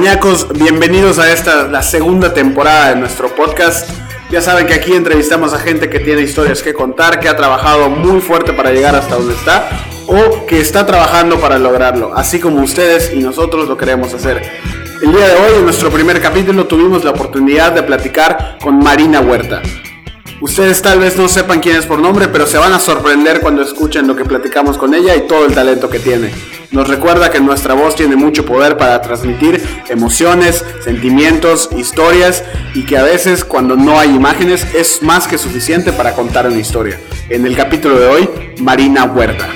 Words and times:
Neomaníacos, 0.00 0.48
bienvenidos 0.54 1.18
a 1.18 1.30
esta, 1.30 1.68
la 1.68 1.82
segunda 1.82 2.32
temporada 2.32 2.88
de 2.88 2.96
nuestro 2.96 3.34
podcast. 3.34 3.86
Ya 4.30 4.40
saben 4.40 4.66
que 4.66 4.72
aquí 4.72 4.94
entrevistamos 4.94 5.52
a 5.52 5.58
gente 5.58 5.90
que 5.90 6.00
tiene 6.00 6.22
historias 6.22 6.62
que 6.62 6.72
contar, 6.72 7.20
que 7.20 7.28
ha 7.28 7.36
trabajado 7.36 7.90
muy 7.90 8.22
fuerte 8.22 8.54
para 8.54 8.70
llegar 8.72 8.96
hasta 8.96 9.16
donde 9.16 9.34
está 9.34 9.68
o 10.06 10.46
que 10.46 10.58
está 10.58 10.86
trabajando 10.86 11.38
para 11.38 11.58
lograrlo, 11.58 12.14
así 12.16 12.40
como 12.40 12.62
ustedes 12.62 13.12
y 13.12 13.18
nosotros 13.18 13.68
lo 13.68 13.76
queremos 13.76 14.14
hacer. 14.14 14.40
El 15.02 15.12
día 15.12 15.28
de 15.28 15.34
hoy, 15.34 15.58
en 15.58 15.64
nuestro 15.64 15.90
primer 15.90 16.18
capítulo, 16.22 16.64
tuvimos 16.64 17.04
la 17.04 17.10
oportunidad 17.10 17.72
de 17.72 17.82
platicar 17.82 18.56
con 18.62 18.78
Marina 18.78 19.20
Huerta. 19.20 19.60
Ustedes 20.40 20.80
tal 20.80 21.00
vez 21.00 21.18
no 21.18 21.28
sepan 21.28 21.60
quién 21.60 21.76
es 21.76 21.84
por 21.84 21.98
nombre, 21.98 22.28
pero 22.28 22.46
se 22.46 22.56
van 22.56 22.72
a 22.72 22.78
sorprender 22.78 23.42
cuando 23.42 23.60
escuchen 23.60 24.06
lo 24.06 24.16
que 24.16 24.24
platicamos 24.24 24.78
con 24.78 24.94
ella 24.94 25.14
y 25.14 25.26
todo 25.26 25.44
el 25.44 25.52
talento 25.52 25.90
que 25.90 25.98
tiene. 25.98 26.59
Nos 26.72 26.86
recuerda 26.86 27.32
que 27.32 27.40
nuestra 27.40 27.74
voz 27.74 27.96
tiene 27.96 28.14
mucho 28.14 28.46
poder 28.46 28.76
para 28.76 29.00
transmitir 29.02 29.60
emociones, 29.88 30.64
sentimientos, 30.84 31.68
historias 31.76 32.44
y 32.74 32.86
que 32.86 32.96
a 32.96 33.02
veces 33.02 33.44
cuando 33.44 33.74
no 33.74 33.98
hay 33.98 34.14
imágenes 34.14 34.72
es 34.72 35.02
más 35.02 35.26
que 35.26 35.36
suficiente 35.36 35.92
para 35.92 36.14
contar 36.14 36.46
una 36.46 36.60
historia. 36.60 37.00
En 37.28 37.44
el 37.44 37.56
capítulo 37.56 37.98
de 37.98 38.06
hoy, 38.06 38.30
Marina 38.60 39.04
Huerta. 39.04 39.48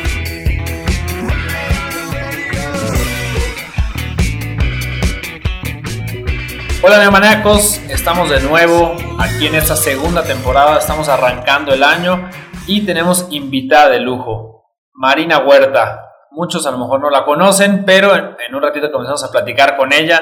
Hola 6.83 6.99
neomaníacos, 6.99 7.81
estamos 7.89 8.28
de 8.28 8.41
nuevo 8.41 8.97
aquí 9.21 9.47
en 9.47 9.55
esta 9.55 9.77
segunda 9.77 10.25
temporada, 10.25 10.81
estamos 10.81 11.09
arrancando 11.09 11.73
el 11.73 11.84
año 11.84 12.28
y 12.67 12.84
tenemos 12.84 13.28
invitada 13.31 13.91
de 13.91 14.01
lujo, 14.01 14.65
Marina 14.95 15.39
Huerta. 15.39 16.14
Muchos 16.35 16.67
a 16.67 16.73
lo 16.73 16.79
mejor 16.79 17.01
no 17.01 17.11
la 17.11 17.25
conocen, 17.25 17.85
pero 17.85 18.13
en, 18.15 18.55
un 18.55 18.61
ratito 18.61 18.91
comenzamos 18.91 19.23
a 19.23 19.31
platicar 19.31 19.77
con 19.77 19.93
ella, 19.93 20.21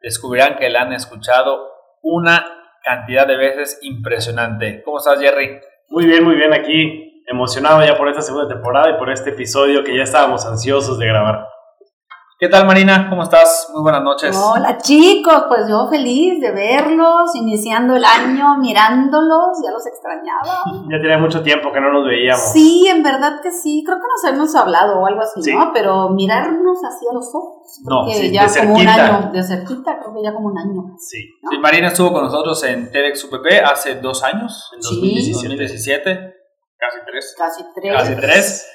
descubrirán 0.00 0.56
que 0.56 0.70
la 0.70 0.82
han 0.82 0.94
escuchado 0.94 1.68
una 2.00 2.46
cantidad 2.82 3.26
de 3.26 3.36
veces 3.36 3.78
impresionante. 3.82 4.82
¿Cómo 4.82 4.98
estás 4.98 5.20
Jerry? 5.20 5.60
Muy 5.88 6.06
bien, 6.06 6.24
muy 6.24 6.34
bien 6.34 6.54
aquí, 6.54 7.22
emocionado 7.26 7.84
ya 7.84 7.98
por 7.98 8.08
esta 8.08 8.22
segunda 8.22 8.48
temporada 8.48 8.88
y 8.88 8.98
por 8.98 9.10
este 9.10 9.30
episodio 9.30 9.84
que 9.84 9.94
ya 9.94 10.02
estábamos 10.02 10.46
ansiosos 10.46 10.98
de 10.98 11.06
grabar. 11.06 11.46
¿Qué 12.40 12.48
tal 12.48 12.66
Marina? 12.66 13.06
¿Cómo 13.10 13.22
estás? 13.22 13.68
Muy 13.74 13.82
buenas 13.82 14.02
noches. 14.02 14.34
Hola 14.34 14.78
chicos, 14.78 15.44
pues 15.46 15.68
yo 15.68 15.86
feliz 15.90 16.40
de 16.40 16.50
verlos, 16.52 17.34
iniciando 17.34 17.94
el 17.94 18.02
año, 18.02 18.56
mirándolos, 18.56 19.58
ya 19.62 19.70
los 19.70 19.86
extrañaba. 19.86 20.62
Ya 20.90 20.98
tenía 21.02 21.18
mucho 21.18 21.42
tiempo 21.42 21.70
que 21.70 21.82
no 21.82 21.92
nos 21.92 22.06
veíamos. 22.06 22.50
Sí, 22.50 22.88
en 22.88 23.02
verdad 23.02 23.42
que 23.42 23.52
sí, 23.52 23.84
creo 23.84 23.98
que 23.98 24.06
nos 24.08 24.32
hemos 24.32 24.54
hablado 24.56 25.00
o 25.00 25.06
algo 25.06 25.20
así, 25.20 25.52
¿no? 25.52 25.70
Pero 25.74 26.08
mirarnos 26.08 26.78
así 26.82 27.04
a 27.10 27.12
los 27.12 27.28
ojos. 27.28 27.78
No, 27.84 28.06
que 28.10 28.30
ya 28.30 28.46
como 28.58 28.74
un 28.74 28.88
año, 28.88 29.30
de 29.30 29.42
cerquita, 29.42 29.98
creo 30.00 30.14
que 30.14 30.22
ya 30.22 30.32
como 30.32 30.48
un 30.48 30.56
año. 30.56 30.96
Sí. 30.98 31.18
sí. 31.50 31.58
Marina 31.58 31.88
estuvo 31.88 32.10
con 32.10 32.24
nosotros 32.24 32.64
en 32.64 32.90
TEDx 32.90 33.22
UPP 33.22 33.46
hace 33.70 33.96
dos 33.96 34.24
años, 34.24 34.70
en 34.74 34.80
2017, 34.80 36.34
casi 36.78 36.98
tres. 37.04 37.34
Casi 37.36 37.64
tres. 37.74 37.92
Casi 37.92 38.16
tres. 38.16 38.72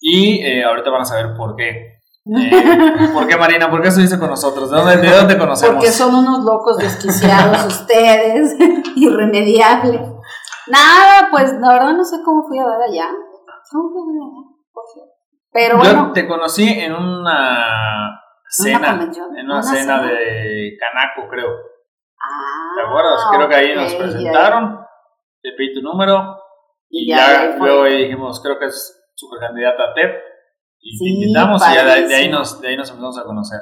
Y 0.00 0.44
eh, 0.44 0.64
ahorita 0.64 0.90
van 0.90 1.02
a 1.02 1.04
saber 1.04 1.36
por 1.36 1.54
qué. 1.54 1.93
Eh, 2.26 3.08
¿Por 3.12 3.26
qué 3.28 3.36
Marina? 3.36 3.70
¿Por 3.70 3.82
qué 3.82 3.88
estuviste 3.88 4.18
con 4.18 4.30
nosotros? 4.30 4.70
¿De 4.70 4.76
dónde, 4.78 4.96
de 4.96 5.14
dónde 5.14 5.36
conocemos? 5.36 5.76
Porque 5.76 5.90
son 5.90 6.14
unos 6.14 6.42
locos 6.42 6.78
desquiciados 6.78 7.66
ustedes, 7.66 8.56
irremediables. 8.96 10.00
Nada, 10.68 11.28
pues 11.30 11.52
la 11.60 11.74
verdad 11.74 11.92
no 11.92 12.04
sé 12.04 12.22
cómo 12.24 12.46
fui 12.48 12.58
a 12.58 12.64
dar 12.64 12.80
allá. 12.80 13.10
Pero 15.52 15.82
Yo 15.82 16.12
te 16.12 16.26
conocí 16.26 16.66
en 16.66 16.94
una 16.94 18.20
cena, 18.48 19.08
en 19.36 19.50
una, 19.50 19.62
cena, 19.62 20.02
de 20.02 20.76
Canaco, 20.80 21.28
creo. 21.28 21.50
Ah, 22.18 22.72
¿Te 22.74 22.82
acuerdas? 22.82 23.20
Creo 23.32 23.48
que 23.48 23.54
ahí 23.54 23.74
nos 23.74 23.94
presentaron, 23.94 24.80
te 25.42 25.50
pedí 25.56 25.74
tu 25.74 25.82
número 25.82 26.38
y, 26.88 27.08
ya, 27.08 27.56
luego 27.58 27.84
dijimos, 27.84 28.40
creo 28.42 28.58
que 28.58 28.66
es 28.66 29.10
super 29.14 29.40
candidata 29.40 29.90
a 29.90 29.94
TED 29.94 30.10
y 30.84 30.98
te 30.98 31.08
invitamos 31.08 31.62
y 31.66 31.74
ya 31.74 31.84
de, 31.84 32.14
ahí 32.14 32.30
nos, 32.30 32.60
de 32.60 32.68
ahí 32.68 32.76
nos 32.76 32.90
empezamos 32.90 33.18
a 33.18 33.24
conocer. 33.24 33.60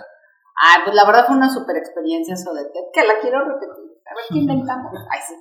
Ah, 0.58 0.82
pues 0.84 0.94
la 0.94 1.06
verdad 1.06 1.24
fue 1.26 1.36
una 1.36 1.48
super 1.48 1.76
experiencia 1.76 2.34
eso 2.34 2.52
de 2.52 2.64
TED, 2.64 2.90
que 2.92 3.06
la 3.06 3.20
quiero 3.20 3.44
repetir. 3.44 3.94
A 4.04 4.14
ver 4.14 4.24
qué 4.28 4.38
inventamos. 4.38 4.92
Ay, 5.08 5.20
sí. 5.26 5.34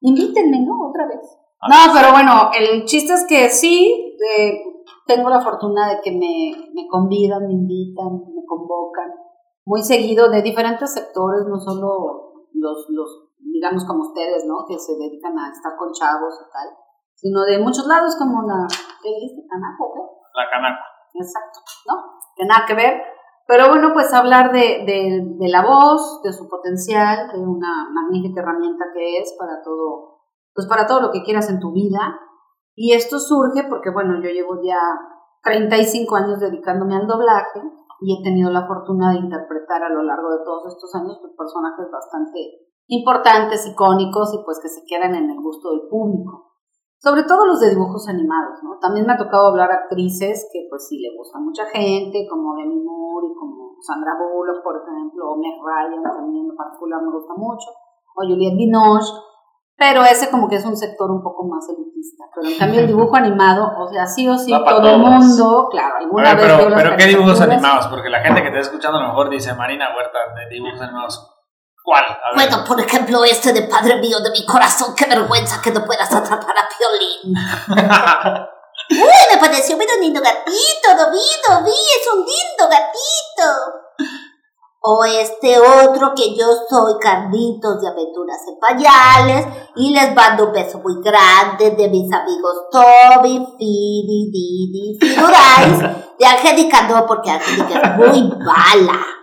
Invítenme, 0.00 0.60
¿no? 0.66 0.88
Otra 0.88 1.06
vez. 1.06 1.20
Ah, 1.60 1.68
no, 1.68 1.94
pero 1.94 2.10
bueno, 2.10 2.50
el 2.52 2.84
chiste 2.84 3.14
es 3.14 3.24
que 3.28 3.48
sí, 3.48 4.16
eh, 4.36 4.60
tengo 5.06 5.30
la 5.30 5.40
fortuna 5.40 5.88
de 5.88 6.00
que 6.02 6.10
me, 6.10 6.72
me 6.74 6.88
convidan, 6.88 7.46
me 7.46 7.52
invitan, 7.52 8.12
me 8.34 8.44
convocan 8.44 9.12
muy 9.64 9.82
seguido 9.82 10.30
de 10.30 10.42
diferentes 10.42 10.92
sectores, 10.92 11.46
no 11.46 11.60
solo 11.60 12.48
los, 12.54 12.86
los, 12.88 13.28
digamos 13.38 13.84
como 13.84 14.00
ustedes, 14.00 14.44
¿no? 14.46 14.64
Que 14.66 14.78
se 14.78 14.96
dedican 14.96 15.38
a 15.38 15.50
estar 15.50 15.76
con 15.78 15.92
chavos 15.92 16.34
y 16.40 16.52
tal, 16.52 16.68
sino 17.14 17.42
de 17.44 17.58
muchos 17.60 17.86
lados 17.86 18.16
como 18.16 18.42
la, 18.42 18.66
¿qué 19.02 19.10
dijiste? 19.10 19.46
¿Canaco? 19.48 20.26
La 20.34 20.50
Canaco. 20.50 20.99
Exacto, 21.14 21.60
¿no? 21.86 21.94
Que 22.36 22.46
nada 22.46 22.64
que 22.66 22.74
ver. 22.74 23.02
Pero 23.46 23.68
bueno, 23.68 23.90
pues 23.92 24.12
hablar 24.14 24.52
de, 24.52 24.84
de, 24.86 25.48
la 25.48 25.66
voz, 25.66 26.22
de 26.22 26.32
su 26.32 26.48
potencial, 26.48 27.28
de 27.32 27.38
una 27.38 27.88
magnífica 27.90 28.42
herramienta 28.42 28.84
que 28.94 29.18
es 29.18 29.34
para 29.38 29.60
todo, 29.62 30.20
pues 30.54 30.68
para 30.68 30.86
todo 30.86 31.00
lo 31.00 31.10
que 31.10 31.24
quieras 31.24 31.50
en 31.50 31.58
tu 31.58 31.72
vida. 31.72 32.20
Y 32.76 32.92
esto 32.94 33.18
surge 33.18 33.66
porque, 33.68 33.90
bueno, 33.90 34.22
yo 34.22 34.30
llevo 34.30 34.62
ya 34.62 34.78
35 35.42 36.14
años 36.14 36.38
dedicándome 36.38 36.94
al 36.94 37.08
doblaje 37.08 37.60
y 38.00 38.20
he 38.20 38.22
tenido 38.22 38.50
la 38.50 38.66
fortuna 38.66 39.10
de 39.12 39.18
interpretar 39.18 39.82
a 39.82 39.90
lo 39.90 40.04
largo 40.04 40.30
de 40.30 40.44
todos 40.44 40.66
estos 40.68 40.94
años 40.94 41.18
pues, 41.20 41.32
personajes 41.36 41.90
bastante 41.90 42.70
importantes, 42.86 43.66
icónicos 43.66 44.32
y 44.32 44.44
pues 44.44 44.60
que 44.62 44.68
se 44.68 44.82
quedan 44.86 45.14
en 45.16 45.28
el 45.28 45.40
gusto 45.42 45.70
del 45.70 45.88
público 45.88 46.49
sobre 47.00 47.24
todo 47.24 47.46
los 47.46 47.60
de 47.60 47.70
dibujos 47.70 48.06
animados, 48.08 48.62
¿no? 48.62 48.78
También 48.78 49.06
me 49.06 49.14
ha 49.14 49.16
tocado 49.16 49.48
hablar 49.48 49.72
a 49.72 49.88
actrices 49.88 50.48
que 50.52 50.66
pues 50.68 50.86
sí 50.86 51.00
le 51.00 51.16
gusta 51.16 51.38
a 51.38 51.40
mucha 51.40 51.64
gente, 51.64 52.28
como 52.28 52.54
Demi 52.56 52.76
Moore 52.76 53.26
y 53.26 53.34
como 53.34 53.74
Sandra 53.80 54.12
Bullock, 54.20 54.62
por 54.62 54.76
ejemplo, 54.76 55.32
o 55.32 55.36
Meg 55.40 55.56
Ryan, 55.64 56.02
también 56.04 56.44
en 56.44 56.56
particular 56.56 57.00
me 57.00 57.10
gusta 57.10 57.32
mucho, 57.34 57.70
o 58.14 58.20
Juliette 58.20 58.56
Binoche, 58.56 59.12
pero 59.80 60.04
ese 60.04 60.30
como 60.30 60.46
que 60.46 60.56
es 60.56 60.64
un 60.66 60.76
sector 60.76 61.10
un 61.10 61.22
poco 61.22 61.48
más 61.48 61.66
elitista. 61.70 62.24
Pero 62.34 62.52
en 62.52 62.58
cambio 62.58 62.80
el 62.80 62.86
dibujo 62.86 63.16
animado, 63.16 63.72
o 63.78 63.88
sea, 63.88 64.04
sí 64.04 64.28
o 64.28 64.36
sí, 64.36 64.52
todo 64.52 64.86
el 64.86 64.98
mundo, 64.98 65.68
claro, 65.70 65.96
alguna 65.96 66.34
vez... 66.34 66.52
Pero, 66.52 66.76
pero 66.76 66.96
¿qué 66.98 67.04
dibujos 67.06 67.40
animados? 67.40 67.86
Porque 67.86 68.10
la 68.10 68.20
gente 68.20 68.42
que 68.42 68.50
te 68.50 68.58
está 68.58 68.72
escuchando 68.72 68.98
a 68.98 69.02
lo 69.04 69.08
mejor 69.08 69.30
dice 69.30 69.54
Marina 69.54 69.88
Huerta 69.96 70.18
de 70.36 70.54
dibujos 70.54 70.82
animados. 70.82 71.29
¿Cuál? 71.82 72.04
Bueno, 72.34 72.64
por 72.66 72.80
ejemplo, 72.80 73.24
este 73.24 73.52
de 73.52 73.62
Padre 73.62 73.96
mío 73.96 74.20
de 74.20 74.30
mi 74.30 74.44
corazón, 74.44 74.94
qué 74.94 75.06
vergüenza 75.06 75.60
que 75.62 75.70
no 75.70 75.84
puedas 75.84 76.12
atrapar 76.12 76.54
a 76.56 76.68
Piolín. 76.68 77.34
Uy, 78.90 79.34
me 79.34 79.38
pareció 79.38 79.76
un 79.76 80.00
lindo 80.00 80.20
gatito, 80.20 80.88
David, 80.96 81.64
vi, 81.64 81.70
es 81.70 82.12
un 82.12 82.18
lindo 82.18 82.68
gatito. 82.68 83.80
O 84.82 85.04
este 85.04 85.58
otro 85.60 86.14
que 86.16 86.34
yo 86.34 86.46
soy 86.68 86.94
Carlitos 86.98 87.82
de 87.82 87.88
Aventuras 87.88 88.40
en 88.48 88.58
Payales 88.58 89.46
y 89.76 89.92
les 89.92 90.14
mando 90.14 90.46
un 90.46 90.52
beso 90.52 90.78
muy 90.78 91.02
grande 91.02 91.72
de 91.72 91.88
mis 91.88 92.10
amigos 92.10 92.64
Toby, 92.72 93.46
Fidi, 93.58 94.30
Didi, 94.32 94.98
Firurais 94.98 95.80
de 96.18 96.26
Angélica 96.26 96.88
no, 96.88 97.06
porque 97.06 97.30
Angélica 97.30 97.78
es 97.78 97.96
muy 97.96 98.22
mala. 98.38 99.19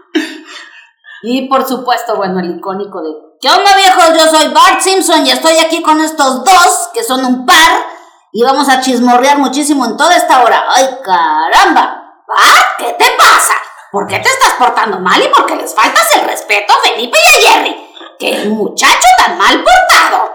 Y 1.23 1.47
por 1.47 1.67
supuesto, 1.67 2.15
bueno, 2.15 2.39
el 2.39 2.57
icónico 2.57 3.01
de 3.01 3.27
¿Qué 3.39 3.49
onda 3.49 3.75
viejos? 3.75 4.17
Yo 4.17 4.35
soy 4.35 4.51
Bart 4.51 4.81
Simpson 4.81 5.25
y 5.25 5.29
estoy 5.29 5.57
aquí 5.59 5.83
con 5.83 6.01
estos 6.01 6.43
dos, 6.43 6.89
que 6.91 7.03
son 7.03 7.23
un 7.23 7.45
par, 7.45 7.85
y 8.33 8.43
vamos 8.43 8.67
a 8.67 8.81
chismorrear 8.81 9.37
muchísimo 9.37 9.85
en 9.85 9.95
toda 9.95 10.15
esta 10.15 10.43
hora. 10.43 10.63
¡Ay, 10.75 10.85
caramba! 11.03 12.23
¿Bart? 12.27 12.67
¿Qué 12.79 12.95
te 12.97 13.11
pasa? 13.15 13.53
¿Por 13.91 14.07
qué 14.07 14.17
te 14.19 14.27
estás 14.27 14.53
portando 14.57 14.99
mal 14.99 15.21
y 15.21 15.27
por 15.27 15.45
qué 15.45 15.55
les 15.55 15.73
faltas 15.73 16.15
el 16.15 16.27
respeto 16.27 16.73
a 16.73 16.87
Felipe 16.87 17.17
y 17.17 17.45
a 17.45 17.49
Jerry? 17.51 17.75
¡Qué 18.19 18.49
muchacho 18.49 19.07
tan 19.17 19.37
mal 19.37 19.63
portado! 19.63 20.33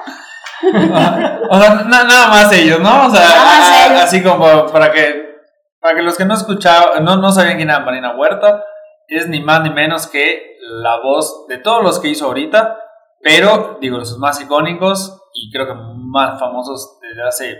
o 1.51 1.61
sea, 1.61 1.75
nada 1.85 2.29
más 2.29 2.53
ellos, 2.53 2.79
¿no? 2.79 3.07
O 3.07 3.11
sea, 3.11 4.03
así 4.03 4.23
como 4.23 4.67
para 4.67 4.93
que 4.93 5.33
para 5.81 5.97
que 5.97 6.03
los 6.03 6.17
que 6.17 6.25
no 6.25 6.35
escuchaban, 6.35 7.05
no, 7.05 7.17
no 7.17 7.33
sabían 7.33 7.57
quién 7.57 7.69
era 7.69 7.81
Marina 7.81 8.15
Huerta, 8.17 8.63
es 9.09 9.27
ni 9.27 9.41
más 9.41 9.63
ni 9.63 9.71
menos 9.71 10.07
que 10.07 10.52
la 10.63 11.01
voz 11.01 11.47
de 11.49 11.59
todos 11.59 11.83
los 11.83 11.99
que 11.99 12.09
hizo 12.09 12.27
ahorita, 12.27 12.79
pero 13.21 13.79
digo, 13.81 13.99
los 13.99 14.19
más 14.19 14.41
icónicos 14.41 15.21
y 15.35 15.51
creo 15.51 15.67
que 15.67 15.75
más 15.75 16.39
famosos 16.39 16.99
desde 17.01 17.27
hace 17.27 17.57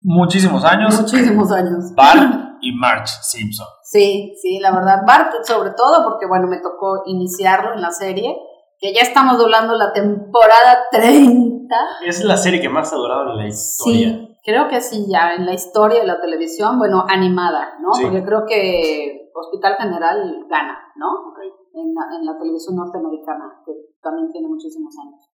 muchísimos 0.00 0.64
años. 0.64 1.00
Muchísimos 1.00 1.50
años. 1.52 1.94
Bart 1.94 2.58
y 2.60 2.72
Marge 2.72 3.12
Simpson. 3.22 3.66
Sí, 3.82 4.34
sí, 4.40 4.58
la 4.60 4.72
verdad. 4.72 5.02
Bart 5.06 5.32
sobre 5.44 5.70
todo 5.70 6.04
porque, 6.08 6.26
bueno, 6.26 6.46
me 6.46 6.58
tocó 6.58 7.02
iniciarlo 7.06 7.74
en 7.74 7.82
la 7.82 7.90
serie, 7.90 8.36
que 8.78 8.92
ya 8.92 9.02
estamos 9.02 9.38
doblando 9.38 9.74
la 9.74 9.92
temporada 9.92 10.86
30. 10.90 11.74
Es 12.04 12.22
la 12.24 12.36
serie 12.36 12.60
que 12.60 12.68
más 12.68 12.92
ha 12.92 12.96
durado 12.96 13.30
en 13.30 13.36
la 13.36 13.46
historia. 13.46 14.08
Sí, 14.08 14.38
creo 14.44 14.68
que 14.68 14.80
sí, 14.80 15.06
ya 15.08 15.34
en 15.34 15.46
la 15.46 15.52
historia 15.54 16.00
de 16.00 16.06
la 16.06 16.20
televisión, 16.20 16.78
bueno, 16.78 17.04
animada, 17.08 17.74
¿no? 17.80 17.90
Porque 18.00 18.24
creo 18.24 18.44
que 18.46 19.30
Hospital 19.34 19.76
General 19.78 20.46
gana, 20.48 20.78
¿no? 20.96 21.34
En, 21.74 21.92
la, 21.92 22.16
en 22.16 22.24
la 22.24 22.38
televisión 22.38 22.76
norteamericana, 22.76 23.60
que 23.66 23.72
también 24.00 24.30
tiene 24.30 24.48
muchísimos 24.48 24.94
años. 25.04 25.28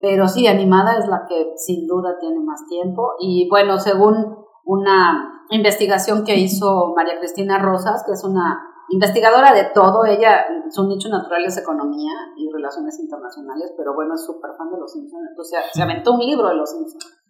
Pero 0.00 0.26
sí, 0.28 0.46
animada 0.46 0.98
es 0.98 1.06
la 1.08 1.26
que 1.28 1.52
sin 1.56 1.86
duda 1.86 2.16
tiene 2.18 2.40
más 2.40 2.66
tiempo. 2.68 3.12
Y 3.20 3.48
bueno, 3.48 3.78
según 3.78 4.36
una 4.64 5.44
investigación 5.50 6.24
que 6.24 6.38
hizo 6.38 6.94
María 6.96 7.18
Cristina 7.18 7.58
Rosas, 7.58 8.02
que 8.06 8.12
es 8.12 8.24
una 8.24 8.58
investigadora 8.88 9.52
de 9.52 9.70
todo, 9.74 10.04
ella, 10.04 10.44
su 10.70 10.86
nicho 10.86 11.08
natural 11.08 11.44
es 11.44 11.56
economía 11.58 12.12
y 12.36 12.50
relaciones 12.50 12.98
internacionales, 13.00 13.72
pero 13.76 13.94
bueno, 13.94 14.14
es 14.14 14.24
súper 14.24 14.52
fan 14.56 14.70
de 14.70 14.78
los 14.78 14.92
Simpsons, 14.92 15.28
entonces 15.30 15.58
se 15.72 15.82
aventó 15.82 16.12
un 16.12 16.20
libro 16.20 16.48
de 16.48 16.56
los 16.56 16.70
Simpsons 16.70 17.24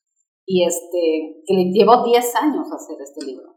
y 0.47 0.65
este, 0.65 1.43
que 1.47 1.55
le 1.55 1.73
llevó 1.73 2.05
10 2.05 2.37
años 2.37 2.71
hacer 2.73 3.01
este 3.01 3.25
libro. 3.25 3.54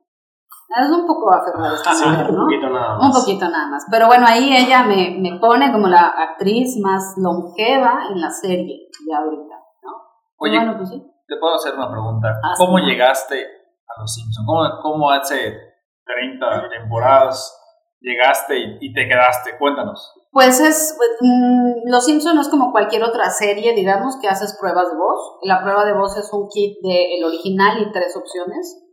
Es 0.70 0.90
un 0.90 1.08
poco 1.08 1.34
aferrado 1.34 1.76
esta 1.76 1.92
mujer, 1.92 2.34
¿no? 2.34 2.44
Un 2.44 2.50
poquito 2.50 2.70
nada 2.70 2.98
más. 2.98 3.06
Un 3.06 3.12
poquito 3.22 3.50
nada 3.50 3.68
más. 3.68 3.86
Pero 3.90 4.08
bueno, 4.08 4.26
ahí 4.28 4.56
ella 4.56 4.84
me, 4.84 5.18
me 5.20 5.40
pone 5.40 5.72
como 5.72 5.88
la 5.88 6.08
actriz 6.08 6.78
más 6.82 7.16
longeva 7.18 8.02
en 8.12 8.20
la 8.20 8.30
serie 8.30 8.90
de 9.06 9.16
ahorita, 9.16 9.56
¿no? 9.84 9.92
Oye, 10.38 10.58
bueno, 10.58 10.78
pues 10.78 10.90
sí. 10.90 11.02
te 11.28 11.38
puedo 11.38 11.56
hacer 11.56 11.74
una 11.76 11.90
pregunta. 11.90 12.28
Ah, 12.44 12.54
¿Cómo 12.58 12.78
sí. 12.80 12.86
llegaste 12.86 13.46
a 13.88 14.02
Los 14.02 14.14
Simpsons? 14.14 14.46
¿Cómo, 14.46 14.62
cómo 14.82 15.10
hace 15.10 15.58
30 16.06 16.70
temporadas 16.70 17.58
llegaste 18.02 18.60
y, 18.60 18.78
y 18.82 18.94
te 18.94 19.08
quedaste? 19.08 19.58
Cuéntanos. 19.58 20.14
Pues 20.32 20.60
es, 20.60 20.94
pues, 20.98 21.10
mm, 21.22 21.90
Los 21.90 22.06
Simpson 22.06 22.36
no 22.36 22.42
es 22.42 22.50
como 22.50 22.72
cualquier 22.72 23.04
otra 23.04 23.30
serie, 23.30 23.74
digamos, 23.74 24.18
que 24.22 24.28
haces 24.28 24.56
pruebas 24.60 24.92
de 24.92 24.98
voz. 24.98 25.40
La 25.42 25.64
prueba 25.64 25.84
de 25.86 25.94
voz 25.94 26.16
es 26.18 26.32
un 26.32 26.48
kit 26.50 26.78
del 26.84 27.24
original 27.24 27.82
y 27.82 27.92
tres 27.92 28.16
opciones. 28.16 28.84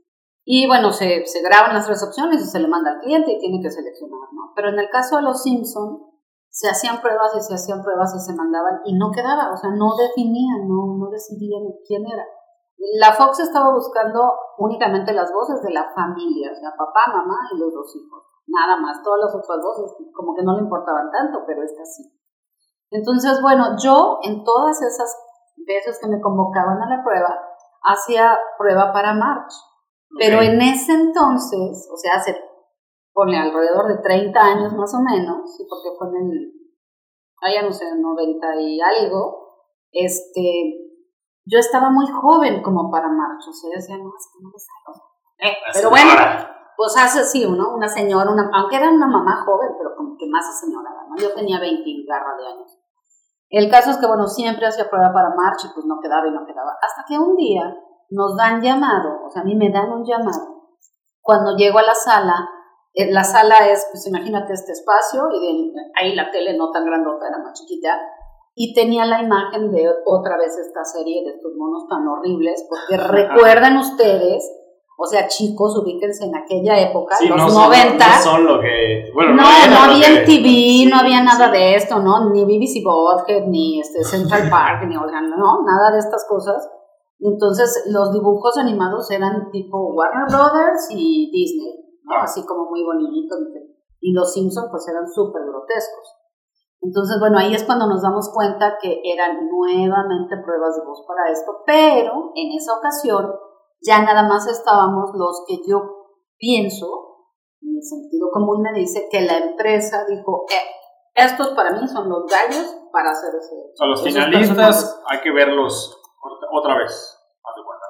Y 0.45 0.67
bueno, 0.67 0.93
se, 0.93 1.25
se 1.25 1.43
graban 1.43 1.75
las 1.75 1.87
tres 1.87 2.03
opciones 2.03 2.43
y 2.43 2.45
se 2.45 2.61
le 2.61 2.69
manda 2.69 2.93
al 2.93 3.01
cliente 3.01 3.33
y 3.33 3.39
tiene 3.39 3.61
que 3.63 3.71
seleccionar, 3.71 4.29
¿no? 4.33 4.53
Pero 4.55 4.69
en 4.69 4.79
el 4.79 4.91
caso 4.91 5.17
de 5.17 5.23
Los 5.23 5.43
Simpson 5.43 6.15
se 6.51 6.69
hacían 6.69 7.01
pruebas 7.01 7.35
y 7.35 7.41
se 7.41 7.55
hacían 7.55 7.83
pruebas 7.83 8.15
y 8.15 8.21
se 8.21 8.37
mandaban 8.37 8.81
y 8.85 8.97
no 8.97 9.11
quedaba, 9.11 9.51
o 9.53 9.57
sea, 9.57 9.71
no 9.71 9.97
definían, 9.97 10.69
no, 10.69 10.95
no 10.99 11.11
decidían 11.11 11.63
quién 11.87 12.07
era. 12.07 12.23
La 13.01 13.13
Fox 13.13 13.41
estaba 13.41 13.75
buscando 13.75 14.21
únicamente 14.59 15.13
las 15.13 15.33
voces 15.33 15.63
de 15.63 15.73
la 15.73 15.91
familia, 15.95 16.53
o 16.53 16.55
sea, 16.55 16.71
papá, 16.77 17.11
mamá 17.11 17.35
y 17.53 17.59
los 17.59 17.73
dos 17.73 17.91
hijos. 17.97 18.23
Nada 18.47 18.77
más, 18.77 19.03
todas 19.03 19.21
las 19.21 19.35
otras 19.35 19.59
voces 19.65 19.97
como 20.13 20.35
que 20.37 20.45
no 20.45 20.55
le 20.55 20.63
importaban 20.63 21.11
tanto, 21.11 21.43
pero 21.47 21.63
esta 21.63 21.85
sí. 21.85 22.05
Entonces, 22.91 23.41
bueno, 23.43 23.77
yo 23.83 24.19
en 24.23 24.45
todas 24.45 24.81
esas 24.83 25.17
veces 25.67 25.99
que 26.01 26.09
me 26.09 26.21
convocaban 26.21 26.81
a 26.83 26.89
la 26.89 27.03
prueba, 27.03 27.35
hacía 27.83 28.39
prueba 28.59 28.93
para 28.93 29.15
March. 29.15 29.53
Pero 30.19 30.43
en 30.43 30.61
ese 30.61 30.93
entonces, 30.93 31.89
o 31.93 31.97
sea, 31.97 32.15
hace, 32.17 32.37
pone 33.13 33.39
alrededor 33.39 33.89
de 33.89 34.03
30 34.03 34.41
años 34.41 34.73
más 34.75 34.95
o 34.95 35.01
menos, 35.01 35.57
porque 35.69 35.97
fue 35.99 36.09
en 36.09 36.31
el, 36.31 36.53
allá 37.41 37.63
no 37.63 37.73
sé, 37.73 37.85
90 37.97 38.61
y 38.61 38.81
algo, 38.81 39.69
este, 39.91 40.85
yo 41.45 41.59
estaba 41.59 41.91
muy 41.91 42.07
joven 42.07 42.63
como 42.63 42.91
para 42.91 43.09
March, 43.09 43.49
o 43.49 43.53
sea, 43.53 43.71
yo 43.71 43.77
decía, 43.77 43.97
no, 43.99 44.13
es 44.17 44.29
que 44.33 44.43
no 44.43 44.51
me 44.51 44.59
salgo. 44.59 45.15
Eh, 45.39 45.57
pero 45.75 45.91
bueno, 45.91 46.11
pues 46.77 46.97
hace 46.97 47.25
sí, 47.25 47.47
¿no? 47.49 47.75
Una 47.75 47.89
señora, 47.89 48.31
una, 48.31 48.51
aunque 48.55 48.77
era 48.77 48.91
una 48.91 49.07
mamá 49.07 49.45
joven, 49.45 49.71
pero 49.79 49.97
como 49.97 50.17
que 50.17 50.27
más 50.27 50.45
señorada, 50.59 51.07
¿no? 51.09 51.17
Yo 51.17 51.35
tenía 51.35 51.61
20 51.61 51.83
y 51.85 52.07
garra 52.07 52.37
de 52.37 52.47
años. 52.47 52.79
El 53.51 53.71
caso 53.71 53.91
es 53.91 53.99
que, 53.99 54.07
bueno, 54.07 54.27
siempre 54.27 54.67
hacía 54.67 54.89
prueba 54.89 55.13
para 55.13 55.35
March 55.35 55.65
y 55.65 55.75
pues 55.75 55.87
no 55.87 56.01
quedaba 56.01 56.27
y 56.27 56.33
no 56.33 56.45
quedaba. 56.47 56.73
Hasta 56.81 57.05
que 57.07 57.19
un 57.19 57.37
día 57.37 57.63
nos 58.11 58.37
dan 58.37 58.61
llamado, 58.63 59.25
o 59.27 59.31
sea, 59.31 59.43
a 59.43 59.45
mí 59.45 59.55
me 59.55 59.71
dan 59.71 59.91
un 59.93 60.05
llamado. 60.05 60.41
Cuando 61.21 61.57
llego 61.57 61.79
a 61.79 61.83
la 61.83 61.95
sala, 61.95 62.49
eh, 62.93 63.11
la 63.11 63.25
sala 63.25 63.57
es, 63.71 63.87
pues 63.91 64.07
imagínate 64.07 64.53
este 64.53 64.73
espacio 64.73 65.23
y 65.33 65.41
de, 65.41 65.73
ahí 66.01 66.15
la 66.15 66.31
tele 66.31 66.57
no 66.57 66.71
tan 66.71 66.85
grandota, 66.85 67.27
era 67.29 67.39
más 67.39 67.53
chiquita. 67.55 67.89
Y 68.55 68.73
tenía 68.73 69.05
la 69.05 69.21
imagen 69.21 69.73
de 69.73 69.89
otra 70.07 70.37
vez 70.37 70.57
esta 70.59 70.85
serie 70.85 71.25
de 71.25 71.31
estos 71.31 71.53
monos 71.57 71.89
tan 71.89 72.07
horribles, 72.07 72.65
porque 72.69 72.97
recuerdan 73.03 73.79
ustedes, 73.79 74.49
o 74.97 75.07
sea, 75.07 75.27
chicos, 75.27 75.77
ubíquense 75.77 76.25
en 76.27 76.37
aquella 76.37 76.79
época, 76.79 77.17
Sí, 77.17 77.27
los 77.27 77.37
no 77.37 77.49
son- 77.49 77.65
90. 77.65 78.07
no 78.07 78.23
son 78.23 78.45
lo 78.45 78.61
que. 78.61 79.11
Bueno, 79.13 79.33
No, 79.35 79.43
había 79.43 80.07
en 80.07 80.25
TV, 80.25 80.89
no 80.89 81.01
había 81.01 81.21
nada 81.21 81.47
sí. 81.47 81.53
de 81.59 81.75
esto, 81.75 81.99
¿no? 81.99 82.31
Ni 82.31 82.45
BBC 82.45 82.81
Bothead, 82.85 83.47
ni 83.49 83.81
este 83.81 84.05
Central 84.05 84.49
Park, 84.51 84.85
ni, 84.87 84.97
o 84.97 85.09
sea, 85.09 85.21
no, 85.21 85.63
nada 85.65 85.91
de 85.91 85.99
estas 85.99 86.25
cosas. 86.29 86.71
Entonces, 87.25 87.89
los 87.89 88.13
dibujos 88.13 88.59
animados 88.59 89.11
eran 89.11 89.51
tipo 89.51 89.95
Warner 89.95 90.29
Brothers 90.29 90.89
y 90.91 91.31
Disney, 91.33 91.73
¿no? 92.05 92.21
Así 92.21 92.45
como 92.45 92.69
muy 92.69 92.85
bonitos. 92.85 93.39
Y 94.01 94.13
los 94.13 94.31
Simpsons, 94.31 94.69
pues, 94.71 94.87
eran 94.89 95.09
súper 95.09 95.41
grotescos. 95.41 96.21
Entonces, 96.83 97.17
bueno, 97.19 97.39
ahí 97.39 97.55
es 97.55 97.65
cuando 97.65 97.87
nos 97.87 98.03
damos 98.03 98.29
cuenta 98.29 98.77
que 98.79 99.01
eran 99.03 99.49
nuevamente 99.49 100.37
pruebas 100.45 100.77
de 100.77 100.85
voz 100.85 101.03
para 101.09 101.33
esto, 101.33 101.63
pero 101.65 102.31
en 102.35 102.53
esa 102.53 102.77
ocasión 102.77 103.33
ya 103.81 104.03
nada 104.03 104.29
más 104.29 104.47
estábamos 104.47 105.11
los 105.15 105.45
que 105.49 105.63
yo 105.67 105.81
pienso, 106.37 106.87
mi 107.63 107.81
sentido 107.81 108.29
común 108.31 108.61
me 108.61 108.79
dice 108.79 109.09
que 109.11 109.23
la 109.23 109.39
empresa 109.39 110.05
dijo, 110.07 110.45
eh, 110.51 110.75
estos 111.15 111.49
para 111.55 111.73
mí 111.73 111.89
son 111.89 112.11
los 112.11 112.27
gallos 112.27 112.77
para 112.93 113.13
hacer 113.13 113.31
ese. 113.35 113.57
Sea, 113.75 113.87
los 113.87 114.03
finalistas 114.03 114.55
personajes". 114.55 115.03
hay 115.09 115.21
que 115.23 115.33
verlos 115.33 116.03
otra 116.53 116.77
vez. 116.79 117.14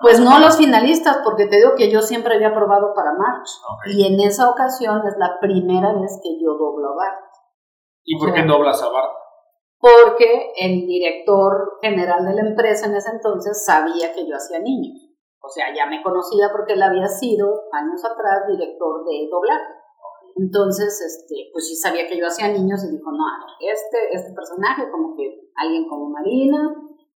Pues 0.04 0.20
no 0.20 0.38
los 0.38 0.58
finalistas, 0.58 1.18
porque 1.24 1.46
te 1.46 1.56
digo 1.56 1.72
que 1.76 1.90
yo 1.90 2.02
siempre 2.02 2.34
había 2.34 2.52
probado 2.52 2.92
para 2.94 3.14
March. 3.14 3.48
Y 3.86 4.06
en 4.06 4.20
esa 4.20 4.50
ocasión 4.50 5.00
es 5.06 5.16
la 5.16 5.38
primera 5.40 5.94
vez 5.94 6.20
que 6.22 6.38
yo 6.38 6.52
doblo 6.58 6.92
a 6.92 6.94
Bart. 6.94 7.24
¿Y 8.04 8.18
por 8.18 8.34
qué 8.34 8.42
doblas 8.42 8.82
a 8.82 8.90
Bart? 8.90 9.12
Porque 9.80 10.52
el 10.60 10.86
director 10.86 11.78
general 11.80 12.26
de 12.26 12.34
la 12.34 12.48
empresa 12.48 12.86
en 12.86 12.96
ese 12.96 13.12
entonces 13.12 13.64
sabía 13.64 14.12
que 14.12 14.28
yo 14.28 14.36
hacía 14.36 14.60
niños. 14.60 15.08
O 15.40 15.48
sea, 15.48 15.74
ya 15.74 15.86
me 15.86 16.02
conocía 16.02 16.48
porque 16.52 16.74
él 16.74 16.82
había 16.82 17.06
sido 17.06 17.64
años 17.72 18.04
atrás 18.04 18.44
director 18.46 19.04
de 19.04 19.28
doblaje. 19.30 19.74
Entonces, 20.36 21.00
este, 21.00 21.48
pues 21.52 21.68
sí 21.68 21.76
sabía 21.76 22.06
que 22.06 22.18
yo 22.18 22.26
hacía 22.26 22.48
niños 22.48 22.84
y 22.84 22.96
dijo, 22.96 23.10
no, 23.10 23.24
este, 23.60 24.12
este 24.12 24.32
personaje, 24.34 24.90
como 24.90 25.14
que 25.16 25.48
alguien 25.56 25.88
como 25.88 26.10
Marina 26.10 26.74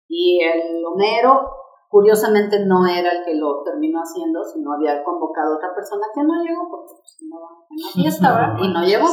y 0.08 0.40
el 0.42 0.84
Homero, 0.86 1.57
curiosamente 1.88 2.64
no 2.66 2.86
era 2.86 3.10
el 3.12 3.24
que 3.24 3.34
lo 3.34 3.62
terminó 3.64 4.00
haciendo, 4.00 4.44
sino 4.44 4.72
había 4.74 5.02
convocado 5.02 5.54
a 5.54 5.56
otra 5.56 5.74
persona 5.74 6.06
que 6.14 6.22
no 6.22 6.34
llegó 6.42 6.68
porque 6.70 6.92
pues, 7.00 7.16
no, 7.22 7.66
en 7.70 7.76
la 7.84 7.88
fiesta, 7.92 8.32
¿verdad? 8.34 8.56
Y 8.62 8.72
no 8.72 8.82
llegó. 8.82 9.08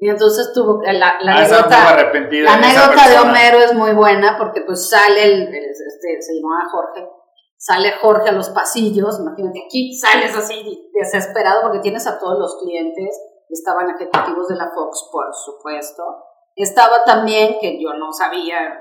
Y 0.00 0.08
entonces 0.08 0.52
tuvo 0.54 0.78
que- 0.80 0.92
la, 0.92 1.16
la 1.20 1.32
Ah, 1.32 1.38
anécdota, 1.38 1.88
arrepentida 1.88 2.44
la 2.44 2.54
anécdota 2.54 3.08
de. 3.08 3.18
Homero 3.18 3.58
es 3.58 3.74
muy 3.74 3.92
buena 3.94 4.36
porque 4.38 4.60
pues 4.60 4.88
sale 4.88 5.24
el, 5.24 5.42
el- 5.48 5.70
este, 5.70 6.20
se 6.22 6.34
llamaba 6.40 6.68
Jorge, 6.70 7.08
sale 7.56 7.92
Jorge 8.00 8.28
a 8.28 8.32
los 8.32 8.50
pasillos, 8.50 9.18
imagínate 9.18 9.64
aquí 9.66 9.92
sales 9.96 10.36
así 10.36 10.88
desesperado 10.92 11.62
porque 11.62 11.80
tienes 11.80 12.06
a 12.06 12.16
todos 12.18 12.38
los 12.38 12.58
clientes, 12.62 13.18
estaban 13.48 13.90
ejecutivos 13.90 14.46
de 14.46 14.54
la 14.56 14.70
Fox, 14.70 15.08
por 15.10 15.34
supuesto, 15.34 16.04
estaba 16.54 17.02
también, 17.04 17.56
que 17.60 17.82
yo 17.82 17.92
no 17.94 18.12
sabía, 18.12 18.78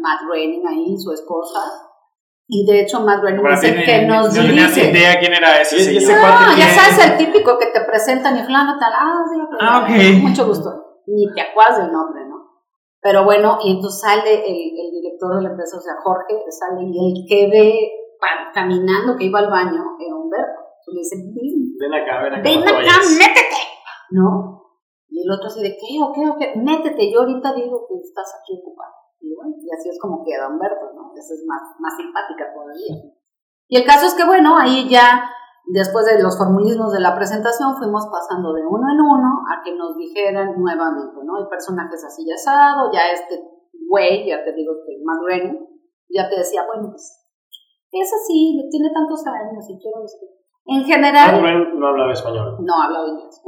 Matt 0.00 0.20
Groening 0.26 0.66
ahí, 0.66 0.96
su 0.96 1.12
esposa, 1.12 1.60
y 2.46 2.66
de 2.66 2.80
hecho 2.82 3.00
Matt 3.00 3.20
Groening 3.20 3.40
Bueno, 3.40 3.56
dice 3.60 3.72
tiene- 3.72 3.84
que 3.86 4.06
nos 4.06 4.26
no 4.36 4.42
tenías 4.42 4.74
dice, 4.74 4.90
idea 4.90 5.18
quién 5.18 5.32
era 5.32 5.60
ese 5.60 5.78
Sí, 5.80 5.96
ese 5.96 6.06
señor. 6.06 6.20
cuate 6.20 6.44
no, 6.44 6.56
ya 6.58 6.68
sabes 6.68 7.10
el 7.10 7.16
típico 7.16 7.58
que 7.58 7.66
te 7.66 7.80
presentan 7.82 8.36
y 8.36 8.42
fulano 8.44 8.76
tal, 8.78 8.92
ah, 8.94 9.22
sí, 9.32 9.40
Ah, 9.60 9.80
ok. 9.88 10.22
mucho 10.22 10.46
gusto, 10.46 11.00
ni 11.06 11.32
te 11.32 11.40
acuerdas 11.40 11.78
del 11.78 11.92
nombre, 11.92 12.20
¿no? 12.28 12.34
Pero 13.00 13.24
bueno, 13.24 13.58
y 13.62 13.72
entonces 13.72 14.00
sale 14.00 14.32
el, 14.34 14.56
el 14.80 14.90
director 15.00 15.36
de 15.36 15.42
la 15.42 15.50
empresa, 15.50 15.76
o 15.76 15.80
sea, 15.80 15.94
Jorge, 16.02 16.34
sale 16.50 16.82
y 16.84 16.96
el 16.98 17.26
que 17.28 17.48
ve 17.50 17.90
caminando 18.54 19.16
que 19.16 19.24
iba 19.24 19.38
al 19.40 19.50
baño 19.50 19.82
era 20.00 20.14
Humberto. 20.14 20.60
Y 20.86 20.94
le 20.94 21.00
dice, 21.00 21.16
ven, 21.34 21.76
Ven 21.78 21.94
acá, 21.94 22.22
ven 22.22 22.32
acá. 22.34 22.42
ven 22.42 22.60
no 22.60 22.66
acá, 22.66 22.76
vayas. 22.76 23.10
métete. 23.18 23.60
¿No? 24.10 24.62
Y 25.08 25.22
el 25.22 25.30
otro 25.30 25.46
así 25.48 25.62
de, 25.62 25.76
¿qué? 25.76 26.00
¿O 26.02 26.12
qué? 26.12 26.20
¿O 26.28 26.36
qué? 26.38 26.52
Métete, 26.56 27.10
yo 27.12 27.20
ahorita 27.20 27.52
digo 27.54 27.86
que 27.88 27.94
estás 28.00 28.26
aquí 28.40 28.58
ocupado. 28.60 28.92
Y 29.24 29.34
bueno, 29.34 29.56
y 29.56 29.68
así 29.72 29.88
es 29.88 29.98
como 29.98 30.22
queda 30.22 30.48
Humberto, 30.48 30.92
¿no? 30.92 31.12
Esa 31.16 31.32
es 31.32 31.44
más, 31.48 31.62
más 31.80 31.96
simpática 31.96 32.52
todavía. 32.52 33.08
Y 33.68 33.76
el 33.80 33.84
caso 33.84 34.06
es 34.06 34.14
que, 34.14 34.24
bueno, 34.24 34.58
ahí 34.58 34.86
ya, 34.88 35.24
después 35.72 36.04
de 36.04 36.22
los 36.22 36.36
formulismos 36.36 36.92
de 36.92 37.00
la 37.00 37.16
presentación, 37.16 37.76
fuimos 37.76 38.06
pasando 38.12 38.52
de 38.52 38.60
uno 38.60 38.84
en 38.92 39.00
uno 39.00 39.40
a 39.48 39.64
que 39.64 39.74
nos 39.74 39.96
dijeran 39.96 40.60
nuevamente, 40.60 41.16
¿no? 41.24 41.36
Hay 41.40 41.48
personajes 41.48 42.04
así 42.04 42.28
ya 42.28 42.36
asado, 42.36 42.92
ya 42.92 43.08
este 43.08 43.40
güey, 43.88 44.28
ya 44.28 44.44
te 44.44 44.52
digo 44.52 44.72
que 44.84 45.00
más 45.02 45.18
ya 46.10 46.28
te 46.28 46.36
decía, 46.36 46.66
bueno, 46.66 46.90
pues, 46.90 47.24
es 47.90 48.12
así, 48.12 48.60
tiene 48.70 48.90
tantos 48.92 49.24
años 49.26 49.64
y 49.68 49.78
quiero... 49.80 50.04
este". 50.04 50.26
En 50.66 50.82
general, 50.82 51.40
Groening 51.40 51.78
no 51.78 51.88
hablaba 51.88 52.12
español, 52.12 52.56
no 52.60 52.74
hablaba 52.82 53.06
inglés. 53.06 53.40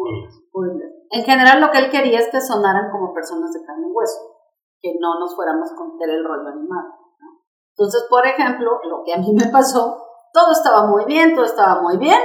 puro 0.52 0.72
inglés. 0.72 0.92
En 1.10 1.24
general, 1.24 1.60
lo 1.60 1.70
que 1.70 1.78
él 1.78 1.90
quería 1.90 2.18
es 2.18 2.28
que 2.30 2.40
sonaran 2.40 2.90
como 2.92 3.14
personas 3.14 3.52
de 3.54 3.64
carne 3.64 3.88
y 3.88 3.92
hueso, 3.92 4.35
que 4.80 4.94
no 5.00 5.18
nos 5.18 5.34
fuéramos 5.34 5.70
con 5.76 5.96
el 6.00 6.24
rollo 6.24 6.48
animado. 6.48 6.88
¿no? 7.20 7.42
Entonces, 7.76 8.06
por 8.08 8.26
ejemplo, 8.26 8.80
lo 8.84 9.02
que 9.04 9.14
a 9.14 9.18
mí 9.18 9.32
me 9.32 9.50
pasó, 9.50 9.96
todo 10.32 10.52
estaba 10.52 10.86
muy 10.86 11.04
bien, 11.04 11.34
todo 11.34 11.44
estaba 11.44 11.82
muy 11.82 11.96
bien, 11.96 12.20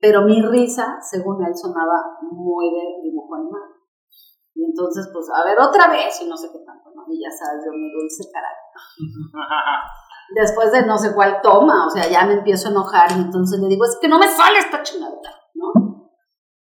pero 0.00 0.22
mi 0.22 0.42
risa, 0.42 0.98
según 1.00 1.44
él, 1.44 1.56
sonaba 1.56 2.18
muy 2.20 2.70
de 2.70 3.02
dibujo 3.02 3.34
animado. 3.34 3.76
Y 4.54 4.64
entonces, 4.64 5.08
pues, 5.12 5.26
a 5.30 5.44
ver, 5.44 5.58
otra 5.60 5.88
vez, 5.88 6.20
y 6.22 6.28
no 6.28 6.36
sé 6.36 6.48
qué 6.52 6.58
tanto, 6.64 6.90
¿no? 6.94 7.04
Y 7.08 7.22
ya 7.22 7.30
sabes, 7.30 7.62
yo 7.64 7.72
me 7.72 7.92
dulce 7.92 8.24
carácter. 8.32 8.80
Después 10.34 10.72
de 10.72 10.84
no 10.84 10.98
sé 10.98 11.14
cuál 11.14 11.40
toma, 11.40 11.86
o 11.86 11.90
sea, 11.90 12.08
ya 12.08 12.26
me 12.26 12.34
empiezo 12.34 12.68
a 12.68 12.70
enojar 12.72 13.12
y 13.12 13.20
entonces 13.20 13.60
le 13.60 13.68
digo, 13.68 13.84
es 13.84 13.96
que 14.00 14.08
no 14.08 14.18
me 14.18 14.26
sale 14.26 14.58
esta 14.58 14.82
chingadera. 14.82 15.30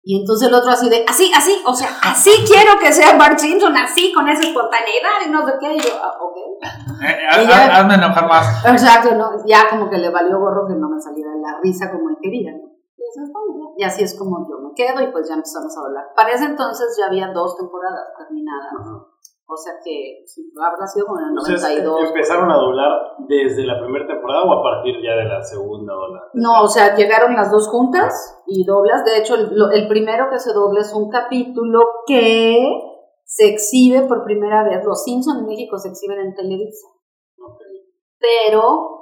Y 0.07 0.21
entonces 0.21 0.47
el 0.49 0.53
otro 0.53 0.69
así 0.69 0.87
de, 0.87 1.03
así, 1.09 1.31
así, 1.35 1.57
o 1.65 1.73
sea, 1.73 1.89
así 2.03 2.29
quiero 2.45 2.77
que 2.79 2.93
sea 2.93 3.17
Bart 3.17 3.39
Simpson, 3.39 3.75
así, 3.75 4.13
con 4.13 4.27
esa 4.29 4.41
espontaneidad 4.47 5.25
y 5.25 5.29
no 5.31 5.43
sé 5.47 5.53
qué. 5.59 5.73
Y 5.73 5.79
yo, 5.79 5.89
ah, 5.99 6.13
ok. 6.21 6.37
Eh, 7.03 7.17
ya- 7.49 7.65
haz- 7.65 7.79
hazme 7.79 7.95
enojar 7.95 8.27
más. 8.27 8.63
Exacto, 8.65 9.15
¿no? 9.15 9.31
Ya 9.47 9.67
como 9.67 9.89
que 9.89 9.97
le 9.97 10.09
valió 10.11 10.39
gorro 10.39 10.67
que 10.67 10.75
no 10.75 10.89
me 10.89 11.01
saliera 11.01 11.31
la 11.41 11.59
risa 11.63 11.89
como 11.91 12.09
él 12.11 12.17
quería, 12.21 12.51
¿no? 12.51 12.69
Y, 12.97 13.01
eso 13.01 13.23
está 13.25 13.39
bien, 13.47 13.59
¿no? 13.59 13.73
Y 13.77 13.83
así 13.83 14.03
es 14.03 14.15
como 14.17 14.47
yo 14.47 14.59
me 14.59 14.75
quedo 14.75 15.01
y 15.01 15.11
pues 15.11 15.27
ya 15.27 15.33
empezamos 15.35 15.75
a 15.75 15.81
hablar. 15.87 16.05
Para 16.15 16.33
ese 16.33 16.45
entonces 16.45 16.95
ya 16.99 17.07
había 17.07 17.29
dos 17.33 17.57
temporadas 17.57 18.05
terminadas. 18.15 18.73
O 19.47 19.55
sea 19.55 19.73
que 19.83 20.25
habrá 20.59 20.87
sido 20.87 21.05
como 21.05 21.19
en 21.19 21.25
el 21.25 21.29
Entonces, 21.31 21.61
92. 21.61 22.09
¿empezaron 22.09 22.51
a 22.51 22.57
doblar 22.57 22.91
desde 23.27 23.63
la 23.63 23.79
primera 23.79 24.07
temporada 24.07 24.43
o 24.43 24.53
a 24.59 24.63
partir 24.63 24.95
ya 25.03 25.15
de 25.15 25.25
la 25.25 25.41
segunda 25.41 25.95
o 25.95 26.07
la 26.13 26.21
No, 26.33 26.63
o 26.63 26.67
sea, 26.67 26.95
llegaron 26.95 27.35
las 27.35 27.51
dos 27.51 27.67
juntas 27.67 28.41
y 28.47 28.65
doblas. 28.65 29.05
De 29.05 29.17
hecho, 29.19 29.35
el 29.35 29.87
primero 29.87 30.29
que 30.31 30.39
se 30.39 30.51
dobla 30.51 30.81
es 30.81 30.93
un 30.93 31.09
capítulo 31.09 31.79
que 32.07 32.57
se 33.23 33.49
exhibe 33.49 34.07
por 34.07 34.23
primera 34.23 34.63
vez. 34.63 34.83
Los 34.85 35.03
Simpsons 35.03 35.41
en 35.41 35.47
México 35.47 35.77
se 35.77 35.89
exhiben 35.89 36.19
en 36.19 36.33
Televisa. 36.33 36.87
Pero 38.17 38.95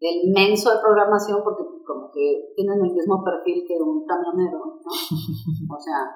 el 0.00 0.32
menso 0.32 0.70
de 0.70 0.80
programación, 0.80 1.40
porque 1.42 1.64
como 1.86 2.10
que 2.12 2.52
tienen 2.54 2.78
el 2.84 2.92
mismo 2.92 3.22
perfil 3.24 3.64
que 3.66 3.74
un 3.74 4.04
camionero, 4.06 4.58
¿no? 4.58 4.90
O 5.74 5.80
sea, 5.80 6.08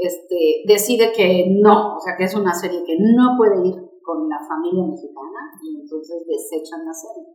este, 0.00 0.64
decide 0.66 1.12
que 1.12 1.46
no, 1.60 1.96
o 1.96 2.00
sea, 2.00 2.16
que 2.16 2.24
es 2.24 2.34
una 2.34 2.54
serie 2.54 2.82
que 2.84 2.96
no 2.98 3.36
puede 3.36 3.68
ir 3.68 3.76
con 4.02 4.28
la 4.28 4.40
familia 4.48 4.84
mexicana 4.88 5.52
y 5.62 5.82
entonces 5.82 6.24
desechan 6.26 6.86
la 6.86 6.92
serie. 6.92 7.28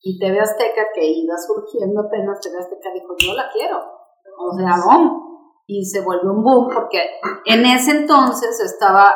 Y 0.00 0.18
TV 0.18 0.38
Azteca, 0.38 0.86
que 0.94 1.04
iba 1.04 1.34
surgiendo 1.36 2.00
apenas, 2.00 2.40
TV 2.40 2.58
Azteca 2.58 2.90
dijo, 2.94 3.14
yo 3.18 3.34
la 3.34 3.50
quiero. 3.52 3.78
O 4.38 4.56
sea, 4.56 4.74
boom. 4.84 5.32
Y 5.66 5.84
se 5.84 6.00
volvió 6.04 6.30
un 6.30 6.42
boom 6.42 6.68
porque 6.72 6.98
en 7.46 7.66
ese 7.66 8.02
entonces 8.02 8.58
estaba 8.60 9.14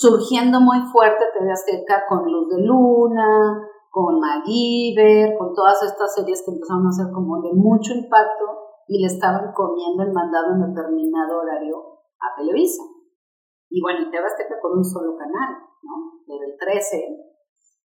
surgiendo 0.00 0.60
muy 0.60 0.80
fuerte 0.92 1.24
TV 1.36 1.52
Azteca 1.52 2.04
con 2.08 2.24
Luz 2.30 2.48
de 2.48 2.62
Luna, 2.62 3.60
con 3.90 4.18
MacGyver, 4.18 5.36
con 5.38 5.54
todas 5.54 5.82
estas 5.82 6.14
series 6.14 6.42
que 6.44 6.52
empezaron 6.52 6.86
a 6.86 6.92
ser 6.92 7.12
como 7.12 7.40
de 7.42 7.52
mucho 7.52 7.92
impacto 7.92 8.64
y 8.88 9.00
le 9.00 9.06
estaban 9.06 9.52
comiendo 9.52 10.02
el 10.02 10.12
mandado 10.12 10.54
en 10.54 10.74
determinado 10.74 11.40
horario 11.40 11.76
a 12.20 12.36
Televisa. 12.36 12.82
Y 13.70 13.80
bueno, 13.80 14.00
y 14.00 14.10
TV 14.10 14.24
Azteca 14.24 14.60
con 14.60 14.78
un 14.78 14.84
solo 14.84 15.16
canal, 15.16 15.54
¿no? 15.82 16.34
Era 16.34 16.46
el 16.46 16.56
13. 16.58 17.06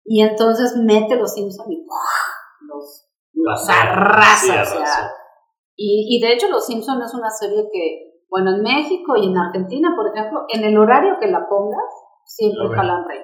Y 0.06 0.22
entonces 0.22 0.76
mete 0.78 1.16
los 1.16 1.34
Simpsons 1.34 1.70
y 1.70 1.86
¡pua! 1.86 2.30
los, 2.62 3.10
los 3.34 3.70
arrasa, 3.70 4.66
Sí, 4.66 4.74
o 4.74 4.86
sea. 4.86 5.12
Y, 5.76 6.18
y 6.18 6.22
de 6.22 6.34
hecho 6.34 6.50
Los 6.50 6.66
Simpsons 6.66 7.06
es 7.06 7.14
una 7.14 7.30
serie 7.30 7.70
que, 7.72 8.24
bueno, 8.30 8.52
en 8.52 8.62
México 8.62 9.14
y 9.16 9.28
en 9.28 9.38
Argentina, 9.38 9.94
por 9.96 10.08
ejemplo, 10.08 10.42
en 10.50 10.66
el 10.66 10.78
horario 10.78 11.16
que 11.22 11.28
la 11.28 11.48
pongas, 11.48 11.86
siempre 12.26 12.68
jalan 12.76 13.08
rey. 13.08 13.20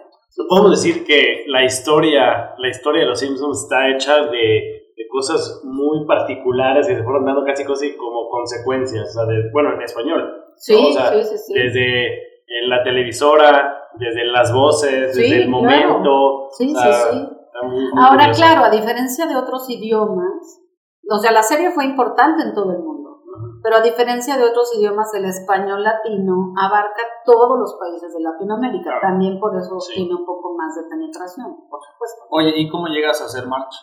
Podemos 0.50 0.72
decir 0.72 1.05
que 1.05 1.43
la 1.48 1.63
historia, 1.63 2.55
la 2.57 2.69
historia 2.69 3.01
de 3.01 3.07
los 3.07 3.19
Simpsons 3.19 3.63
está 3.63 3.89
hecha 3.89 4.25
de, 4.27 4.85
de 4.96 5.08
cosas 5.10 5.62
muy 5.66 6.06
particulares 6.08 6.88
que 6.88 6.96
se 6.96 7.04
fueron 7.04 7.25
dando 7.25 7.44
casi 7.44 7.66
casi 7.66 7.96
como 7.98 8.30
consecuencias, 8.30 9.10
o 9.10 9.12
sea, 9.12 9.25
de- 9.25 9.50
bueno, 9.52 9.74
en 9.74 9.82
español. 9.82 10.44
Sí, 10.58 10.74
¿no? 10.82 10.88
O 10.88 10.92
sea, 10.94 11.12
sí, 11.12 11.24
sí, 11.24 11.38
sí. 11.38 11.54
Desde 11.54 12.08
en 12.48 12.70
la 12.70 12.84
televisora, 12.84 13.90
desde 14.00 14.25
las 14.25 14.54
voces, 14.54 15.16
Sí, 15.16 15.22
desde 15.22 15.36
el 15.44 15.50
claro. 15.50 15.62
momento. 15.62 16.48
Sí, 16.52 16.74
o 16.75 16.80
sea, 16.80 16.92
sí, 16.94 17.18
sí. 17.18 17.28
está 17.46 17.68
muy- 17.68 17.84
muy 17.84 18.04
Ahora, 18.04 18.20
curioso. 18.32 18.42
claro, 18.42 18.64
a 18.66 18.70
diferencia 18.70 19.25
de 19.28 19.36
otros 19.36 19.70
idiomas, 19.70 20.62
o 21.10 21.18
sea, 21.18 21.32
la 21.32 21.44
serie 21.44 21.72
fue 21.72 21.86
importante 21.86 22.44
en 22.44 22.54
todo 22.54 22.72
el 22.72 22.80
mundo, 22.80 23.20
pero 23.64 23.75
a 23.78 23.82
diferencia 23.82 24.38
de 24.38 24.44
otros 24.46 24.72
idiomas, 24.78 25.14
el 25.14 25.25
español 25.25 25.84
latino 25.84 26.54
abarca 26.58 27.02
todos 27.25 27.60
los 27.60 27.75
países 27.80 28.14
de 28.14 28.22
Latinoamérica. 28.24 28.84
Claro. 28.92 29.02
También 29.02 29.40
por 29.40 29.56
eso 29.58 29.80
Sí. 29.80 29.94
tiene 29.96 30.16
un 30.16 30.25
poco 30.25 30.56
más 30.56 30.74
de 30.75 30.84
penetración, 30.90 31.48
por 31.70 31.80
supuesto. 31.84 32.24
Oye, 32.30 32.54
¿y 32.56 32.70
cómo 32.70 32.88
llegas 32.88 33.22
a 33.22 33.25
hacer 33.25 33.46
March? 33.48 33.74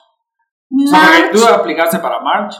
O 0.72 0.88
sea, 0.88 0.98
March, 0.98 1.30
tú 1.32 1.46
aplicaste 1.46 1.98
para 1.98 2.20
March, 2.20 2.56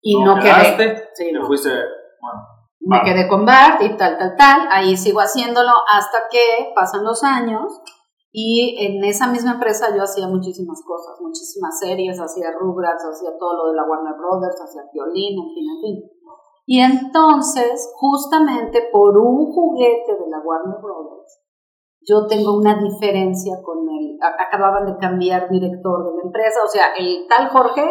y 0.00 0.22
no 0.22 0.36
quedaste, 0.36 0.76
quedé. 0.76 1.08
Sí, 1.14 1.32
no. 1.32 1.46
fuiste, 1.46 1.70
bueno, 1.70 2.46
Me 2.80 3.02
quedé 3.02 3.28
con 3.28 3.44
Bart 3.44 3.82
y 3.82 3.96
tal, 3.96 4.16
tal, 4.18 4.36
tal. 4.36 4.68
Ahí 4.70 4.96
sigo 4.96 5.18
haciéndolo 5.18 5.72
hasta 5.92 6.18
que 6.30 6.72
pasan 6.74 7.04
los 7.04 7.24
años. 7.24 7.80
Y 8.30 8.76
en 8.84 9.02
esa 9.02 9.26
misma 9.28 9.54
empresa 9.54 9.96
yo 9.96 10.02
hacía 10.02 10.28
muchísimas 10.28 10.82
cosas, 10.86 11.18
muchísimas 11.22 11.78
series, 11.78 12.20
hacía 12.20 12.52
Rugrats, 12.52 13.02
hacía 13.02 13.30
todo 13.38 13.56
lo 13.56 13.70
de 13.70 13.76
la 13.76 13.84
Warner 13.88 14.14
Brothers, 14.14 14.60
hacía 14.60 14.82
violín, 14.92 15.38
en 15.38 15.54
fin, 15.54 15.64
en 15.70 15.80
fin. 15.80 16.10
Y 16.66 16.80
entonces, 16.80 17.90
justamente 17.96 18.90
por 18.92 19.16
un 19.16 19.50
juguete 19.50 20.12
de 20.12 20.28
la 20.28 20.38
Warner 20.40 20.78
Brothers, 20.82 21.45
yo 22.08 22.26
tengo 22.26 22.56
una 22.56 22.78
diferencia 22.78 23.54
con 23.62 23.86
a- 24.20 24.42
acababan 24.48 24.86
de 24.86 24.96
cambiar 24.98 25.48
director 25.48 26.04
de 26.04 26.16
la 26.16 26.22
empresa, 26.22 26.60
o 26.64 26.68
sea, 26.68 26.94
el 26.96 27.26
tal 27.28 27.48
Jorge 27.48 27.84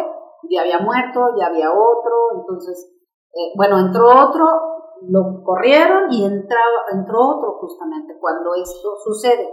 ya 0.50 0.62
había 0.62 0.78
muerto, 0.78 1.20
ya 1.38 1.46
había 1.46 1.70
otro, 1.70 2.40
entonces, 2.40 2.92
eh, 3.32 3.52
bueno, 3.56 3.78
entró 3.78 4.06
otro, 4.08 4.46
lo 5.08 5.42
corrieron 5.44 6.10
y 6.12 6.24
entraba, 6.24 6.86
entró 6.92 7.36
otro 7.36 7.58
justamente 7.60 8.16
cuando 8.20 8.54
esto 8.54 8.96
sucede. 9.04 9.48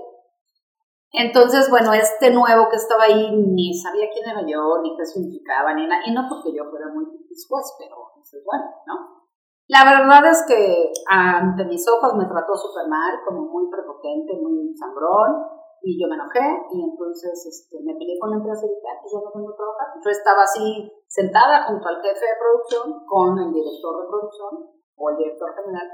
Entonces, 1.11 1.69
bueno, 1.69 1.93
este 1.93 2.31
nuevo 2.31 2.69
que 2.69 2.77
estaba 2.77 3.03
ahí 3.03 3.31
ni 3.31 3.73
sabía 3.73 4.09
quién 4.11 4.27
era 4.29 4.41
yo, 4.47 4.81
ni 4.81 4.95
qué 4.97 5.05
significaba, 5.05 5.73
ni 5.73 5.85
nada, 5.85 6.01
y 6.05 6.11
no 6.13 6.25
porque 6.27 6.55
yo 6.55 6.65
fuera 6.69 6.87
muy 6.93 7.05
después, 7.29 7.75
pero 7.77 7.95
dices, 8.17 8.41
bueno, 8.45 8.63
¿no? 8.87 9.22
La 9.73 9.81
verdad 9.89 10.21
es 10.29 10.45
que 10.45 10.93
ante 11.09 11.65
mis 11.65 11.81
ojos 11.89 12.13
me 12.13 12.29
trató 12.29 12.53
súper 12.53 12.85
mal, 12.87 13.17
como 13.25 13.49
muy 13.49 13.65
prepotente, 13.73 14.37
muy 14.37 14.69
sangrón, 14.77 15.49
y 15.81 15.97
yo 15.97 16.07
me 16.07 16.13
enojé, 16.13 16.45
y 16.71 16.77
entonces 16.77 17.33
este, 17.41 17.81
me 17.81 17.97
peleé 17.97 18.21
con 18.21 18.29
la 18.29 18.37
empresa 18.37 18.67
y 18.67 18.69
dije, 18.69 18.85
"Ah, 18.85 19.01
pues 19.01 19.11
yo 19.11 19.19
no 19.25 19.33
vengo 19.33 19.49
a 19.49 19.57
trabajar. 19.57 19.87
Yo 19.97 20.09
estaba 20.13 20.43
así 20.43 20.93
sentada 21.09 21.65
junto 21.65 21.89
al 21.89 21.99
jefe 22.05 22.21
de 22.21 22.37
producción 22.37 23.01
con 23.03 23.33
el 23.41 23.49
director 23.49 23.93
de 23.97 24.07
producción 24.13 24.53
o 24.95 25.09
el 25.09 25.17
director 25.17 25.49
general, 25.57 25.89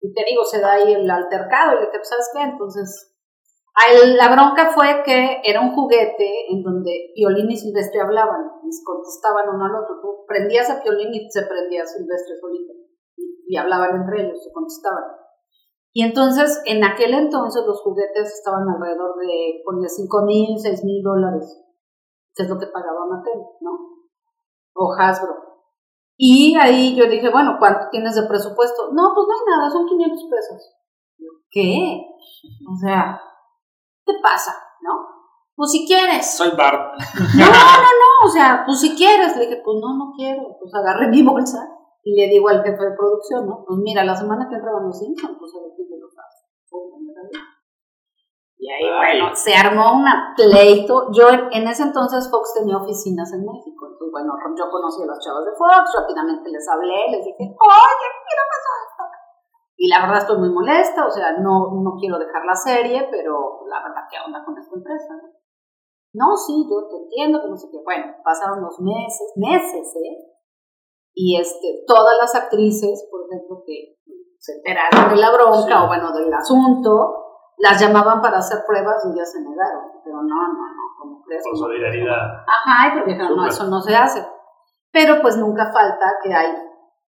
y 0.00 0.14
te 0.14 0.22
digo, 0.30 0.44
se 0.44 0.60
da 0.60 0.78
ahí 0.78 0.92
el 0.94 1.10
altercado, 1.10 1.72
y 1.72 1.74
le 1.74 1.86
dije, 1.90 1.98
"Pues, 1.98 2.08
¿sabes 2.08 2.30
qué? 2.32 2.42
Entonces 2.46 3.10
La 4.22 4.28
bronca 4.30 4.70
fue 4.70 5.02
que 5.04 5.42
era 5.42 5.60
un 5.60 5.74
juguete 5.74 6.46
en 6.48 6.62
donde 6.62 7.10
Piolín 7.12 7.50
y 7.50 7.56
Silvestre 7.56 8.00
hablaban 8.00 8.62
y 8.62 8.70
contestaban 8.84 9.48
uno 9.52 9.64
al 9.66 9.82
otro. 9.82 9.98
Tú 10.00 10.24
prendías 10.28 10.70
a 10.70 10.80
Piolín 10.80 11.12
y 11.12 11.28
se 11.28 11.42
prendía 11.42 11.84
Silvestre 11.84 12.38
solito 12.40 12.83
y, 13.46 13.56
hablaban 13.56 13.96
entre 13.96 14.24
ellos, 14.24 14.42
se 14.42 14.52
contestaban. 14.52 15.04
Y 15.92 16.02
entonces, 16.02 16.60
en 16.66 16.82
aquel 16.82 17.14
entonces, 17.14 17.62
los 17.66 17.80
juguetes 17.82 18.32
estaban 18.32 18.68
alrededor 18.68 19.16
de, 19.18 19.62
ponle 19.64 19.88
5 19.88 20.22
mil, 20.24 20.58
6 20.58 20.84
mil 20.84 21.02
dólares, 21.02 21.62
que 22.34 22.42
es 22.42 22.48
lo 22.48 22.58
que 22.58 22.66
pagaba 22.66 23.06
Mattel, 23.08 23.40
¿no? 23.60 23.70
O 24.74 24.92
Hasbro. 24.98 25.34
Y 26.16 26.56
ahí 26.56 26.96
yo 26.96 27.06
dije, 27.06 27.30
bueno, 27.30 27.56
¿cuánto 27.58 27.88
tienes 27.90 28.14
de 28.16 28.26
presupuesto? 28.26 28.90
No, 28.92 29.12
pues 29.14 29.26
no 29.26 29.34
hay 29.34 29.56
nada, 29.56 29.70
son 29.70 29.86
500 29.86 30.24
pesos. 30.24 30.74
¿Qué? 31.50 32.02
O 32.68 32.76
sea, 32.76 33.20
¿qué 34.04 34.12
te 34.12 34.20
pasa? 34.20 34.52
¿No? 34.80 35.14
Pues 35.54 35.70
si 35.70 35.86
quieres. 35.86 36.36
soy 36.36 36.50
Bart. 36.56 36.98
No, 37.38 37.46
no, 37.46 37.90
no, 38.02 38.26
o 38.26 38.28
sea, 38.28 38.64
pues 38.66 38.80
si 38.80 38.96
quieres. 38.96 39.36
Le 39.36 39.46
dije, 39.46 39.62
pues 39.64 39.78
no, 39.80 39.96
no 39.96 40.12
quiero. 40.16 40.56
Pues 40.58 40.74
agarré 40.74 41.08
mi 41.08 41.22
bolsa 41.22 41.73
y 42.04 42.12
le 42.20 42.28
digo 42.28 42.48
al 42.48 42.62
jefe 42.62 42.84
de 42.84 42.96
producción, 42.96 43.48
¿no? 43.48 43.64
Pues 43.66 43.80
mira, 43.80 44.04
la 44.04 44.14
semana 44.14 44.46
que 44.48 44.56
entra 44.56 44.72
van 44.72 44.86
los 44.86 44.98
Simpsons, 44.98 45.40
pues 45.40 45.50
a 45.56 45.64
ver 45.64 45.72
qué 45.72 45.96
lo 45.96 46.08
pasa. 46.12 46.44
Y 48.60 48.70
ahí, 48.70 48.84
Ay. 48.84 49.20
bueno, 49.20 49.34
se 49.34 49.52
armó 49.56 49.96
un 49.96 50.04
pleito. 50.36 51.12
Yo 51.12 51.28
en, 51.28 51.64
ese 51.68 51.82
entonces 51.82 52.30
Fox 52.30 52.54
tenía 52.54 52.76
oficinas 52.76 53.32
en 53.32 53.44
México. 53.44 53.88
Entonces, 53.88 54.12
bueno, 54.12 54.32
yo 54.56 54.70
conocí 54.70 55.02
a 55.02 55.06
los 55.06 55.20
chavos 55.20 55.44
de 55.44 55.52
Fox, 55.56 55.92
rápidamente 56.00 56.48
les 56.48 56.68
hablé, 56.68 57.08
les 57.10 57.24
dije, 57.24 57.44
oye, 57.44 58.08
¿qué 58.24 58.34
pasó 58.52 58.70
esto? 58.84 59.04
Y 59.76 59.88
la 59.88 60.00
verdad 60.00 60.18
estoy 60.18 60.38
muy 60.38 60.50
molesta, 60.52 61.06
o 61.06 61.10
sea, 61.10 61.32
no, 61.40 61.72
no 61.82 61.96
quiero 61.98 62.18
dejar 62.18 62.44
la 62.44 62.54
serie, 62.54 63.08
pero 63.10 63.64
la 63.66 63.82
verdad, 63.82 64.04
¿qué 64.08 64.16
onda 64.24 64.44
con 64.44 64.56
esta 64.56 64.76
empresa? 64.76 65.12
no? 65.12 65.28
No, 66.14 66.36
sí, 66.36 66.64
yo 66.70 66.88
te 66.88 66.96
entiendo, 67.04 67.42
que 67.42 67.48
no 67.48 67.56
sé 67.56 67.68
qué. 67.72 67.82
Bueno, 67.82 68.14
pasaron 68.22 68.62
los 68.62 68.78
meses, 68.80 69.32
meses, 69.36 69.96
¿eh? 69.96 70.33
Y 71.14 71.38
este, 71.40 71.84
todas 71.86 72.14
las 72.20 72.34
actrices, 72.34 73.06
por 73.10 73.22
ejemplo, 73.26 73.62
que 73.64 73.96
se 74.38 74.52
enteraron 74.56 75.10
de 75.14 75.16
la 75.20 75.30
bronca 75.32 75.78
Sí. 75.78 75.84
o 75.84 75.86
bueno, 75.86 76.12
del 76.12 76.32
asunto, 76.34 76.90
las 77.58 77.80
llamaban 77.80 78.20
para 78.20 78.38
hacer 78.38 78.58
pruebas 78.66 79.02
y 79.06 79.12
ellas 79.14 79.30
se 79.32 79.40
negaron. 79.40 79.84
Pero 80.04 80.16
no, 80.16 80.22
no, 80.24 80.66
no, 80.66 80.84
¿cómo 81.00 81.22
crees? 81.22 81.42
Por 81.44 81.56
solidaridad. 81.56 82.42
Ajá, 82.46 82.88
y 82.88 82.98
porque 82.98 83.12
dijeron, 83.12 83.36
no, 83.36 83.46
eso 83.46 83.64
no 83.68 83.80
se 83.80 83.94
hace. 83.94 84.26
pero 84.92 85.20
pues 85.22 85.36
nunca 85.36 85.72
falta 85.72 86.18
que 86.22 86.32
hay 86.34 86.52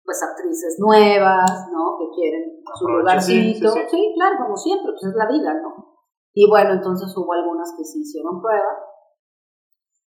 pues 0.04 0.22
actrices 0.22 0.76
nuevas, 0.78 1.50
¿no? 1.72 1.96
Que 1.98 2.06
quieren 2.14 2.44
su 2.78 2.86
sí, 2.86 2.92
lugarcito. 2.92 3.68
sí, 3.70 3.80
Sí, 3.80 3.86
sí. 3.90 4.12
claro, 4.16 4.36
como 4.44 4.56
siempre, 4.56 4.92
pues 4.92 5.02
es 5.04 5.14
la 5.16 5.26
vida, 5.26 5.52
¿no? 5.54 5.98
Y 6.32 6.48
bueno, 6.48 6.74
entonces 6.74 7.12
hubo 7.16 7.32
algunas 7.32 7.74
que 7.76 7.84
se 7.84 7.98
hicieron 7.98 8.40
prueba. 8.40 8.70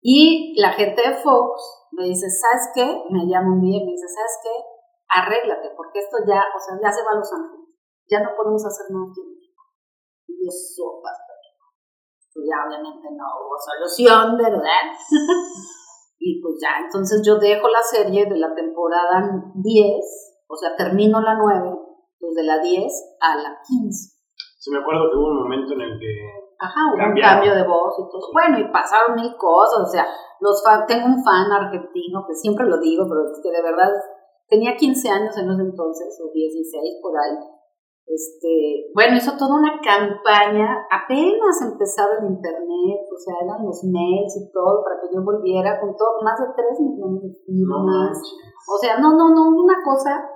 Y 0.03 0.55
la 0.61 0.73
gente 0.73 1.01
de 1.09 1.15
Fox 1.17 1.84
me 1.97 2.05
dice, 2.05 2.27
¿sabes 2.29 2.71
qué? 2.75 2.87
Me 3.11 3.27
llama 3.27 3.55
un 3.55 3.61
día 3.61 3.79
y 3.79 3.87
me 3.87 3.93
dice, 3.93 4.09
¿sabes 4.09 4.39
qué? 4.43 4.55
Arréglate, 5.09 5.71
porque 5.77 6.01
esto 6.01 6.19
ya, 6.27 6.43
o 6.55 6.59
sea, 6.59 6.77
ya 6.83 6.91
se 6.91 7.03
va 7.03 7.13
a 7.13 7.19
Los 7.19 7.33
Ángeles. 7.33 7.71
Ya 8.11 8.21
no 8.21 8.37
podemos 8.37 8.65
hacer 8.67 8.87
nada 8.91 9.07
aquí 9.09 9.21
en 9.21 9.31
México. 9.31 9.63
Y 10.27 10.45
yo, 10.45 10.51
sopas, 10.51 11.25
pues 12.35 12.47
ya 12.51 12.67
obviamente 12.67 13.07
no 13.15 13.25
hubo 13.47 13.55
solución, 13.55 14.37
¿verdad? 14.37 14.91
y 16.19 16.43
pues 16.43 16.55
ya, 16.61 16.83
entonces 16.83 17.23
yo 17.25 17.39
dejo 17.39 17.69
la 17.69 17.83
serie 17.83 18.27
de 18.27 18.37
la 18.37 18.53
temporada 18.55 19.23
10, 19.55 20.45
o 20.49 20.57
sea, 20.57 20.75
termino 20.75 21.21
la 21.21 21.39
9, 21.39 21.71
desde 22.19 22.43
la 22.43 22.59
10 22.59 22.93
a 23.21 23.37
la 23.37 23.59
15. 23.65 24.19
Sí, 24.59 24.71
me 24.71 24.79
acuerdo 24.79 25.11
que 25.11 25.17
hubo 25.17 25.29
un 25.29 25.43
momento 25.45 25.75
en 25.75 25.81
el 25.83 25.99
que 26.01 26.44
Ajá, 26.65 26.81
hubo 26.89 26.97
un 26.97 27.21
cambio 27.21 27.55
de 27.55 27.67
voz 27.69 27.93
y 28.01 28.09
todo. 28.11 28.33
Bueno, 28.33 28.59
y 28.59 28.73
pasaron 28.73 29.17
mil 29.17 29.37
cosas, 29.37 29.85
o 29.85 29.91
sea, 29.91 30.07
los 30.41 30.63
fan, 30.65 30.87
tengo 30.87 31.07
un 31.07 31.23
fan 31.23 31.53
argentino 31.53 32.25
que 32.27 32.35
siempre 32.35 32.65
lo 32.67 32.79
digo, 32.79 33.05
pero 33.09 33.25
es 33.29 33.41
que 33.43 33.51
de 33.51 33.63
verdad 33.63 33.93
tenía 34.49 34.77
15 34.77 35.09
años 35.11 35.37
en 35.37 35.51
ese 35.51 35.63
entonces, 35.63 36.21
o 36.25 36.33
16 36.33 37.01
por 37.03 37.13
ahí. 37.21 37.37
Este, 38.07 38.93
bueno, 38.95 39.17
hizo 39.17 39.33
toda 39.37 39.57
una 39.57 39.81
campaña, 39.81 40.85
apenas 40.93 41.57
empezaba 41.63 42.21
el 42.21 42.33
internet, 42.33 43.01
o 43.09 43.17
sea, 43.17 43.35
eran 43.45 43.65
los 43.65 43.81
mails 43.85 44.37
y 44.37 44.53
todo 44.53 44.85
para 44.85 45.01
que 45.01 45.09
yo 45.15 45.25
volviera 45.25 45.81
con 45.81 45.97
todo, 45.97 46.21
más 46.23 46.39
de 46.39 46.47
3 46.55 46.81
millones 46.81 47.23
de 47.23 47.33
firmas. 47.45 48.17
O 48.69 48.77
sea, 48.79 48.99
no, 48.99 49.17
no, 49.17 49.35
no, 49.35 49.49
una 49.49 49.83
cosa 49.83 50.31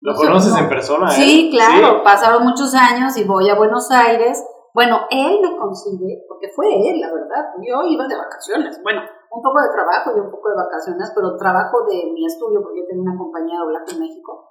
¿Lo 0.00 0.14
conoces 0.14 0.52
no. 0.52 0.58
en 0.58 0.68
persona? 0.68 1.06
eh? 1.08 1.12
Sí, 1.12 1.50
claro, 1.50 2.02
pasaron 2.04 2.44
muchos 2.44 2.74
años 2.74 3.16
y 3.16 3.24
voy 3.24 3.48
a 3.48 3.54
Buenos 3.54 3.90
Aires. 3.90 4.44
Bueno, 4.74 5.06
él 5.08 5.38
me 5.40 5.56
consigue, 5.56 6.26
porque 6.26 6.50
fue 6.50 6.66
él, 6.66 6.98
la 6.98 7.14
verdad. 7.14 7.54
Yo 7.62 7.86
iba 7.86 8.08
de 8.10 8.18
vacaciones. 8.18 8.82
Bueno, 8.82 9.02
un 9.30 9.40
poco 9.40 9.62
de 9.62 9.70
trabajo 9.70 10.10
y 10.10 10.20
un 10.20 10.30
poco 10.34 10.50
de 10.50 10.56
vacaciones, 10.66 11.12
pero 11.14 11.36
trabajo 11.38 11.86
de 11.86 12.10
mi 12.10 12.26
estudio, 12.26 12.60
porque 12.60 12.80
yo 12.82 12.86
tenía 12.90 13.06
una 13.06 13.16
compañía 13.16 13.54
de 13.54 13.62
doblaje 13.62 13.94
en 13.94 14.00
México. 14.00 14.50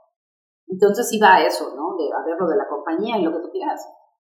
Entonces 0.65 1.11
iba 1.11 1.35
a 1.35 1.43
eso, 1.43 1.75
¿no? 1.75 1.99
De, 1.99 2.07
a 2.07 2.23
ver 2.23 2.39
lo 2.39 2.47
de 2.47 2.55
la 2.55 2.69
compañía 2.69 3.19
y 3.19 3.23
lo 3.23 3.33
que 3.35 3.43
tú 3.43 3.51
quieras. 3.51 3.83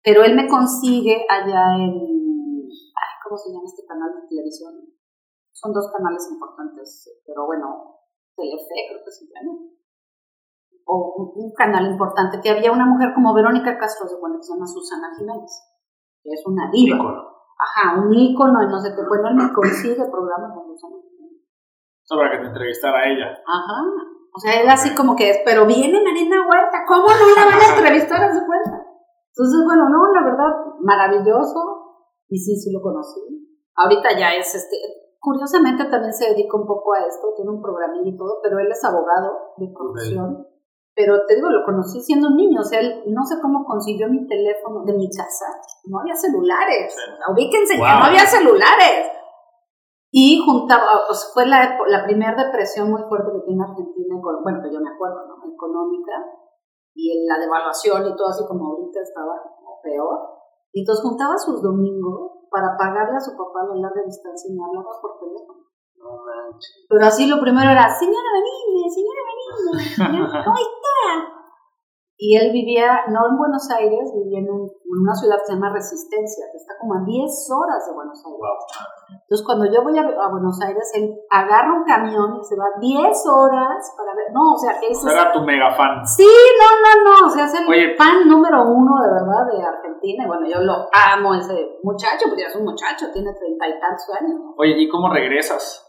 Pero 0.03 0.25
él 0.25 0.35
me 0.35 0.49
consigue 0.49 1.27
allá 1.29 1.77
en. 1.77 1.93
Ay, 1.93 3.13
¿Cómo 3.23 3.37
se 3.37 3.53
llama 3.53 3.69
este 3.69 3.85
canal 3.87 4.17
de 4.17 4.27
televisión? 4.29 4.73
Son 5.53 5.75
dos 5.75 5.93
canales 5.93 6.27
importantes, 6.33 7.21
pero 7.27 7.45
bueno, 7.45 8.01
Telefe 8.35 8.89
creo 8.89 9.05
que 9.05 9.13
se 9.13 9.27
llama 9.29 9.61
o 10.85 11.33
un, 11.37 11.53
canal 11.53 11.87
importante, 11.87 12.41
que 12.43 12.51
había 12.51 12.73
una 12.73 12.87
mujer 12.87 13.15
como 13.15 13.35
Verónica 13.35 13.79
Castro 13.79 14.09
de 14.09 14.17
que 14.17 14.43
se 14.43 14.53
llama 14.53 14.67
Susana 14.67 15.15
Jiménez, 15.17 15.72
que 16.23 16.31
es 16.31 16.43
una 16.47 16.71
diva. 16.71 16.97
Ícono. 16.97 17.33
Ajá, 17.59 18.01
un 18.01 18.13
ícono, 18.13 18.63
y 18.63 18.67
no 18.67 18.79
sé 18.79 18.91
qué. 18.95 19.03
Bueno, 19.07 19.29
él 19.29 19.35
me 19.37 19.53
consigue 19.53 20.03
programas 20.11 20.51
con 20.55 20.67
Jiménez. 20.75 21.47
Solo 22.03 22.23
para 22.23 22.33
que 22.33 22.43
te 22.43 22.49
entrevistara 22.49 22.99
a 22.99 23.09
ella. 23.09 23.27
Ajá. 23.47 23.79
O 24.35 24.39
sea, 24.39 24.61
él 24.61 24.69
así 24.69 24.95
como 24.95 25.15
que 25.15 25.31
es, 25.31 25.39
pero 25.45 25.67
viene 25.67 26.03
Marina 26.03 26.41
Huerta, 26.49 26.85
¿cómo 26.89 27.07
no 27.07 27.27
la 27.37 27.45
van 27.45 27.61
a 27.61 27.75
entrevistar 27.77 28.25
a 28.25 28.33
su 28.33 28.41
cuenta? 28.47 28.83
Entonces, 29.29 29.61
bueno, 29.65 29.89
no, 29.89 30.13
la 30.13 30.25
verdad, 30.25 30.51
maravilloso. 30.81 32.05
Y 32.29 32.39
sí, 32.39 32.57
sí 32.57 32.73
lo 32.73 32.81
conocí. 32.81 33.21
Ahorita 33.77 34.19
ya 34.19 34.33
es 34.33 34.55
este. 34.55 34.77
Curiosamente 35.21 35.85
también 35.85 36.13
se 36.13 36.31
dedica 36.31 36.57
un 36.57 36.67
poco 36.67 36.95
a 36.95 37.07
esto, 37.07 37.33
tiene 37.37 37.53
un 37.53 37.63
programilla 37.63 38.09
y 38.09 38.17
todo, 38.17 38.41
pero 38.43 38.59
él 38.59 38.69
es 38.69 38.85
abogado 38.85 39.55
de 39.57 39.69
producción. 39.73 40.47
Pero 40.95 41.25
te 41.27 41.37
digo, 41.37 41.49
lo 41.49 41.65
conocí 41.65 42.01
siendo 42.01 42.29
un 42.29 42.37
niño, 42.37 42.61
o 42.61 42.65
sea, 42.65 42.81
él 42.81 43.03
no 43.09 43.25
sé 43.25 43.41
cómo 43.41 43.65
consiguió 43.65 44.09
mi 44.09 44.27
teléfono 44.27 44.85
de 44.85 44.93
mi 44.93 45.09
casa. 45.09 45.47
No 45.89 46.01
había 46.01 46.15
celulares. 46.15 46.95
Ubíquense 47.33 47.75
que 47.75 47.81
Wow. 47.81 47.99
no 47.99 48.05
había 48.13 48.27
celulares. 48.27 49.09
Y 50.13 50.37
juntaba, 50.45 51.09
o 51.09 51.15
sea, 51.15 51.31
fue 51.33 51.47
la, 51.47 51.79
la 51.89 52.05
primera 52.05 52.37
depresión 52.37 52.91
muy 52.91 53.01
fuerte 53.09 53.33
que 53.33 53.41
tiene 53.47 53.65
Argentina, 53.65 54.21
bueno, 54.21 54.61
que 54.63 54.69
yo 54.71 54.81
me 54.81 54.91
acuerdo, 54.93 55.25
¿no? 55.27 55.41
Económica, 55.51 56.13
y 56.95 57.25
la 57.27 57.39
devaluación 57.39 58.03
y 58.05 58.15
todo 58.15 58.29
así 58.29 58.45
como 58.47 58.77
ahorita 58.77 59.01
estaba 59.01 59.33
como 59.57 59.81
peor. 59.83 60.19
Y 60.75 60.81
entonces 60.81 61.03
juntaba 61.03 61.39
sus 61.39 61.63
domingos 61.63 62.45
para 62.51 62.77
pagarle 62.77 63.17
a 63.17 63.21
su 63.21 63.33
papá 63.33 63.65
la 63.73 63.81
larga 63.89 64.03
distancia 64.05 64.53
y 64.53 64.55
me 64.57 64.65
hablaba 64.65 64.93
por 65.01 65.17
teléfono. 65.19 65.65
Pero 66.89 67.07
así 67.07 67.27
lo 67.27 67.41
primero 67.41 67.71
era, 67.71 67.89
señora 67.89 68.29
Benítez, 68.37 68.93
señora 68.93 69.23
Benítez, 69.25 70.45
¿cómo? 70.45 70.57
Y 72.25 72.37
él 72.39 72.53
vivía, 72.53 73.03
no 73.11 73.27
en 73.27 73.37
Buenos 73.37 73.67
Aires, 73.71 74.13
vivía 74.15 74.39
en, 74.39 74.47
un- 74.49 74.71
en 74.71 74.99
una 75.03 75.15
ciudad 75.15 75.39
que 75.43 75.47
se 75.47 75.53
llama 75.55 75.73
Resistencia, 75.75 76.45
que 76.53 76.59
está 76.59 76.75
como 76.79 76.95
a 76.95 77.03
10 77.05 77.27
horas 77.51 77.83
de 77.89 77.95
Buenos 77.99 78.23
Aires. 78.23 79.19
Entonces, 79.27 79.43
cuando 79.45 79.65
yo 79.67 79.83
voy 79.83 79.99
a, 79.99 80.03
a 80.07 80.31
Buenos 80.31 80.55
Aires, 80.63 80.87
él 80.95 81.11
agarra 81.31 81.75
un 81.75 81.83
camión 81.83 82.39
y 82.39 82.45
se 82.45 82.55
va 82.55 82.67
10 82.79 83.27
horas 83.27 83.83
para 83.99 84.15
ver. 84.15 84.31
No, 84.31 84.55
o 84.55 84.59
sea, 84.59 84.79
que 84.79 84.87
eso 84.95 85.09
es- 85.09 85.15
Era 85.15 85.33
tu 85.33 85.41
mega 85.43 85.75
fan. 85.75 85.99
Sí, 86.07 86.23
no, 86.63 86.69
no, 86.79 86.93
no. 87.11 87.27
O 87.27 87.31
sea, 87.31 87.45
es 87.47 87.55
el 87.59 87.67
Oye. 87.67 87.97
fan 87.99 88.29
número 88.29 88.71
uno 88.71 88.93
de 89.03 89.09
verdad 89.19 89.43
de 89.51 89.59
Argentina. 89.65 90.23
Y 90.23 90.29
bueno, 90.29 90.47
yo 90.47 90.61
lo 90.63 90.87
amo 90.95 91.35
ese 91.35 91.81
muchacho, 91.83 92.27
porque 92.29 92.45
es 92.47 92.55
un 92.55 92.63
muchacho, 92.71 93.11
tiene 93.13 93.35
treinta 93.35 93.67
y 93.67 93.81
tantos 93.81 94.07
años. 94.21 94.39
Oye, 94.59 94.79
¿y 94.79 94.89
cómo 94.89 95.09
regresas? 95.11 95.83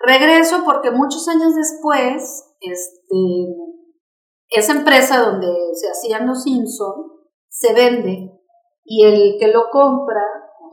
Regreso 0.00 0.62
porque 0.64 0.90
muchos 0.90 1.22
años 1.28 1.54
después, 1.54 2.56
este, 2.60 3.14
esa 4.50 4.72
empresa 4.72 5.20
donde 5.20 5.48
se 5.74 5.88
hacían 5.88 6.26
los 6.26 6.42
Simpson 6.42 7.12
se 7.48 7.74
vende 7.74 8.40
y 8.84 9.04
el 9.04 9.36
que 9.38 9.48
lo 9.48 9.70
compra, 9.70 10.22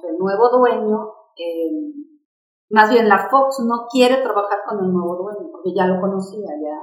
el 0.07 0.17
nuevo 0.17 0.49
dueño, 0.49 1.13
eh, 1.37 1.71
más 2.69 2.89
bien 2.89 3.09
la 3.09 3.27
Fox 3.29 3.59
no 3.65 3.87
quiere 3.91 4.21
trabajar 4.21 4.59
con 4.67 4.85
el 4.85 4.91
nuevo 4.91 5.15
dueño 5.15 5.49
porque 5.51 5.73
ya 5.75 5.85
lo 5.87 5.99
conocía, 5.99 6.47
ya, 6.47 6.77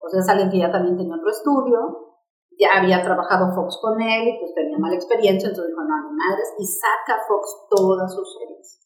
o 0.00 0.08
sea, 0.08 0.20
es 0.20 0.28
alguien 0.28 0.50
que 0.50 0.58
ya 0.58 0.72
también 0.72 0.96
tenía 0.96 1.16
otro 1.16 1.30
estudio, 1.30 2.16
ya 2.58 2.68
había 2.80 3.02
trabajado 3.02 3.54
Fox 3.54 3.78
con 3.80 4.00
él 4.00 4.28
y 4.28 4.38
pues 4.40 4.54
tenía 4.54 4.78
mala 4.78 4.94
experiencia, 4.94 5.48
entonces 5.48 5.68
dijo, 5.68 5.82
no, 5.82 6.10
ni 6.10 6.16
madres, 6.16 6.54
y 6.58 6.64
saca 6.66 7.20
Fox 7.28 7.68
todas 7.70 8.14
sus 8.14 8.32
series 8.38 8.82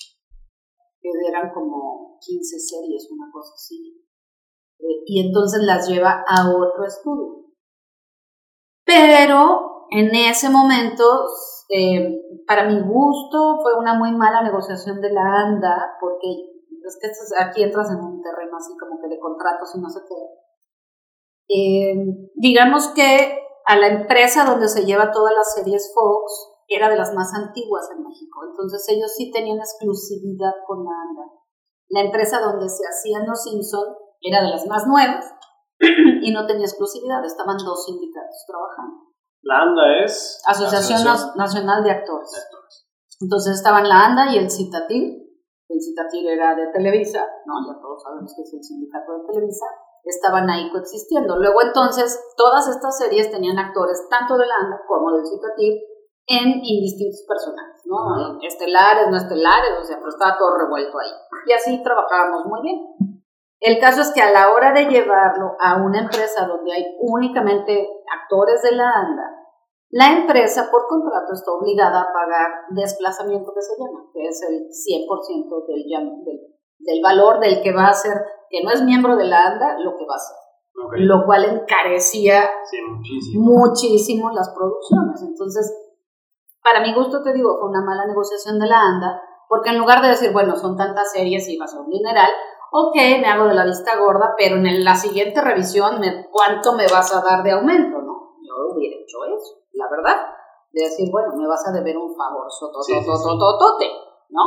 que 1.12 1.29
eran 1.29 1.53
como 1.53 2.19
15 2.21 2.59
series, 2.59 3.09
una 3.11 3.31
cosa 3.33 3.53
así. 3.55 4.05
Eh, 4.79 5.03
y 5.07 5.27
entonces 5.27 5.62
las 5.62 5.88
lleva 5.88 6.25
a 6.27 6.51
otro 6.51 6.85
estudio. 6.85 7.46
Pero 8.87 9.88
en 9.90 10.14
ese 10.14 10.49
momento, 10.49 11.27
eh, 11.68 12.22
para 12.46 12.64
mi 12.64 12.81
gusto, 12.81 13.59
fue 13.61 13.75
una 13.79 13.99
muy 13.99 14.12
mala 14.12 14.42
negociación 14.42 15.01
de 15.01 15.12
la 15.12 15.22
ANDA, 15.22 15.96
porque 16.01 16.29
es 16.87 16.99
que 17.01 17.44
aquí 17.44 17.64
entras 17.64 17.90
en 17.90 17.99
un 17.99 18.22
terreno 18.22 18.57
así 18.57 18.72
como 18.79 19.01
que 19.01 19.09
de 19.09 19.18
contratos 19.18 19.75
y 19.75 19.81
no 19.81 19.90
sé 19.90 20.01
qué. 20.09 20.14
Eh, 21.49 21.94
digamos 22.37 22.88
que 22.94 23.40
a 23.66 23.77
la 23.77 23.88
empresa 23.88 24.44
donde 24.44 24.68
se 24.68 24.85
lleva 24.85 25.11
todas 25.11 25.35
las 25.35 25.55
series 25.55 25.92
Fox 25.92 26.55
era 26.68 26.88
de 26.88 26.96
las 26.96 27.12
más 27.12 27.33
antiguas 27.35 27.88
en 27.90 28.05
México, 28.05 28.40
entonces 28.49 28.87
ellos 28.88 29.12
sí 29.16 29.33
tenían 29.33 29.59
exclusividad 29.59 30.53
con 30.66 30.85
la 30.85 30.90
ANDA. 30.90 31.33
La 31.88 32.01
empresa 32.03 32.40
donde 32.40 32.68
se 32.68 32.83
hacían 32.87 33.27
los 33.27 33.42
Simpson 33.42 33.94
era 34.20 34.42
de 34.42 34.51
las 34.51 34.66
más 34.66 34.87
nuevas 34.87 35.36
y 36.23 36.33
no 36.33 36.47
tenía 36.47 36.65
exclusividad, 36.65 37.25
estaban 37.25 37.57
dos 37.59 37.85
sindicatos 37.85 38.45
trabajando. 38.47 39.07
La 39.43 39.62
ANDA 39.62 40.05
es. 40.05 40.43
Asociación 40.47 41.05
Nacional 41.37 41.85
de 41.85 41.91
Actores. 41.91 42.31
Entonces 43.21 43.55
estaban 43.55 43.89
la 43.89 44.07
ANDA 44.07 44.33
y 44.33 44.39
el 44.39 44.51
CITATIL. 44.51 45.23
El 45.69 45.81
CITATIL 45.81 46.29
era 46.29 46.55
de 46.55 46.67
Televisa, 46.73 47.25
¿no? 47.47 47.55
Ya 47.67 47.81
todos 47.81 48.03
sabemos 48.03 48.33
que 48.35 48.43
es 48.43 48.55
el 48.55 48.62
sindicato 48.62 49.12
de 49.12 49.27
Televisa. 49.33 49.67
Estaban 50.05 50.49
ahí 50.51 50.71
coexistiendo. 50.71 51.37
Luego 51.39 51.62
entonces, 51.62 52.19
todas 52.37 52.69
estas 52.69 52.99
series 52.99 53.31
tenían 53.31 53.59
actores 53.59 54.07
tanto 54.11 54.37
de 54.37 54.47
la 54.47 54.55
ANDA 54.57 54.81
como 54.87 55.12
del 55.12 55.27
CITATIL 55.27 55.81
en 56.27 56.49
indistintos 56.62 57.23
personajes, 57.27 57.83
¿no? 57.87 58.39
Estelares, 58.43 59.09
no 59.11 59.17
estelares, 59.17 59.79
o 59.81 59.85
sea, 59.85 59.97
pero 59.99 60.09
estaba 60.09 60.37
todo 60.37 60.59
revuelto 60.59 60.99
ahí. 60.99 61.12
Y 61.47 61.53
así 61.53 61.83
trabajábamos 61.83 62.47
muy 62.47 62.62
bien. 62.62 62.79
El 63.61 63.79
caso 63.81 64.03
es 64.03 64.12
que 64.12 64.21
a 64.21 64.31
la 64.31 64.51
hora 64.51 64.73
de 64.73 64.85
llevarlo 64.85 65.57
a 65.61 65.77
una 65.83 66.01
empresa 66.01 66.47
donde 66.47 66.73
hay 66.73 66.85
únicamente 67.01 67.88
actores 68.23 68.62
de 68.62 68.73
la 68.73 68.85
ANDA, 68.85 69.25
la 69.90 70.12
empresa 70.12 70.69
por 70.71 70.87
contrato 70.88 71.33
está 71.33 71.53
obligada 71.53 72.03
a 72.03 72.12
pagar 72.12 72.51
desplazamiento 72.71 73.53
que 73.55 73.62
se 73.62 73.73
llama, 73.79 74.05
que 74.12 74.27
es 74.29 74.42
el 74.42 74.66
100% 74.69 75.66
del, 75.69 75.85
del, 76.25 76.40
del 76.79 77.03
valor 77.03 77.40
del 77.40 77.62
que 77.62 77.73
va 77.73 77.88
a 77.88 77.95
ser, 77.95 78.12
que 78.51 78.62
no 78.62 78.71
es 78.71 78.83
miembro 78.83 79.16
de 79.16 79.25
la 79.25 79.45
ANDA, 79.47 79.79
lo 79.79 79.97
que 79.97 80.05
va 80.05 80.16
a 80.16 80.19
ser. 80.19 80.37
Lo 80.99 81.25
cual 81.25 81.45
encarecía 81.45 82.51
Sí, 82.71 82.77
muchísimo. 82.83 83.45
muchísimo 83.45 84.31
las 84.31 84.51
producciones. 84.51 85.23
Entonces, 85.23 85.73
para 86.62 86.81
mi 86.81 86.92
gusto, 86.92 87.23
te 87.23 87.33
digo, 87.33 87.57
fue 87.59 87.71
una 87.71 87.81
mala 87.83 88.07
negociación 88.07 88.59
de 88.59 88.66
la 88.66 88.81
ANDA, 88.81 89.23
porque 89.49 89.71
en 89.71 89.79
lugar 89.79 90.03
de 90.03 90.09
decir, 90.09 90.33
bueno, 90.33 90.57
son 90.57 90.77
tantas 90.77 91.12
series 91.12 91.49
y 91.49 91.57
va 91.57 91.64
a 91.64 91.69
ser 91.69 91.81
un 91.81 91.88
dineral, 91.90 92.29
ok, 92.77 92.95
me 92.95 93.27
hago 93.27 93.49
de 93.49 93.55
la 93.55 93.65
vista 93.65 93.97
gorda, 93.97 94.35
pero 94.37 94.57
en 94.57 94.85
la 94.85 94.95
siguiente 94.95 95.41
revisión, 95.41 95.99
me, 95.99 96.29
¿cuánto 96.31 96.75
me 96.75 96.85
vas 96.87 97.15
a 97.15 97.23
dar 97.23 97.43
de 97.43 97.53
aumento? 97.53 98.03
¿no? 98.03 98.37
Yo 98.45 98.75
hubiera 98.75 98.97
hecho 99.01 99.25
eso, 99.25 99.65
la 99.73 99.89
verdad. 99.91 100.27
De 100.73 100.85
decir, 100.85 101.11
bueno, 101.11 101.33
me 101.37 101.49
vas 101.49 101.67
a 101.67 101.73
deber 101.73 101.97
un 101.97 102.15
favor, 102.15 102.45
sototototote, 102.51 103.89
¿no? 104.29 104.43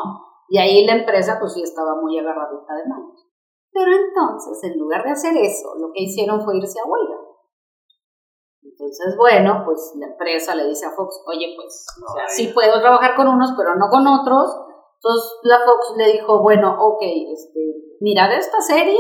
Y 0.48 0.60
ahí 0.60 0.86
la 0.86 0.94
empresa, 0.94 1.38
pues 1.40 1.54
sí, 1.54 1.64
estaba 1.64 1.96
muy 1.96 2.20
agarradita 2.20 2.76
de 2.76 2.88
manos. 2.88 3.26
Pero 3.72 3.92
entonces, 3.92 4.64
en 4.64 4.80
lugar 4.80 5.04
de 5.04 5.12
hacer 5.12 5.36
eso, 5.38 5.74
lo 5.80 5.92
que 5.92 6.04
hicieron 6.04 6.44
fue 6.44 6.58
irse 6.58 6.80
a 6.80 6.88
huelga. 6.88 7.18
Entonces, 8.62 9.16
bueno, 9.18 9.64
pues 9.66 9.94
la 9.96 10.08
empresa 10.08 10.54
le 10.54 10.68
dice 10.68 10.86
a 10.86 10.92
Fox, 10.92 11.24
oye, 11.26 11.54
pues, 11.56 11.86
o 11.98 12.14
sea, 12.14 12.28
sí 12.28 12.52
puedo 12.54 12.80
trabajar 12.80 13.16
con 13.16 13.28
unos, 13.28 13.54
pero 13.58 13.76
no 13.76 13.90
con 13.90 14.06
otros. 14.06 14.69
Entonces, 15.02 15.32
la 15.44 15.60
Fox 15.60 15.94
le 15.96 16.12
dijo, 16.12 16.42
bueno, 16.42 16.76
ok, 16.78 17.02
este, 17.34 17.60
mira, 18.02 18.28
de 18.28 18.36
esta 18.36 18.60
serie, 18.60 19.00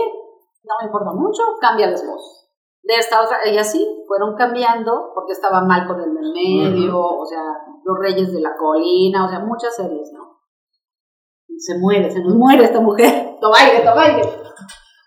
no 0.63 0.73
me 0.79 0.85
importa 0.85 1.11
mucho, 1.11 1.43
cámbiales 1.59 2.07
voz. 2.07 2.47
De 2.81 2.95
esta 2.95 3.21
otra, 3.21 3.39
y 3.45 3.57
así 3.57 3.85
fueron 4.07 4.35
cambiando, 4.35 5.11
porque 5.13 5.33
estaba 5.33 5.61
mal 5.61 5.85
con 5.85 5.99
el 5.99 6.13
del 6.15 6.31
medio, 6.31 6.97
o 6.97 7.25
sea, 7.25 7.43
Los 7.83 7.99
Reyes 7.99 8.31
de 8.31 8.39
la 8.39 8.55
Colina, 8.55 9.25
o 9.25 9.29
sea, 9.29 9.39
muchas 9.39 9.75
series, 9.75 10.13
¿no? 10.13 10.39
Se 11.57 11.77
muere, 11.77 12.09
se 12.09 12.23
nos 12.23 12.33
muere 12.33 12.63
esta 12.63 12.79
mujer. 12.79 13.37
Tobaire, 13.41 13.83
Tobaire. 13.83 14.21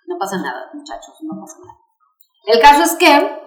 No 0.06 0.18
pasa 0.18 0.36
nada, 0.42 0.70
muchachos, 0.74 1.14
no 1.22 1.40
pasa 1.40 1.58
nada. 1.60 1.78
El 2.44 2.60
caso 2.60 2.82
es 2.82 2.96
que 2.96 3.42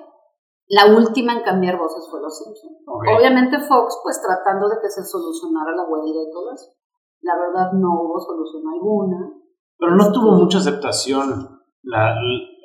la 0.69 0.87
última 0.87 1.33
en 1.33 1.43
cambiar 1.43 1.77
voces 1.77 2.07
fue 2.09 2.21
Los 2.21 2.39
Simpsons. 2.39 2.79
Obviamente 2.87 3.59
Fox, 3.59 3.99
pues 4.01 4.19
tratando 4.19 4.67
de 4.67 4.77
que 4.81 4.89
se 4.89 5.03
solucionara 5.03 5.75
la 5.75 5.83
huelga 5.83 6.21
y 6.27 6.31
todo 6.31 6.51
eso. 6.51 6.71
La 7.25 7.33
verdad 7.41 7.71
no 7.73 7.89
hubo 8.01 8.19
solución 8.19 8.61
alguna. 8.71 9.17
Pero 9.77 9.95
no 9.95 10.11
tuvo 10.11 10.31
mucha 10.33 10.59
aceptación 10.59 11.59
la, 11.81 12.15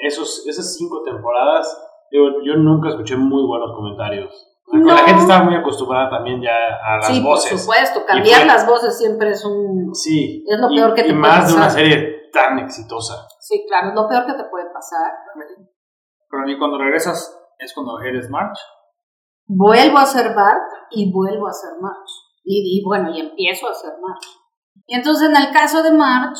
esos, 0.07 0.46
esas 0.46 0.75
cinco 0.77 1.03
temporadas. 1.03 1.66
Digo, 2.11 2.27
yo 2.44 2.57
nunca 2.57 2.90
escuché 2.90 3.16
muy 3.16 3.46
buenos 3.46 3.73
comentarios. 3.75 4.31
No. 4.73 4.87
La 4.87 4.99
gente 4.99 5.23
estaba 5.23 5.44
muy 5.44 5.55
acostumbrada 5.57 6.11
también 6.11 6.40
ya 6.42 6.53
a 6.53 6.96
las 6.99 7.07
sí, 7.09 7.23
voces. 7.23 7.51
por 7.53 7.59
supuesto, 7.61 8.05
cambiar 8.07 8.40
fue- 8.40 8.46
las 8.46 8.66
voces 8.66 8.99
siempre 8.99 9.31
es 9.31 9.44
un... 9.44 9.92
Sí. 9.94 10.44
Es 10.46 10.61
lo 10.61 10.70
y- 10.70 10.77
peor 10.77 10.94
que 10.94 11.01
y 11.01 11.05
te 11.05 11.11
puede 11.11 11.20
más 11.23 11.49
de 11.49 11.55
una 11.55 11.64
pasar. 11.64 11.81
serie 11.81 12.31
tan 12.33 12.59
exitosa. 12.61 13.27
Sí, 13.40 13.64
claro, 13.66 13.88
es 13.88 13.94
lo 13.94 14.07
peor 14.09 14.27
que 14.27 14.35
te 14.35 14.44
puede 14.44 14.66
pasar. 14.73 15.11
Pero 16.31 16.44
ni 16.44 16.57
cuando 16.59 16.79
regresas 16.79 17.37
es 17.59 17.75
cuando 17.75 17.99
eres 18.01 18.31
March. 18.31 18.59
Vuelvo 19.49 19.99
a 19.99 20.03
hacer 20.03 20.35
Bart 20.37 20.70
y 20.92 21.12
vuelvo 21.12 21.46
a 21.49 21.51
hacer 21.51 21.70
March. 21.81 22.11
Y, 22.44 22.79
y 22.79 22.85
bueno, 22.85 23.11
y 23.11 23.20
empiezo 23.20 23.66
a 23.66 23.73
hacer 23.73 23.90
March. 24.01 24.25
Y 24.87 24.94
entonces 24.96 25.28
en 25.28 25.37
el 25.37 25.52
caso 25.52 25.83
de 25.83 25.92
March, 25.92 26.38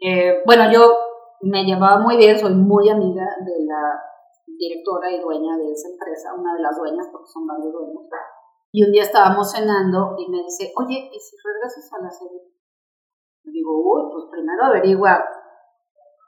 eh, 0.00 0.42
bueno, 0.46 0.70
yo 0.72 0.96
me 1.42 1.64
llevaba 1.64 1.98
muy 1.98 2.16
bien, 2.16 2.38
soy 2.38 2.54
muy 2.54 2.88
amiga 2.88 3.24
de 3.44 3.64
la 3.66 4.00
directora 4.46 5.10
y 5.10 5.20
dueña 5.20 5.56
de 5.56 5.72
esa 5.72 5.88
empresa, 5.88 6.34
una 6.36 6.54
de 6.54 6.62
las 6.62 6.76
dueñas, 6.76 7.06
porque 7.10 7.28
son 7.32 7.46
varios 7.46 7.72
dueños. 7.72 8.02
Y 8.72 8.84
un 8.84 8.92
día 8.92 9.02
estábamos 9.02 9.52
cenando 9.52 10.14
y 10.18 10.30
me 10.30 10.38
dice, 10.44 10.72
oye, 10.76 11.10
¿y 11.12 11.18
si 11.20 11.36
regresas 11.44 11.92
a 11.92 12.02
la 12.02 12.10
serie? 12.10 12.40
Le 13.44 13.52
digo, 13.52 13.70
uy, 13.76 14.10
pues 14.12 14.24
primero 14.30 14.64
averigua 14.64 15.24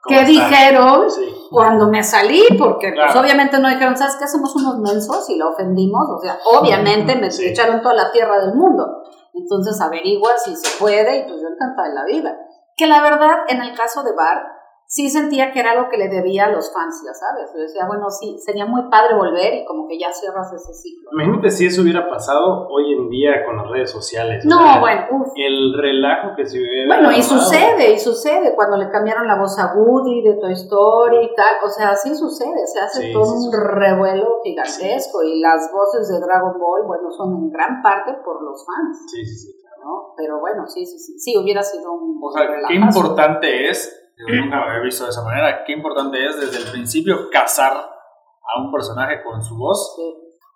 ¿Cómo 0.05 0.19
qué 0.19 0.25
dijeron 0.25 1.09
Sí. 1.09 1.25
cuando 1.49 1.89
me 1.89 2.03
salí, 2.03 2.43
porque 2.59 2.93
pues 2.95 3.15
obviamente 3.15 3.57
no 3.57 3.67
dijeron, 3.67 3.97
¿sabes 3.97 4.17
qué? 4.17 4.27
Somos 4.27 4.55
unos 4.55 4.77
mensos 4.77 5.27
y 5.31 5.37
la 5.37 5.47
ofendimos, 5.47 6.07
o 6.07 6.19
sea, 6.19 6.37
obviamente 6.45 7.15
me 7.15 7.31
Sí. 7.31 7.47
echaron 7.47 7.81
toda 7.81 7.95
la 7.95 8.11
tierra 8.11 8.39
del 8.45 8.53
mundo. 8.53 9.01
Entonces 9.35 9.79
averigua 9.81 10.31
si 10.37 10.55
se 10.55 10.79
puede 10.79 11.19
y 11.19 11.23
pues 11.23 11.41
yo 11.41 11.47
encantada 11.47 11.89
de 11.89 11.95
la 11.95 12.05
vida. 12.05 12.37
Que 12.77 12.87
la 12.87 13.01
verdad, 13.01 13.39
en 13.47 13.61
el 13.61 13.75
caso 13.75 14.03
de 14.03 14.13
Bart, 14.13 14.54
sí 14.87 15.09
sentía 15.09 15.51
que 15.51 15.59
era 15.59 15.71
algo 15.71 15.89
que 15.89 15.97
le 15.97 16.09
debía 16.09 16.45
a 16.45 16.51
los 16.51 16.71
fans, 16.73 17.01
ya 17.05 17.13
sabes. 17.13 17.51
Yo 17.53 17.61
decía, 17.61 17.85
bueno, 17.87 18.09
sí, 18.09 18.37
sería 18.39 18.65
muy 18.65 18.89
padre 18.89 19.15
volver 19.15 19.53
y 19.53 19.65
como 19.65 19.87
que 19.87 19.99
ya 19.99 20.11
cierras 20.11 20.51
ese 20.53 20.73
ciclo. 20.73 21.09
Imagínate 21.13 21.49
si 21.51 21.65
eso 21.67 21.81
hubiera 21.81 22.07
pasado 22.09 22.67
hoy 22.69 22.93
en 22.93 23.09
día 23.09 23.43
con 23.45 23.57
las 23.57 23.69
redes 23.69 23.91
sociales. 23.91 24.45
o 24.45 24.49
No, 24.49 24.57
sea, 24.57 24.79
bueno, 24.79 25.01
uff. 25.11 25.27
El 25.35 25.73
relajo 25.77 26.35
que 26.35 26.45
se 26.45 26.59
hubiera. 26.59 26.95
Bueno, 26.95 27.11
y 27.11 27.21
sucede, 27.21 27.93
y 27.93 27.99
sucede 27.99 28.55
cuando 28.55 28.77
le 28.77 28.89
cambiaron 28.89 29.27
la 29.27 29.39
voz 29.39 29.57
a 29.59 29.73
Woody 29.75 30.21
de 30.23 30.35
Toy 30.35 30.53
Story 30.53 31.25
y 31.25 31.35
tal, 31.35 31.55
o 31.63 31.69
sea, 31.69 31.95
sí 31.95 32.15
sucede, 32.15 32.65
se 32.65 32.79
hace 32.79 33.01
Sí, 33.07 33.13
todo 33.13 33.25
sí 33.25 33.47
un 33.47 33.53
revuelo 33.53 34.39
gigantesco 34.43 35.23
y 35.23 35.39
las 35.41 35.69
voces 35.73 36.07
de 36.09 36.19
Dragon 36.25 36.59
Ball, 36.59 36.83
bueno, 36.87 37.11
son 37.11 37.35
en 37.35 37.49
gran 37.51 37.81
parte 37.81 38.13
por 38.23 38.41
los 38.43 38.65
fans, 38.65 38.97
Sí, 39.11 39.25
sí, 39.25 39.35
sí. 39.35 39.55
¿no? 39.83 40.13
Pero 40.17 40.39
bueno, 40.39 40.65
sí, 40.67 40.85
sí, 40.85 40.97
sí, 40.97 41.19
sí, 41.19 41.37
hubiera 41.37 41.61
sido 41.61 41.91
un 41.91 42.17
O 42.21 42.31
sea, 42.31 42.47
qué 42.67 42.73
importante 42.75 43.69
es, 43.69 44.04
yo 44.17 44.35
nunca 44.35 44.57
lo 44.57 44.63
había 44.69 44.81
visto 44.81 45.03
de 45.03 45.09
esa 45.09 45.23
manera, 45.23 45.63
qué 45.65 45.73
importante 45.73 46.25
es 46.25 46.39
desde 46.39 46.65
el 46.65 46.71
principio 46.71 47.29
casar 47.29 47.73
a 47.73 48.61
un 48.61 48.71
personaje 48.71 49.23
con 49.23 49.41
su 49.41 49.57
voz, 49.57 49.95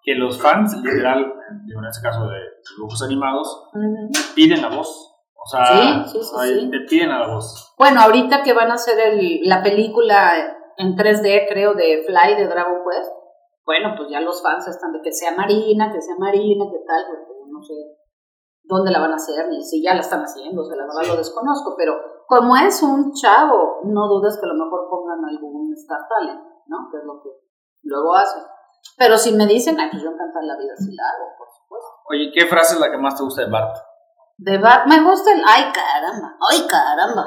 que 0.04 0.16
los 0.16 0.42
fans, 0.42 0.76
literal, 0.82 1.34
digo, 1.66 1.80
en 1.80 1.86
este 1.88 2.02
caso 2.02 2.28
de 2.28 2.40
dibujos 2.76 3.02
animados, 3.04 3.70
piden 4.36 4.62
la 4.62 4.70
voz. 4.70 5.06
O 5.36 5.46
sea, 5.46 6.06
Sí, 6.06 6.20
sí, 6.20 6.24
sí, 6.24 6.72
te 6.72 6.80
piden 6.90 7.12
a 7.12 7.20
la 7.20 7.34
voz. 7.34 7.74
Bueno, 7.78 8.02
ahorita 8.02 8.44
que 8.44 8.54
van 8.54 8.72
a 8.72 8.76
hacer 8.76 9.00
el, 9.00 9.42
la 9.44 9.64
película 9.64 10.34
en 10.78 10.96
3D, 10.96 11.48
creo, 11.50 11.74
de 11.74 12.04
Fly 12.06 12.36
de 12.36 12.48
Dragon 12.48 12.78
Quest, 12.86 13.12
bueno, 13.66 13.94
pues 13.96 14.10
ya 14.10 14.22
los 14.22 14.42
fans 14.42 14.68
están 14.68 14.94
de 14.94 15.02
que 15.02 15.12
sea 15.12 15.36
Marina, 15.36 15.92
que 15.92 16.02
sea 16.02 16.16
Marina, 16.18 16.66
que 16.72 16.80
tal, 16.88 17.06
porque 17.08 17.34
no 17.52 17.62
sé 17.62 17.74
dónde 18.64 18.92
la 18.92 19.00
van 19.00 19.12
a 19.12 19.16
hacer, 19.16 19.48
ni 19.50 19.64
si 19.64 19.84
ya 19.84 19.94
la 19.94 20.02
están 20.02 20.22
haciendo, 20.22 20.62
o 20.62 20.66
sea, 20.66 20.78
la 20.78 20.86
verdad 20.86 21.14
lo 21.14 21.18
desconozco, 21.18 21.76
pero 21.78 21.94
como 22.30 22.56
es 22.56 22.84
un 22.84 23.12
chavo, 23.12 23.82
no 23.86 24.08
dudes 24.08 24.38
que 24.40 24.46
a 24.46 24.54
lo 24.54 24.64
mejor 24.64 24.88
pongan 24.88 25.18
algún 25.26 25.74
Star 25.74 26.06
Talent, 26.08 26.40
¿no? 26.68 26.78
Que 26.92 26.98
es 27.00 27.04
lo 27.04 27.24
que 27.24 27.30
luego 27.82 28.16
hacen. 28.16 28.44
Pero 28.98 29.18
si 29.18 29.34
me 29.34 29.48
dicen, 29.48 29.80
ay, 29.80 29.90
pues 29.90 30.04
yo 30.04 30.12
encantada 30.12 30.46
la 30.46 30.56
vida, 30.56 30.76
si 30.78 30.96
la 30.96 31.04
hago, 31.10 31.26
por 31.40 31.48
supuesto. 31.50 31.90
Oye, 32.08 32.32
¿qué 32.32 32.46
frase 32.46 32.76
es 32.76 32.80
la 32.80 32.92
que 32.92 33.00
más 33.00 33.18
te 33.18 33.24
gusta 33.24 33.42
de 33.42 33.50
Bart? 33.50 33.76
De 34.38 34.58
Bat, 34.60 34.86
me 34.86 35.04
gusta 35.04 35.34
el, 35.34 35.42
ay 35.46 35.64
caramba, 35.74 36.38
ay 36.52 36.68
caramba, 36.68 37.26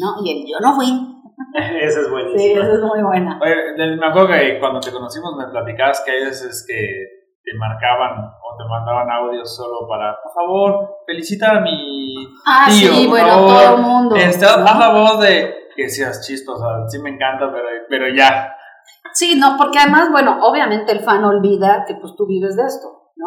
¿no? 0.00 0.24
Y 0.24 0.30
el 0.32 0.48
yo 0.50 0.58
no 0.58 0.74
fui. 0.74 0.88
Esa 1.54 2.00
es 2.00 2.06
Sí, 2.06 2.10
buenísima. 2.10 2.62
esa 2.64 2.72
es 2.72 2.80
muy 2.80 3.02
buena. 3.02 3.38
Oye, 3.42 3.96
me 3.96 4.06
acuerdo 4.06 4.28
que 4.28 4.58
cuando 4.58 4.80
te 4.80 4.90
conocimos 4.90 5.36
me 5.36 5.46
platicabas 5.48 6.00
que 6.00 6.12
hay 6.12 6.24
veces 6.24 6.64
que 6.66 7.19
te 7.42 7.56
marcaban 7.58 8.18
o 8.42 8.56
te 8.56 8.64
mandaban 8.68 9.10
audios 9.10 9.54
solo 9.56 9.88
para, 9.88 10.16
por 10.22 10.32
favor, 10.32 10.98
felicita 11.06 11.50
a 11.56 11.60
mi 11.60 12.14
Ah, 12.46 12.66
tío, 12.68 12.92
sí, 12.92 13.00
por 13.06 13.10
bueno, 13.18 13.28
favor. 13.28 13.48
todo 13.48 13.76
el 13.76 13.82
mundo. 13.82 14.16
Este, 14.16 14.44
¿no? 14.44 14.52
haz 14.52 14.78
la 14.78 14.92
voz 14.92 15.20
de 15.20 15.54
que 15.74 15.88
seas 15.88 16.26
chistosa, 16.26 16.86
sí 16.88 16.98
me 17.00 17.10
encanta, 17.10 17.50
pero, 17.52 17.66
pero 17.88 18.14
ya. 18.14 18.54
Sí, 19.12 19.38
no, 19.38 19.56
porque 19.56 19.78
además, 19.78 20.10
bueno, 20.10 20.38
obviamente 20.42 20.92
el 20.92 21.00
fan 21.00 21.24
olvida 21.24 21.84
que 21.86 21.94
pues 21.96 22.14
tú 22.16 22.26
vives 22.26 22.56
de 22.56 22.64
esto, 22.64 23.12
¿no? 23.16 23.26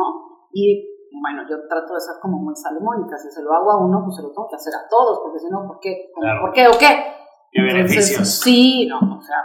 Y 0.53 0.89
bueno, 1.21 1.43
yo 1.49 1.57
trato 1.69 1.93
de 1.93 1.99
ser 1.99 2.15
como 2.21 2.37
muy 2.37 2.55
salomónica, 2.55 3.17
si 3.17 3.29
se 3.29 3.41
lo 3.41 3.53
hago 3.53 3.71
a 3.71 3.77
uno, 3.85 4.01
pues 4.03 4.15
se 4.17 4.21
lo 4.23 4.29
tengo 4.31 4.47
que 4.49 4.55
hacer 4.55 4.73
a 4.73 4.87
todos, 4.89 5.19
porque 5.23 5.39
si 5.39 5.49
no, 5.49 5.65
¿por 5.67 5.79
qué? 5.79 6.09
¿Cómo, 6.13 6.23
Claro. 6.23 6.41
¿Por 6.41 6.51
qué 6.53 6.67
o 6.67 6.71
qué? 6.71 7.13
Qué 7.51 7.61
Entonces, 7.61 7.73
beneficios. 7.87 8.39
Sí, 8.41 8.87
no, 8.87 8.97
o 8.97 9.21
sea. 9.21 9.37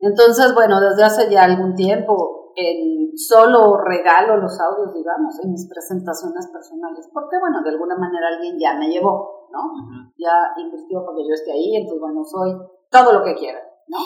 Entonces, 0.00 0.54
bueno, 0.54 0.80
desde 0.80 1.04
hace 1.04 1.30
ya 1.30 1.44
algún 1.44 1.74
tiempo, 1.74 2.41
el 2.56 3.12
solo 3.16 3.76
regalo 3.78 4.36
los 4.36 4.58
audios, 4.60 4.94
digamos, 4.94 5.38
en 5.42 5.52
mis 5.52 5.68
presentaciones 5.68 6.48
personales, 6.48 7.08
porque 7.12 7.38
bueno, 7.38 7.62
de 7.62 7.70
alguna 7.70 7.96
manera 7.96 8.28
alguien 8.28 8.58
ya 8.58 8.74
me 8.78 8.88
llevó, 8.88 9.48
¿no? 9.52 10.12
ya 10.18 10.52
invirtió 10.56 11.04
para 11.04 11.16
que 11.16 11.28
yo 11.28 11.34
esté 11.34 11.52
ahí, 11.52 11.76
entonces 11.76 12.00
bueno, 12.00 12.24
soy 12.24 12.56
todo 12.90 13.12
lo 13.12 13.24
que 13.24 13.34
quieran, 13.34 13.62
¿no? 13.88 13.98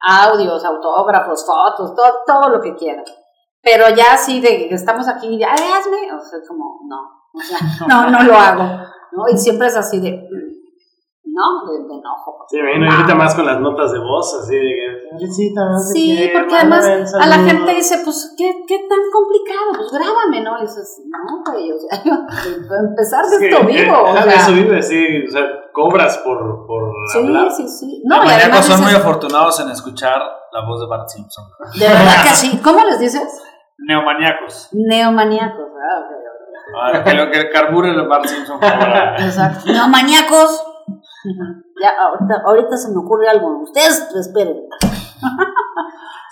Audios, 0.00 0.64
autógrafos, 0.64 1.44
fotos, 1.44 1.94
todo, 1.94 2.12
todo 2.26 2.48
lo 2.48 2.60
que 2.60 2.74
quieran. 2.74 3.04
Pero 3.62 3.84
ya 3.94 4.14
así 4.14 4.40
de 4.40 4.68
que 4.68 4.74
estamos 4.74 5.06
aquí, 5.08 5.38
ya 5.38 5.52
hazme, 5.52 6.12
o 6.12 6.20
sea, 6.20 6.38
como, 6.46 6.80
no, 6.86 6.98
o 7.34 7.40
sea, 7.40 7.58
no, 7.88 8.10
no 8.10 8.22
lo 8.22 8.34
hago, 8.34 8.62
¿no? 9.12 9.28
Y 9.28 9.36
siempre 9.36 9.68
es 9.68 9.76
así 9.76 10.00
de, 10.00 10.26
¿no? 11.40 11.72
De, 11.72 11.78
de 11.88 11.94
enojo. 11.98 12.44
Sí, 12.48 12.56
me 12.60 12.76
imagino 12.76 12.96
ahorita 12.96 13.14
más 13.14 13.34
con 13.34 13.46
las 13.46 13.60
notas 13.60 13.92
de 13.92 13.98
voz, 14.00 14.34
así 14.42 14.54
de 14.56 14.60
que. 14.60 15.16
"Felicita, 15.18 15.64
no 15.64 15.78
sé 15.78 15.92
Sí, 15.94 16.16
qué, 16.18 16.30
porque 16.38 16.54
además 16.56 16.84
a 16.86 16.96
la 16.98 17.06
saludo". 17.06 17.46
gente 17.48 17.74
dice, 17.74 18.00
pues, 18.04 18.34
¿qué, 18.36 18.52
qué 18.68 18.78
tan 18.88 18.98
complicado? 19.12 19.70
Pues 19.78 19.90
grábame, 19.92 20.42
¿no? 20.42 20.58
Y 20.58 20.62
dices, 20.62 21.02
no, 21.08 21.42
güey, 21.52 21.72
o 21.72 21.78
sea, 21.78 22.02
yo, 22.04 22.12
empezar 22.88 23.24
de 23.26 23.38
que, 23.38 23.48
esto 23.48 23.66
vivo, 23.66 23.94
eh, 24.06 24.10
o 24.10 24.22
sea. 24.22 24.34
eso 24.34 24.52
vive, 24.52 24.82
sí. 24.82 25.24
O 25.26 25.30
sea, 25.32 25.42
cobras 25.72 26.18
por, 26.18 26.66
por 26.66 26.92
Sí, 27.12 27.18
hablar. 27.18 27.50
sí, 27.56 27.66
sí. 27.68 28.02
No, 28.04 28.16
Los 28.16 28.24
y 28.24 28.28
maníacos 28.28 28.44
además 28.52 28.66
son 28.66 28.80
muy 28.80 28.90
dices, 28.90 29.00
afortunados 29.04 29.60
en 29.60 29.70
escuchar 29.70 30.18
la 30.52 30.66
voz 30.66 30.80
de 30.80 30.86
Bart 30.86 31.08
Simpson. 31.08 31.44
de 31.78 31.86
verdad 31.86 32.22
que 32.24 32.30
sí. 32.30 32.60
¿Cómo 32.62 32.84
les 32.84 32.98
dices? 32.98 33.42
Neomaníacos. 33.78 34.68
Neomaníacos. 34.72 35.66
Ah, 35.70 36.00
ok, 36.00 36.10
ok. 36.10 36.96
Ah, 37.00 37.04
que 37.04 37.14
lo 37.14 37.30
que 37.30 37.50
carbure 37.50 37.90
el 37.90 38.06
Bart 38.06 38.26
Simpson. 38.26 38.58
Exacto. 38.62 39.72
Neomaníacos. 39.72 40.64
Ya, 41.80 41.90
ahorita, 42.00 42.42
ahorita 42.46 42.76
se 42.76 42.90
me 42.92 42.98
ocurre 42.98 43.28
algo. 43.28 43.62
Ustedes 43.62 44.08
esperen. 44.14 44.56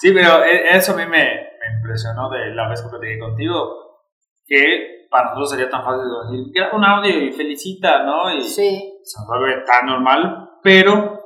Sí, 0.01 0.12
pero 0.12 0.44
e- 0.44 0.77
eso 0.77 0.92
a 0.92 0.96
mí 0.96 1.03
me, 1.07 1.18
me 1.18 1.77
impresionó 1.81 2.31
de 2.31 2.55
la 2.55 2.68
vez 2.68 2.81
que 2.81 2.88
platiqué 2.88 3.18
contigo, 3.18 3.98
que 4.46 5.09
para 5.11 5.24
nosotros 5.31 5.51
sería 5.51 5.68
tan 5.68 5.85
fácil 5.85 6.05
decir, 6.31 6.53
graba 6.55 6.77
un 6.77 6.85
audio 6.85 7.11
y 7.24 7.33
felicita, 7.33 8.05
¿no? 8.05 8.31
Y 8.33 8.42
Sí. 8.42 8.94
se 9.03 9.18
vuelve 9.27 9.64
tan 9.66 9.87
normal, 9.87 10.51
pero 10.62 11.18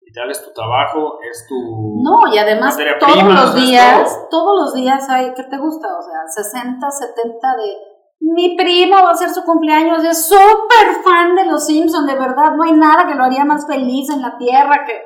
literal 0.00 0.30
es 0.32 0.44
tu 0.44 0.52
trabajo, 0.52 1.20
es 1.30 1.46
tu... 1.48 2.00
No, 2.02 2.26
y 2.34 2.38
además 2.38 2.76
todos 2.98 3.12
prima, 3.14 3.40
los 3.42 3.54
días, 3.54 4.26
todos 4.30 4.62
los 4.62 4.74
días 4.74 5.08
hay, 5.10 5.32
¿qué 5.34 5.44
te 5.44 5.58
gusta? 5.58 5.86
O 5.96 6.02
sea, 6.02 6.26
60, 6.26 6.90
70 6.90 7.56
de... 7.56 7.76
Mi 8.20 8.56
primo 8.56 8.96
va 9.02 9.10
a 9.10 9.12
hacer 9.12 9.30
su 9.30 9.42
cumpleaños, 9.44 10.02
es 10.04 10.28
súper 10.28 11.02
fan 11.04 11.34
de 11.36 11.46
los 11.46 11.64
Simpsons, 11.66 12.06
de 12.06 12.14
verdad, 12.18 12.52
no 12.56 12.64
hay 12.64 12.72
nada 12.72 13.06
que 13.06 13.14
lo 13.14 13.24
haría 13.24 13.44
más 13.44 13.66
feliz 13.66 14.10
en 14.10 14.22
la 14.22 14.36
tierra 14.36 14.84
que... 14.84 15.00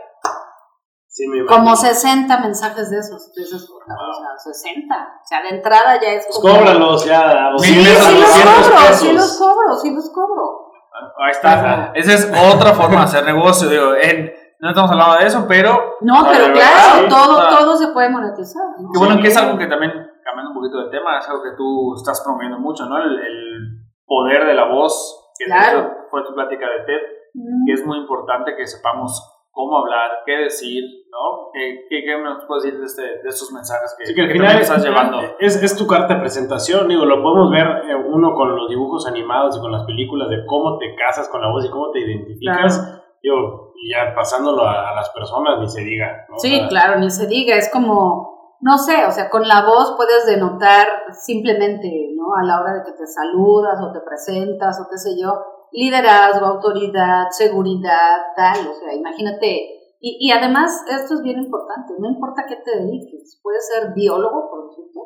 Sí, 1.09 1.29
me. 1.29 1.45
Como 1.45 1.77
60 1.77 2.39
mensajes 2.39 2.89
de 2.91 2.99
esos, 2.99 3.29
entonces, 3.37 3.69
o 3.71 4.15
sea, 4.45 4.53
60, 4.55 4.95
o 4.95 5.27
sea, 5.27 5.43
de 5.43 5.49
entrada 5.51 6.01
ya 6.01 6.09
es 6.13 6.25
Pues 6.27 6.39
como... 6.39 6.55
cóbralos 6.55 7.05
ya. 7.05 7.51
Sí, 7.59 7.75
sí 7.75 7.85
los 7.85 7.99
200 7.99 8.55
cobro, 8.71 8.77
pesos. 8.79 8.99
sí 9.01 9.13
los 9.13 9.39
cobro, 9.39 9.77
sí 9.83 9.91
los 9.95 10.11
cobro. 10.11 10.73
Ahí 11.19 11.31
está. 11.33 11.93
Esa 11.95 12.13
es 12.15 12.33
otra 12.55 12.73
forma 12.73 13.01
de 13.01 13.05
hacer 13.05 13.25
negocio. 13.27 13.69
Digo, 13.69 13.95
en- 14.03 14.33
no 14.61 14.71
estamos 14.71 14.91
hablando 14.91 15.17
de 15.19 15.27
eso, 15.27 15.45
pero. 15.47 15.97
No, 16.01 16.23
sea, 16.23 16.33
pero 16.33 16.45
de 16.47 16.53
claro, 16.53 17.09
todo, 17.11 17.37
sea, 17.41 17.59
todo 17.59 17.77
se 17.77 17.89
puede 17.89 18.09
monetizar, 18.09 18.63
¿no? 18.79 18.89
Qué 18.93 18.99
bueno 18.99 19.15
Sí. 19.17 19.23
que 19.23 19.29
es 19.29 19.37
algo 19.37 19.59
que 19.59 19.67
también, 19.67 19.93
cambiando 20.33 20.51
un 20.53 20.59
poquito 20.65 20.79
de 20.85 20.91
tema, 20.91 21.19
es 21.19 21.29
algo 21.29 21.43
que 21.45 21.53
tú 21.57 21.95
estás 21.97 22.23
promoviendo 22.25 22.59
mucho, 22.59 22.87
¿no? 22.87 22.97
El, 22.97 23.13
el 23.19 23.85
poder 24.07 24.47
de 24.47 24.55
la 24.55 24.65
voz, 24.65 25.33
que 25.39 25.45
Claro. 25.45 26.09
fue 26.11 26.25
tu 26.25 26.33
plática 26.35 26.65
de 26.67 26.85
TED, 26.87 27.03
Mm. 27.35 27.65
que 27.67 27.73
es 27.73 27.87
muy 27.87 27.97
importante 27.99 28.55
que 28.57 28.67
sepamos 28.67 29.13
cómo 29.53 29.79
hablar, 29.79 30.11
qué 30.27 30.33
decir, 30.33 30.85
¿no? 31.11 31.51
¿Qué, 31.53 31.87
qué, 31.89 32.05
qué 32.05 32.23
nos 32.23 32.45
puedes 32.47 32.65
decir 32.65 32.79
de, 32.81 32.87
este, 32.87 33.03
de 33.03 33.29
estos 33.29 33.51
mensajes 33.53 33.95
que, 33.99 34.05
Sí, 34.07 34.15
que 34.15 34.21
al 34.23 34.27
que 34.29 34.33
final 34.35 34.59
estás 34.61 34.85
llevando? 34.85 35.19
Es, 35.39 35.63
es 35.63 35.77
tu 35.77 35.87
carta 35.87 36.15
de 36.15 36.21
presentación, 36.21 36.89
digo, 36.89 37.05
lo 37.07 37.23
podemos 37.23 37.51
ver 37.51 37.67
eh, 37.89 37.95
uno 37.95 38.35
con 38.35 38.55
los 38.57 38.69
dibujos 38.69 39.07
animados 39.07 39.57
y 39.57 39.61
con 39.61 39.73
las 39.73 39.85
películas 39.85 40.29
de 40.31 40.45
cómo 40.47 40.77
te 40.79 40.95
casas 40.95 41.29
con 41.31 41.41
la 41.41 41.49
voz 41.51 41.65
y 41.67 41.71
cómo 41.71 41.91
te 41.91 42.01
identificas. 42.01 43.03
Digo, 43.23 43.73
y 43.77 43.93
ya 43.93 44.15
pasándolo 44.15 44.63
a, 44.65 44.91
a 44.91 44.95
las 44.95 45.09
personas, 45.11 45.59
ni 45.61 45.69
se 45.69 45.83
diga. 45.83 46.27
¿no? 46.29 46.37
O 46.37 46.39
Sí, 46.39 46.57
sea, 46.59 46.69
claro, 46.69 46.99
ni 47.01 47.09
se 47.11 47.27
diga, 47.29 47.57
es 47.57 47.71
como, 47.73 48.32
no 48.63 48.79
sé, 48.79 49.05
o 49.07 49.11
sea, 49.11 49.29
con 49.29 49.43
la 49.43 49.67
voz 49.67 49.95
puedes 49.97 50.25
denotar 50.25 50.87
simplemente, 51.11 52.15
¿no? 52.17 52.33
A 52.41 52.47
la 52.47 52.61
hora 52.61 52.75
de 52.75 52.85
que 52.85 52.93
te 52.93 53.07
saludas 53.07 53.77
o 53.83 53.93
te 53.93 54.01
presentas 54.01 54.81
o 54.81 54.89
qué 54.89 54.99
sé 54.99 55.21
yo, 55.21 55.35
liderazgo, 55.73 56.47
autoridad, 56.47 57.27
seguridad, 57.31 58.23
tal, 58.37 58.69
o 58.69 58.75
sea, 58.75 58.95
imagínate. 58.95 59.79
Y, 60.05 60.33
además, 60.33 60.83
esto 60.91 61.15
es 61.15 61.23
bien 61.23 61.39
importante, 61.39 61.95
no 61.99 62.09
importa 62.09 62.45
qué 62.49 62.57
te 62.57 62.77
dediques, 62.77 63.39
puedes 63.41 63.69
ser 63.69 63.95
biólogo, 63.95 64.51
por 64.51 64.73
ejemplo, 64.73 65.03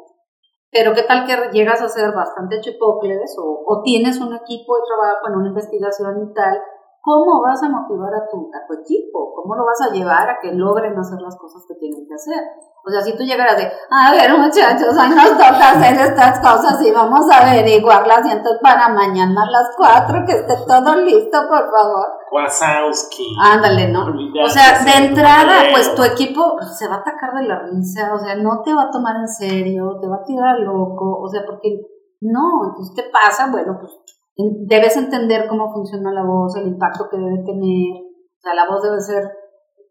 pero 0.70 0.94
qué 0.94 1.02
tal 1.02 1.26
que 1.26 1.50
llegas 1.52 1.82
a 1.82 1.88
ser 1.88 2.12
bastante 2.12 2.60
chipocles 2.60 3.36
o, 3.38 3.62
o 3.66 3.82
tienes 3.82 4.18
un 4.20 4.34
equipo 4.34 4.76
de 4.76 4.82
trabajo 4.88 5.28
en 5.28 5.36
una 5.36 5.48
investigación 5.48 6.30
y 6.30 6.32
tal, 6.32 6.62
¿cómo 7.02 7.40
vas 7.40 7.62
a 7.62 7.68
motivar 7.68 8.12
a 8.14 8.26
tu, 8.26 8.50
a 8.52 8.66
tu 8.66 8.74
equipo? 8.80 9.32
¿Cómo 9.36 9.54
lo 9.54 9.64
vas 9.64 9.80
a 9.82 9.92
llevar 9.92 10.28
a 10.28 10.38
que 10.40 10.52
logren 10.52 10.98
hacer 10.98 11.20
las 11.20 11.38
cosas 11.38 11.62
que 11.68 11.74
tienen 11.74 12.06
que 12.08 12.14
hacer? 12.14 12.42
O 12.86 12.90
sea, 12.90 13.02
si 13.02 13.16
tú 13.16 13.24
llegaras 13.24 13.56
de, 13.56 13.64
a 13.90 14.12
ver 14.12 14.38
muchachos, 14.38 14.96
hoy 14.96 15.08
nos 15.08 15.30
toca 15.30 15.70
hacer 15.72 15.98
estas 15.98 16.38
cosas 16.38 16.80
y 16.86 16.92
vamos 16.92 17.28
a 17.28 17.38
averiguarlas 17.38 18.24
y 18.26 18.30
entonces 18.30 18.60
para 18.62 18.88
mañana 18.90 19.42
a 19.42 19.50
las 19.50 19.70
cuatro 19.76 20.24
que 20.24 20.34
esté 20.34 20.54
todo 20.68 20.94
listo, 20.94 21.36
por 21.48 21.68
favor. 21.68 22.06
Wazowski. 22.30 23.26
Ándale, 23.42 23.88
¿no? 23.88 24.06
O 24.40 24.48
sea, 24.48 24.84
de 24.84 25.06
entrada, 25.06 25.64
pues 25.72 25.96
tu 25.96 26.04
equipo 26.04 26.58
se 26.78 26.86
va 26.86 26.94
a 26.94 26.98
atacar 26.98 27.34
de 27.34 27.48
la 27.48 27.58
risa, 27.58 28.14
o 28.14 28.18
sea, 28.20 28.36
no 28.36 28.62
te 28.62 28.72
va 28.72 28.82
a 28.82 28.90
tomar 28.92 29.16
en 29.16 29.26
serio, 29.26 29.98
te 30.00 30.06
va 30.06 30.18
a 30.22 30.24
tirar 30.24 30.60
loco, 30.60 31.22
o 31.22 31.28
sea, 31.28 31.42
porque 31.44 31.80
no, 32.20 32.68
entonces, 32.68 32.94
¿qué 32.94 33.10
pasa? 33.10 33.50
Bueno, 33.50 33.78
pues 33.80 33.92
debes 34.36 34.96
entender 34.96 35.48
cómo 35.48 35.72
funciona 35.72 36.12
la 36.12 36.22
voz, 36.22 36.54
el 36.54 36.68
impacto 36.68 37.08
que 37.10 37.16
debe 37.16 37.42
tener, 37.44 38.04
o 38.04 38.40
sea, 38.40 38.54
la 38.54 38.68
voz 38.68 38.80
debe 38.80 39.00
ser 39.00 39.24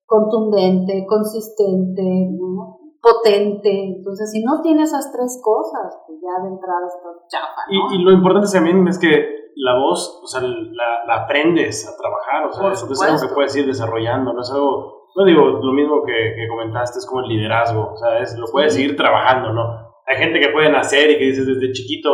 contundente, 0.05 1.05
consistente, 1.05 2.29
¿no? 2.39 2.84
Potente, 3.05 3.69
entonces 3.69 4.31
si 4.31 4.43
no 4.43 4.61
tienes 4.61 4.89
esas 4.89 5.11
tres 5.11 5.39
cosas, 5.43 5.95
pues 6.07 6.17
ya 6.21 6.41
de 6.41 6.49
entrada 6.49 6.87
estás 6.87 7.27
chafa, 7.29 7.61
¿no? 7.69 7.91
Y, 7.93 7.95
y 7.95 8.03
lo 8.03 8.11
importante 8.11 8.47
también 8.51 8.87
es 8.87 8.97
que 8.97 9.45
la 9.57 9.77
voz, 9.77 10.21
o 10.23 10.27
sea, 10.27 10.41
la, 10.41 11.05
la 11.07 11.23
aprendes 11.23 11.87
a 11.87 11.95
trabajar, 11.95 12.47
o 12.47 12.51
sea, 12.51 12.63
Por 12.63 12.71
es, 12.91 13.01
algo 13.01 13.21
que 13.21 13.33
puedes 13.35 13.55
ir 13.55 13.67
desarrollando, 13.67 14.33
no 14.33 14.41
es 14.41 14.51
algo, 14.51 15.05
no 15.15 15.23
digo, 15.23 15.41
lo 15.45 15.71
mismo 15.71 16.01
que, 16.03 16.33
que 16.35 16.47
comentaste, 16.49 16.97
es 16.99 17.05
como 17.05 17.21
el 17.21 17.27
liderazgo, 17.29 17.93
o 17.93 17.97
sea, 17.97 18.19
es, 18.19 18.37
lo 18.37 18.47
puedes 18.51 18.73
Sí. 18.73 18.81
seguir 18.81 18.97
trabajando, 18.97 19.53
¿no? 19.53 19.63
Hay 20.07 20.17
gente 20.17 20.39
que 20.39 20.49
puede 20.49 20.69
nacer 20.71 21.09
y 21.11 21.17
que 21.17 21.25
dices 21.25 21.45
desde 21.45 21.71
chiquito, 21.73 22.09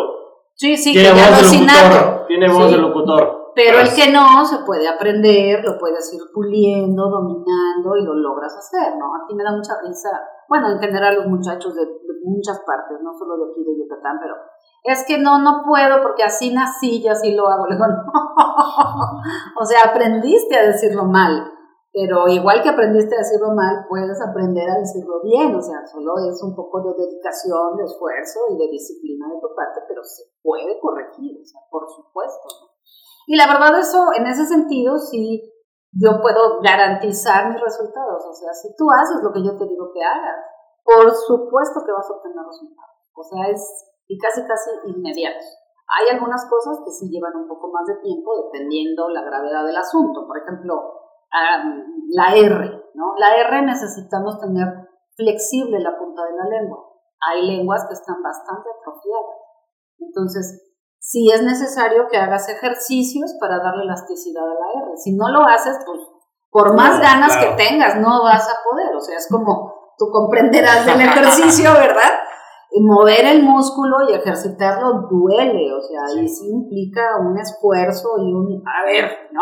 sí, 0.55 0.75
sí, 0.77 0.93
que 0.93 0.99
tiene 0.99 1.15
ya 1.15 1.29
voz 1.31 1.51
de 1.51 1.57
locutor, 1.57 2.25
tiene 2.27 2.47
voz 2.49 2.65
Sí. 2.69 2.75
de 2.75 2.81
locutor. 2.81 3.37
Pero 3.53 3.79
el 3.79 3.89
que 3.93 4.09
no 4.13 4.45
se 4.45 4.63
puede 4.65 4.87
aprender, 4.87 5.59
lo 5.65 5.77
puedes 5.77 6.13
ir 6.13 6.21
puliendo, 6.33 7.09
dominando 7.09 7.97
y 7.99 8.05
lo 8.05 8.13
logras 8.13 8.55
hacer, 8.55 8.95
¿no? 8.97 9.07
A 9.13 9.27
ti 9.27 9.35
me 9.35 9.43
da 9.43 9.51
mucha 9.51 9.73
risa, 9.85 10.09
bueno, 10.51 10.67
en 10.67 10.79
general 10.79 11.15
los 11.15 11.27
muchachos 11.27 11.73
de, 11.75 11.87
muchas 12.25 12.59
partes, 12.67 12.99
no 13.01 13.17
solo 13.17 13.37
de 13.37 13.51
aquí 13.51 13.63
de 13.63 13.79
Yucatán, 13.79 14.19
pero 14.19 14.35
es 14.83 15.05
que 15.07 15.17
no, 15.17 15.39
no 15.39 15.63
puedo 15.65 16.03
porque 16.03 16.23
así 16.23 16.53
nací 16.53 17.01
y 17.01 17.07
así 17.07 17.33
lo 17.33 17.47
hago. 17.47 17.65
Le 17.69 17.75
digo, 17.75 17.87
no. 17.87 18.03
O 19.57 19.65
sea, 19.65 19.89
aprendiste 19.89 20.59
a 20.59 20.67
decirlo 20.67 21.05
mal, 21.05 21.49
pero 21.93 22.27
igual 22.27 22.61
que 22.61 22.67
aprendiste 22.67 23.15
a 23.15 23.19
decirlo 23.19 23.55
mal, 23.55 23.85
puedes 23.87 24.19
aprender 24.21 24.69
a 24.69 24.79
decirlo 24.79 25.21
bien, 25.23 25.55
o 25.55 25.61
sea, 25.61 25.87
solo 25.87 26.15
es 26.29 26.43
un 26.43 26.53
poco 26.53 26.83
de 26.83 26.99
dedicación, 26.99 27.77
de 27.77 27.85
esfuerzo 27.85 28.39
y 28.51 28.57
de 28.57 28.67
disciplina 28.71 29.29
de 29.29 29.39
tu 29.39 29.55
parte, 29.55 29.79
pero 29.87 30.03
se 30.03 30.23
puede 30.43 30.77
corregir, 30.81 31.39
o 31.41 31.45
sea, 31.45 31.61
por 31.71 31.87
supuesto. 31.87 32.49
Y 33.25 33.37
la 33.37 33.47
verdad 33.47 33.79
eso, 33.79 34.07
en 34.17 34.27
ese 34.27 34.45
sentido, 34.45 34.97
sí, 34.97 35.50
yo 35.91 36.21
puedo 36.21 36.61
garantizar 36.61 37.51
mis 37.51 37.61
resultados. 37.61 38.25
O 38.25 38.33
sea, 38.33 38.53
si 38.53 38.75
tú 38.75 38.87
haces 38.91 39.21
lo 39.21 39.31
que 39.31 39.43
yo 39.43 39.57
te 39.57 39.65
digo 39.65 39.91
que 39.93 40.03
hagas, 40.03 40.39
por 40.83 41.11
supuesto 41.11 41.83
que 41.85 41.91
vas 41.91 42.09
a 42.09 42.13
obtener 42.13 42.45
resultados. 42.45 42.95
O 43.13 43.23
sea, 43.23 43.47
es 43.49 43.91
y 44.07 44.17
casi, 44.17 44.45
casi 44.45 44.71
inmediato. 44.85 45.45
Hay 45.87 46.15
algunas 46.15 46.47
cosas 46.49 46.79
que 46.83 46.91
sí 46.91 47.09
llevan 47.09 47.35
un 47.35 47.47
poco 47.47 47.71
más 47.71 47.85
de 47.85 47.95
tiempo 48.01 48.31
dependiendo 48.43 49.09
la 49.09 49.23
gravedad 49.23 49.65
del 49.65 49.77
asunto. 49.77 50.27
Por 50.27 50.37
ejemplo, 50.37 50.99
la 52.09 52.35
R, 52.35 52.91
¿no? 52.93 53.13
La 53.17 53.35
R 53.35 53.61
necesitamos 53.63 54.39
tener 54.39 54.67
flexible 55.15 55.79
la 55.79 55.97
punta 55.97 56.23
de 56.25 56.35
la 56.35 56.45
lengua. 56.45 56.91
Hay 57.21 57.45
lenguas 57.45 57.85
que 57.87 57.93
están 57.93 58.21
bastante 58.23 58.69
atrofiadas. 58.69 59.37
Entonces, 59.99 60.70
si 61.01 61.31
es 61.31 61.41
necesario 61.41 62.07
que 62.11 62.17
hagas 62.17 62.47
ejercicios 62.47 63.33
para 63.41 63.57
darle 63.57 63.83
elasticidad 63.85 64.43
a 64.43 64.53
la 64.53 64.85
R. 64.85 64.97
Si 64.97 65.17
no 65.17 65.29
lo 65.29 65.41
haces, 65.41 65.79
pues 65.83 65.99
por 66.51 66.75
más 66.75 66.99
Claro, 66.99 67.01
ganas 67.01 67.35
claro. 67.35 67.57
que 67.57 67.63
tengas, 67.63 67.97
no 67.97 68.21
vas 68.21 68.47
a 68.47 68.61
poder. 68.63 68.95
O 68.95 68.99
sea, 68.99 69.17
es 69.17 69.27
como 69.27 69.73
tú 69.97 70.05
comprenderás 70.11 70.85
del 70.85 71.01
ejercicio, 71.01 71.73
¿verdad? 71.73 72.21
Y 72.69 72.85
mover 72.85 73.25
el 73.25 73.41
músculo 73.41 74.07
y 74.07 74.13
ejercitarlo 74.13 75.09
duele, 75.09 75.73
o 75.73 75.81
sea, 75.81 76.21
y 76.21 76.29
sí 76.29 76.47
implica 76.47 77.17
un 77.19 77.35
esfuerzo 77.37 78.19
y 78.19 78.31
un, 78.31 78.61
a 78.63 78.85
ver, 78.85 79.09
¿no? 79.31 79.41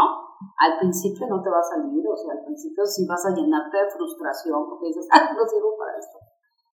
Al 0.63 0.79
principio 0.79 1.27
no 1.27 1.43
te 1.43 1.49
va 1.49 1.59
a 1.59 1.75
salir, 1.75 2.01
o 2.07 2.15
sea, 2.15 2.39
al 2.39 2.45
principio 2.45 2.85
sí 2.85 3.05
vas 3.05 3.25
a 3.25 3.35
llenarte 3.35 3.77
de 3.77 3.91
frustración 3.91 4.63
porque 4.69 4.87
dices, 4.87 5.07
ah, 5.11 5.35
no 5.35 5.45
sirvo 5.45 5.75
para 5.77 5.99
esto. 5.99 6.17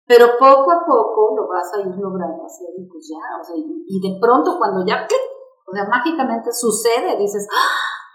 Pero 0.09 0.25
poco 0.41 0.71
a 0.73 0.81
poco 0.89 1.37
lo 1.37 1.45
vas 1.47 1.69
a 1.77 1.85
ir 1.85 1.93
logrando 1.93 2.41
hacer 2.43 2.73
y 2.81 2.89
pues 2.89 3.05
ya, 3.13 3.21
o 3.37 3.43
sea, 3.45 3.53
y, 3.55 3.61
y 3.85 3.97
de 4.01 4.17
pronto 4.19 4.57
cuando 4.57 4.81
ya, 4.81 5.05
¡clic! 5.05 5.21
o 5.69 5.71
sea, 5.71 5.85
mágicamente 5.85 6.49
sucede, 6.51 7.13
dices, 7.15 7.45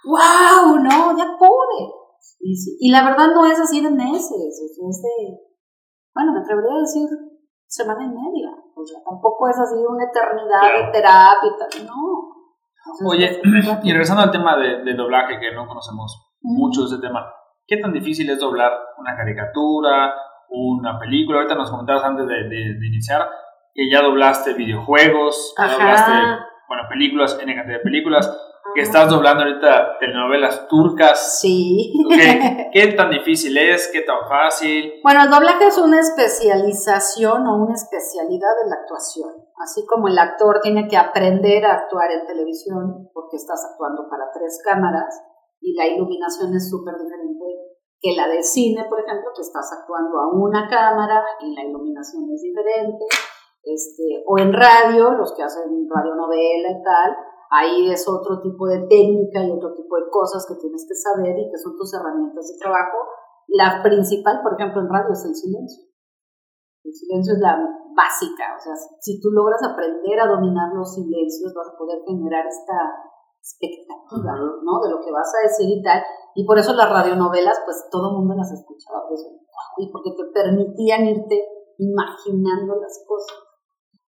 ¡wow! 0.03 0.75
No, 0.83 1.17
ya 1.17 1.39
pude. 1.39 1.81
Y, 2.41 2.53
y 2.81 2.91
la 2.91 3.05
verdad 3.05 3.29
no 3.33 3.47
es 3.47 3.59
así 3.61 3.81
de 3.81 3.91
meses, 3.91 4.61
es 4.61 5.03
de, 5.03 5.39
bueno, 6.15 6.33
me 6.33 6.41
atrevería 6.41 6.75
a 6.77 6.81
decir 6.81 7.07
semana 7.67 8.05
y 8.05 8.09
media, 8.09 8.51
o 8.75 8.85
sea, 8.85 8.99
tampoco 9.09 9.49
es 9.49 9.59
así 9.59 9.77
una 9.79 10.05
eternidad 10.05 10.61
Claro. 10.61 10.87
de 10.87 10.93
terapia 10.93 11.51
y 11.51 11.59
tal, 11.59 11.87
no. 11.87 13.09
Oye, 13.09 13.41
es 13.41 13.67
rápido. 13.67 13.87
y 13.87 13.93
regresando 13.93 14.23
al 14.23 14.31
tema 14.31 14.57
de, 14.59 14.83
de 14.85 14.95
doblaje, 14.95 15.39
que 15.41 15.55
no 15.55 15.67
conocemos 15.67 16.35
mucho 16.43 16.83
de 16.83 16.87
ese 16.89 16.99
tema, 17.01 17.25
¿qué 17.67 17.77
tan 17.79 17.93
difícil 17.93 18.29
es 18.31 18.39
doblar 18.41 18.73
una 18.99 19.17
caricatura, 19.17 20.13
una 20.51 20.99
película? 20.99 21.39
Ahorita 21.39 21.55
nos 21.57 21.71
comentabas 21.71 22.05
antes 22.05 22.27
de, 22.27 22.35
de- 22.35 22.79
de 22.79 22.87
iniciar 22.87 23.23
que 23.75 23.91
ya 23.91 24.03
doblaste 24.03 24.55
videojuegos, 24.55 25.53
que 25.57 25.63
Ajá. 25.63 25.73
doblaste, 25.75 26.13
bueno, 26.69 26.83
películas, 26.89 27.39
en 27.41 27.55
cantidad 27.55 27.79
de 27.79 27.83
películas, 27.85 28.27
que 28.75 28.81
Ajá. 28.81 28.89
estás 28.91 29.11
doblando 29.11 29.43
ahorita 29.45 29.99
telenovelas 29.99 30.69
turcas. 30.69 31.41
Sí. 31.41 31.93
¿Qué, 32.09 32.71
¿Qué 32.73 32.87
tan 32.93 33.11
difícil 33.11 33.57
es? 33.59 33.91
¿Qué 33.93 34.01
tan 34.03 34.19
fácil? 34.29 34.95
Bueno, 35.03 35.25
el 35.25 35.31
doblaje 35.31 35.67
es 35.67 35.79
una 35.79 35.99
especialización 36.01 37.47
o 37.47 37.57
una 37.57 37.75
especialidad 37.75 38.55
de 38.63 38.71
la 38.71 38.77
actuación. 38.83 39.31
Así 39.59 39.85
como 39.87 40.09
el 40.09 40.19
actor 40.19 40.61
tiene 40.63 40.89
que 40.89 40.97
aprender 40.97 41.65
a 41.65 41.75
actuar 41.75 42.11
en 42.11 42.27
televisión, 42.27 43.09
porque 43.13 43.37
estás 43.37 43.65
actuando 43.71 44.09
para 44.11 44.25
tres 44.33 44.61
cámaras 44.65 45.15
y 45.61 45.75
la 45.75 45.87
iluminación 45.87 46.55
es 46.55 46.69
súper 46.69 46.95
diferente 46.95 47.44
que 48.05 48.13
la 48.13 48.29
de 48.29 48.43
cine, 48.43 48.85
por 48.85 49.01
ejemplo, 49.01 49.33
que 49.35 49.41
estás 49.41 49.65
actuando 49.73 50.21
a 50.21 50.29
una 50.29 50.69
cámara 50.69 51.25
y 51.41 51.57
la 51.57 51.65
iluminación 51.65 52.29
es 52.29 52.43
diferente. 52.43 53.01
Este, 53.65 54.21
o 54.29 54.37
en 54.37 54.53
radio, 54.53 55.17
los 55.17 55.33
que 55.33 55.43
hacen 55.43 55.89
radionovela 55.89 56.69
y 56.69 56.83
tal, 56.85 57.17
ahí 57.49 57.91
es 57.91 58.05
otro 58.07 58.43
tipo 58.43 58.69
de 58.69 58.85
técnica 58.93 59.41
y 59.41 59.51
otro 59.51 59.73
tipo 59.73 59.97
de 59.97 60.11
cosas 60.13 60.45
que 60.45 60.61
tienes 60.61 60.85
que 60.87 60.95
saber 60.95 61.33
y 61.33 61.49
que 61.49 61.57
son 61.57 61.73
tus 61.79 61.95
herramientas 61.95 62.45
de 62.53 62.61
trabajo 62.61 62.99
La 63.49 63.81
principal, 63.83 64.43
por 64.43 64.53
ejemplo, 64.53 64.83
en 64.83 64.93
radio 64.93 65.13
es 65.13 65.25
el 65.25 65.35
silencio. 65.35 65.85
El 66.85 66.93
silencio 66.93 67.33
es 67.33 67.41
la 67.41 67.57
básica, 67.97 68.53
o 68.53 68.61
sea, 68.61 68.75
si 69.01 69.19
tú 69.19 69.31
logras 69.31 69.63
aprender 69.63 70.21
a 70.21 70.27
dominar 70.27 70.75
los 70.75 70.93
silencios, 70.93 71.55
vas 71.55 71.73
a 71.73 71.79
poder 71.79 72.03
generar 72.05 72.45
esta 72.45 72.77
expectativa, 73.45 74.33
¿no? 74.65 74.81
De 74.81 74.89
lo 74.89 75.01
que 75.05 75.13
vas 75.13 75.29
a 75.37 75.47
decir 75.47 75.69
y 75.69 75.83
tal. 75.83 76.03
Y 76.35 76.47
por 76.47 76.59
eso 76.59 76.73
las 76.73 76.89
radionovelas, 76.89 77.61
pues 77.65 77.85
todo 77.91 78.11
el 78.11 78.17
mundo 78.17 78.35
las 78.35 78.51
escuchaba, 78.51 79.05
pues, 79.07 79.21
y 79.77 79.93
porque 79.93 80.11
te 80.17 80.25
permitían 80.33 81.07
irte 81.07 81.45
imaginando 81.79 82.75
las 82.81 83.05
cosas. 83.07 83.37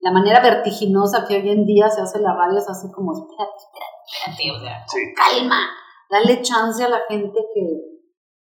La 0.00 0.12
manera 0.12 0.40
vertiginosa 0.40 1.26
que 1.26 1.36
hoy 1.36 1.50
en 1.50 1.66
día 1.66 1.90
se 1.90 2.00
hace 2.00 2.20
la 2.20 2.34
radio 2.34 2.58
es 2.58 2.68
así 2.68 2.90
como, 2.92 3.12
espérate, 3.12 3.56
espérate, 3.56 4.42
espérate, 4.42 4.56
o 4.56 4.88
sea, 4.88 5.00
calma, 5.14 5.60
dale 6.10 6.42
chance 6.42 6.82
a 6.82 6.88
la 6.88 7.00
gente 7.08 7.38
que... 7.52 7.92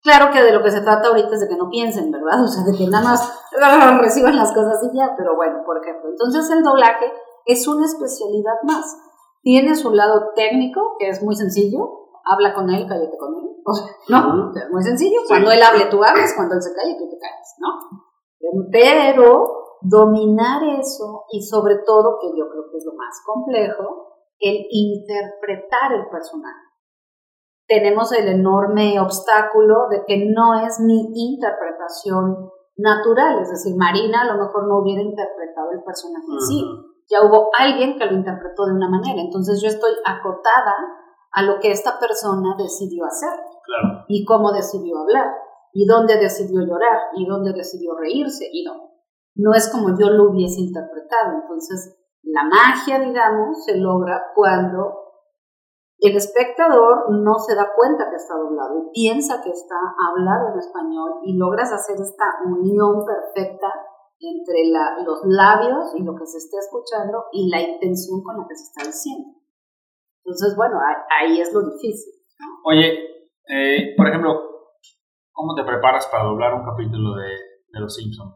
Claro 0.02 0.32
que 0.32 0.44
de 0.44 0.52
lo 0.52 0.62
que 0.62 0.70
se 0.70 0.82
trata 0.82 1.08
ahorita 1.08 1.34
es 1.34 1.42
de 1.42 1.50
que 1.50 1.58
no 1.58 1.68
piensen, 1.68 2.12
¿verdad? 2.12 2.44
O 2.44 2.48
sea, 2.48 2.64
de 2.64 2.78
que 2.78 2.86
nada 2.88 3.04
más 3.04 3.44
reciban 4.02 4.36
las 4.36 4.54
cosas 4.54 4.78
y 4.84 4.96
ya, 4.96 5.16
pero 5.18 5.36
bueno, 5.36 5.64
por 5.66 5.82
ejemplo. 5.82 6.12
Entonces 6.12 6.48
el 6.52 6.64
doblaje 6.64 7.12
es 7.46 7.68
una 7.68 7.86
especialidad 7.86 8.62
más. 8.64 8.86
Tiene 9.46 9.76
su 9.76 9.94
lado 9.94 10.32
técnico, 10.36 10.96
que 10.98 11.08
es 11.08 11.22
muy 11.22 11.36
sencillo, 11.36 12.10
habla 12.26 12.56
con 12.56 12.68
él, 12.72 12.88
cállate 12.90 13.16
con 13.16 13.36
él. 13.36 13.62
O 13.64 13.74
sea, 13.74 13.86
no, 14.10 14.50
es 14.50 14.72
muy 14.72 14.82
sencillo. 14.82 15.20
Cuando 15.28 15.52
él 15.52 15.62
hable, 15.62 15.86
tú 15.86 16.04
hables, 16.04 16.34
cuando 16.36 16.56
él 16.56 16.62
se 16.64 16.74
calle, 16.74 16.98
tú 16.98 17.08
te 17.08 17.20
calles, 17.20 17.54
¿no? 17.60 18.70
Pero 18.72 19.78
dominar 19.82 20.64
eso 20.80 21.26
y 21.32 21.44
sobre 21.44 21.76
todo, 21.86 22.18
que 22.20 22.30
yo 22.36 22.50
creo 22.50 22.64
que 22.72 22.78
es 22.78 22.86
lo 22.86 22.94
más 22.94 23.22
complejo, 23.24 24.16
el 24.40 24.66
interpretar 24.72 25.94
el 25.94 26.10
personaje. 26.10 26.66
Tenemos 27.68 28.12
el 28.14 28.28
enorme 28.28 29.00
obstáculo 29.00 29.90
de 29.92 30.06
que 30.08 30.26
no 30.26 30.56
es 30.66 30.80
mi 30.80 31.06
interpretación 31.14 32.50
natural, 32.78 33.44
es 33.44 33.52
decir, 33.52 33.76
Marina 33.78 34.24
a 34.24 34.34
lo 34.34 34.44
mejor 34.44 34.68
no 34.68 34.80
hubiera 34.80 35.04
interpretado 35.04 35.70
el 35.72 35.84
personaje 35.84 36.26
en 36.32 36.42
sí, 36.42 36.66
ya 37.10 37.24
hubo 37.24 37.50
alguien 37.58 37.98
que 37.98 38.06
lo 38.06 38.14
interpretó 38.14 38.66
de 38.66 38.74
una 38.74 38.90
manera, 38.90 39.22
entonces 39.22 39.62
yo 39.62 39.68
estoy 39.68 39.92
acotada 40.06 40.76
a 41.36 41.44
lo 41.44 41.60
que 41.60 41.72
esta 41.72 42.00
persona 42.00 42.56
decidió 42.58 43.06
hacer. 43.06 43.38
Y 44.08 44.24
cómo 44.26 44.54
decidió 44.54 45.00
hablar. 45.00 45.36
Y 45.74 45.86
dónde 45.86 46.18
decidió 46.18 46.62
llorar. 46.62 47.12
Y 47.14 47.28
dónde 47.28 47.52
decidió 47.52 47.94
reírse. 47.96 48.46
Y 48.52 48.64
no. 48.64 48.74
No 49.36 49.54
es 49.54 49.70
como 49.70 49.90
yo 50.00 50.10
lo 50.12 50.32
hubiese 50.32 50.62
interpretado. 50.62 51.34
Entonces, 51.42 51.98
la 52.24 52.44
magia, 52.46 53.00
digamos, 53.00 53.66
se 53.66 53.78
logra 53.78 54.32
cuando 54.34 55.06
el 56.00 56.16
espectador 56.16 57.12
no 57.12 57.38
se 57.40 57.56
da 57.56 57.70
cuenta 57.76 58.10
que 58.10 58.16
está 58.16 58.36
doblado 58.36 58.78
y 58.78 58.92
piensa 58.94 59.42
que 59.42 59.50
está 59.50 59.76
hablado 60.08 60.54
en 60.54 60.60
español 60.60 61.20
y 61.24 61.38
logras 61.38 61.72
hacer 61.72 61.96
esta 62.00 62.26
unión 62.46 63.06
perfecta 63.06 63.68
entre 64.20 64.72
los 65.06 65.20
labios 65.26 65.94
y 65.98 66.04
lo 66.04 66.16
que 66.16 66.26
se 66.26 66.38
está 66.38 66.58
escuchando 66.60 67.26
y 67.32 67.50
la 67.50 67.62
intención 67.62 68.24
con 68.24 68.38
la 68.38 68.46
que 68.48 68.56
se 68.56 68.64
está 68.64 68.84
diciendo. 68.86 69.30
Entonces, 70.24 70.56
bueno, 70.56 70.78
ahí, 71.22 71.40
es 71.40 71.54
lo 71.54 71.62
difícil. 71.62 72.14
Oye, 72.66 72.98
eh, 73.48 73.94
por 73.96 74.08
ejemplo, 74.08 74.52
¿Cómo 75.38 75.54
te 75.54 75.66
preparas 75.66 76.08
para 76.08 76.24
doblar 76.24 76.54
un 76.54 76.64
capítulo 76.64 77.14
de, 77.16 77.28
de 77.28 77.80
Los 77.82 77.94
Simpsons? 77.94 78.36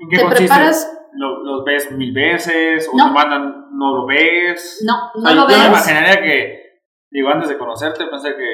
¿En 0.00 0.08
qué 0.08 0.16
¿Te 0.16 0.22
consiste? 0.24 0.46
preparas? 0.48 1.08
¿Lo, 1.12 1.44
¿Los 1.44 1.64
ves 1.64 1.92
mil 1.92 2.12
veces? 2.12 2.90
¿O 2.92 2.96
No. 2.96 3.04
te 3.06 3.10
mandan, 3.12 3.68
no 3.70 3.98
lo 3.98 4.04
ves? 4.06 4.84
No, 4.84 5.12
no 5.22 5.30
lo 5.32 5.42
yo 5.42 5.46
me 5.46 5.54
ves. 5.54 5.68
imaginaría 5.68 6.20
que, 6.20 6.62
digo, 7.12 7.28
antes 7.28 7.48
de 7.50 7.56
conocerte, 7.56 8.04
pensé 8.08 8.30
que 8.34 8.50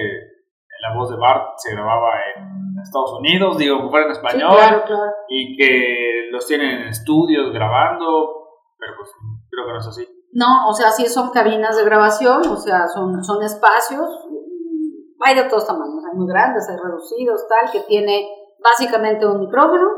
la 0.86 0.94
voz 0.94 1.08
de 1.08 1.16
Bart 1.16 1.54
se 1.56 1.72
grababa 1.72 2.10
en 2.36 2.63
Estados 2.84 3.18
Unidos, 3.18 3.58
digo, 3.58 3.90
fuera 3.90 4.06
en 4.06 4.14
Sí, 4.14 4.18
español, 4.18 4.56
claro, 4.56 4.82
claro. 4.86 5.12
y 5.28 5.56
que 5.56 6.28
los 6.30 6.46
tienen 6.46 6.82
en 6.82 6.88
estudios 6.88 7.52
grabando, 7.52 8.60
pero 8.78 8.92
pues 8.98 9.10
creo 9.50 9.66
que 9.66 9.72
no 9.72 9.78
es 9.78 9.86
así. 9.86 10.06
No, 10.32 10.68
o 10.68 10.72
sea, 10.72 10.90
sí 10.90 11.06
son 11.06 11.30
cabinas 11.30 11.76
de 11.76 11.84
grabación, 11.84 12.46
o 12.46 12.56
sea, 12.56 12.86
son, 12.88 13.22
son 13.22 13.42
espacios, 13.42 14.08
hay 15.20 15.34
de 15.36 15.44
todos 15.48 15.66
tamaños, 15.66 16.04
hay 16.04 16.18
muy 16.18 16.26
grandes, 16.26 16.68
hay 16.68 16.76
reducidos, 16.76 17.46
tal, 17.48 17.70
que 17.70 17.80
tiene 17.86 18.28
básicamente 18.62 19.26
un 19.26 19.40
micrófono, 19.40 19.88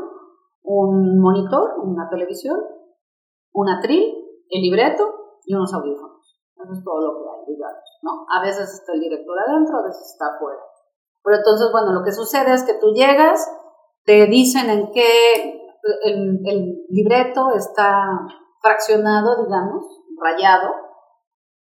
un 0.63 1.19
monitor, 1.19 1.75
una 1.83 2.07
televisión, 2.09 2.59
un 3.53 3.69
atril, 3.69 4.13
el 4.49 4.61
libreto 4.61 5.03
y 5.45 5.55
unos 5.55 5.73
audífonos. 5.73 6.17
Eso 6.55 6.73
es 6.73 6.83
todo 6.83 7.01
lo 7.01 7.13
que 7.17 7.29
hay, 7.29 7.55
digamos, 7.55 7.99
¿no? 8.03 8.25
A 8.29 8.41
veces 8.41 8.71
está 8.73 8.93
el 8.93 8.99
director 8.99 9.35
adentro, 9.39 9.79
a 9.79 9.83
veces 9.83 10.11
está 10.13 10.35
afuera. 10.35 10.61
Pero 11.27 11.43
entonces, 11.43 11.67
bueno, 11.73 11.91
lo 11.91 12.05
que 12.05 12.13
sucede 12.13 12.55
es 12.55 12.63
que 12.63 12.79
tú 12.79 12.95
llegas, 12.95 13.43
te 14.05 14.27
dicen 14.27 14.69
en 14.69 14.91
qué 14.93 15.59
el, 16.05 16.39
el 16.47 16.85
libreto 16.87 17.51
está 17.51 17.99
fraccionado, 18.61 19.43
digamos, 19.43 19.83
rayado, 20.15 20.71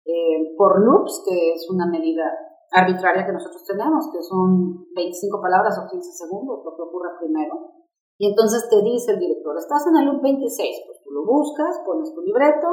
eh, 0.06 0.56
por 0.56 0.80
loops, 0.80 1.22
que 1.28 1.52
es 1.52 1.68
una 1.68 1.84
medida 1.84 2.24
arbitraria 2.72 3.26
que 3.26 3.36
nosotros 3.36 3.62
tenemos, 3.66 4.08
que 4.10 4.22
son 4.22 4.88
25 4.96 5.42
palabras 5.42 5.76
o 5.76 5.90
15 5.90 6.10
segundos, 6.10 6.64
lo 6.64 6.74
que 6.74 6.80
ocurre 6.80 7.20
primero. 7.20 7.84
Y 8.16 8.30
entonces 8.30 8.66
te 8.70 8.80
dice 8.80 9.12
el 9.12 9.18
director, 9.18 9.58
estás 9.58 9.86
en 9.88 9.98
el 9.98 10.06
loop 10.06 10.22
26, 10.22 10.56
pues 10.86 11.02
tú 11.04 11.10
lo 11.10 11.26
buscas, 11.26 11.82
pones 11.84 12.14
tu 12.14 12.22
libreto, 12.22 12.68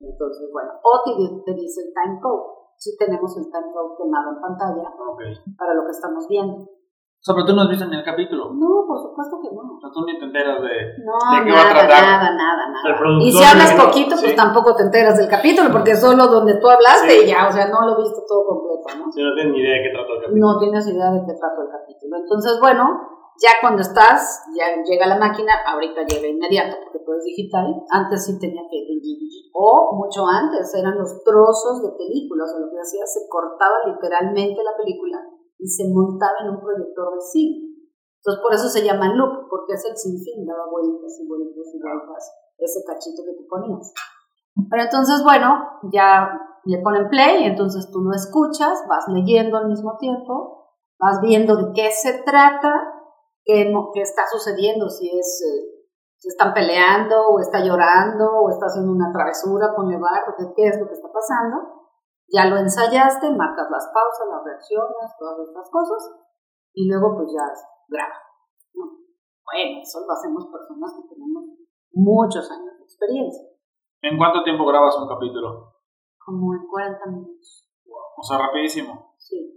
y 0.00 0.10
entonces, 0.12 0.52
bueno, 0.52 0.68
o 0.84 1.00
te, 1.00 1.16
te 1.50 1.54
dice 1.56 1.80
el 1.80 1.94
time 1.96 2.20
code. 2.20 2.65
Sí 2.76 2.96
tenemos 2.98 3.36
el 3.38 3.44
time 3.50 3.72
code 3.72 3.96
quemado 3.98 4.30
en 4.36 4.40
pantalla 4.40 4.88
para 5.58 5.74
lo 5.74 5.84
que 5.84 5.90
estamos 5.92 6.26
viendo. 6.28 6.68
O 7.16 7.24
sea, 7.26 7.34
pero 7.34 7.46
tú 7.48 7.56
no 7.56 7.62
has 7.62 7.68
visto 7.72 7.86
ni 7.88 7.96
el 7.96 8.04
capítulo. 8.04 8.52
No, 8.54 8.84
por 8.86 9.00
supuesto 9.02 9.40
que 9.42 9.48
no. 9.50 9.62
O 9.74 9.80
sea, 9.80 9.90
tú 9.90 10.04
ni 10.06 10.14
te 10.18 10.26
enteras 10.26 10.60
de... 10.62 11.02
No, 11.02 11.16
¿De 11.32 11.42
qué 11.42 11.50
va 11.50 11.58
a 11.58 11.64
nada, 11.64 11.74
tratar? 11.74 12.02
nada, 12.04 12.28
nada, 12.36 12.64
nada. 12.70 13.24
Y 13.24 13.32
si 13.32 13.42
hablas 13.42 13.72
poquito, 13.74 14.14
pues 14.14 14.30
sí. 14.30 14.36
tampoco 14.36 14.76
te 14.76 14.84
enteras 14.84 15.18
del 15.18 15.26
capítulo, 15.26 15.72
porque 15.72 15.96
solo 15.96 16.28
donde 16.28 16.60
tú 16.60 16.68
hablaste 16.68 17.08
Sí. 17.10 17.24
y 17.24 17.30
ya, 17.32 17.48
o 17.48 17.50
sea, 17.50 17.66
no 17.66 17.82
lo 17.82 17.96
viste 17.98 18.20
todo 18.28 18.46
completo, 18.46 18.86
¿no? 19.02 19.10
Si 19.10 19.18
no 19.24 19.34
tienes 19.34 19.52
ni 19.52 19.58
idea 19.58 19.74
de 19.74 19.82
qué 19.82 19.90
trata 19.96 20.12
el 20.12 20.20
capítulo. 20.22 20.46
No 20.46 20.58
tienes 20.60 20.86
idea 20.86 21.10
de 21.10 21.20
qué 21.26 21.34
trata 21.34 21.58
el 21.66 21.70
capítulo. 21.72 22.12
Entonces, 22.20 22.52
bueno, 22.60 22.84
ya 23.42 23.60
cuando 23.60 23.82
estás, 23.82 24.42
ya 24.56 24.82
llega 24.82 25.06
la 25.06 25.18
máquina, 25.18 25.52
ahorita 25.66 26.04
llega 26.04 26.28
inmediato, 26.28 26.76
porque 26.82 27.04
todo 27.04 27.16
es 27.16 27.24
digital. 27.24 27.84
Antes 27.90 28.24
sí 28.24 28.38
tenía 28.38 28.62
que 28.70 28.76
ir, 28.76 28.96
o 29.56 29.96
mucho 29.96 30.26
antes, 30.28 30.74
eran 30.74 30.98
los 30.98 31.24
trozos 31.24 31.82
de 31.82 31.96
película, 31.96 32.44
o 32.44 32.46
sea, 32.46 32.60
lo 32.60 32.70
que 32.70 32.76
hacía, 32.76 33.06
se 33.06 33.26
cortaba 33.28 33.88
literalmente 33.88 34.62
la 34.62 34.76
película 34.76 35.16
y 35.58 35.66
se 35.66 35.88
montaba 35.88 36.44
en 36.44 36.50
un 36.50 36.60
proyector 36.60 37.14
de 37.14 37.20
cine. 37.20 37.56
Entonces, 38.20 38.42
por 38.42 38.52
eso 38.52 38.68
se 38.68 38.84
llama 38.84 39.14
loop, 39.14 39.48
porque 39.48 39.72
es 39.74 39.84
el 39.88 39.96
sinfín, 39.96 40.44
daba 40.44 40.68
vueltas 40.68 41.16
y 41.20 41.26
vueltas 41.26 41.72
y 41.72 41.80
vueltas, 41.80 42.32
ese 42.58 42.84
cachito 42.84 43.22
que 43.24 43.32
te 43.32 43.48
ponías. 43.48 43.94
Pero 44.68 44.82
entonces, 44.82 45.22
bueno, 45.22 45.80
ya 45.92 46.36
le 46.64 46.78
ponen 46.82 47.08
play, 47.08 47.44
entonces 47.44 47.88
tú 47.90 48.00
lo 48.00 48.12
escuchas, 48.14 48.84
vas 48.88 49.06
leyendo 49.08 49.56
al 49.56 49.68
mismo 49.68 49.96
tiempo, 49.98 50.74
vas 50.98 51.20
viendo 51.22 51.56
de 51.56 51.72
qué 51.72 51.90
se 51.92 52.22
trata, 52.24 52.72
qué, 53.46 53.72
qué 53.94 54.00
está 54.02 54.26
sucediendo, 54.26 54.90
si 54.90 55.08
es, 55.08 55.40
eh, 55.46 55.86
si 56.18 56.28
están 56.28 56.52
peleando, 56.52 57.16
o 57.30 57.40
está 57.40 57.64
llorando, 57.64 58.26
o 58.26 58.50
está 58.50 58.66
haciendo 58.66 58.92
una 58.92 59.12
travesura, 59.12 59.72
pone 59.74 59.96
bar, 59.96 60.26
de 60.36 60.52
qué 60.54 60.66
es 60.66 60.80
lo 60.80 60.86
que 60.86 60.94
está 60.94 61.08
pasando. 61.08 61.86
Ya 62.28 62.50
lo 62.50 62.58
ensayaste, 62.58 63.30
marcas 63.30 63.70
las 63.70 63.86
pausas, 63.94 64.26
las 64.28 64.44
reacciones, 64.44 65.14
todas 65.16 65.38
estas 65.46 65.70
cosas, 65.70 66.10
y 66.74 66.90
luego 66.90 67.14
pues 67.16 67.30
ya 67.30 67.46
graba. 67.88 68.18
¿no? 68.74 68.84
Bueno, 69.46 69.80
eso 69.80 70.02
lo 70.04 70.12
hacemos 70.12 70.50
personas 70.50 70.90
que 70.98 71.14
tenemos 71.14 71.44
muchos 71.92 72.50
años 72.50 72.76
de 72.76 72.84
experiencia, 72.84 73.46
¿En 74.02 74.18
cuánto 74.18 74.44
tiempo 74.44 74.66
grabas 74.66 74.94
un 74.98 75.08
capítulo? 75.08 75.76
como 76.26 76.54
en 76.54 76.66
40 76.66 77.06
minutos. 77.06 77.70
O 78.18 78.22
sea, 78.22 78.38
rapidísimo. 78.38 79.14
Sí. 79.16 79.55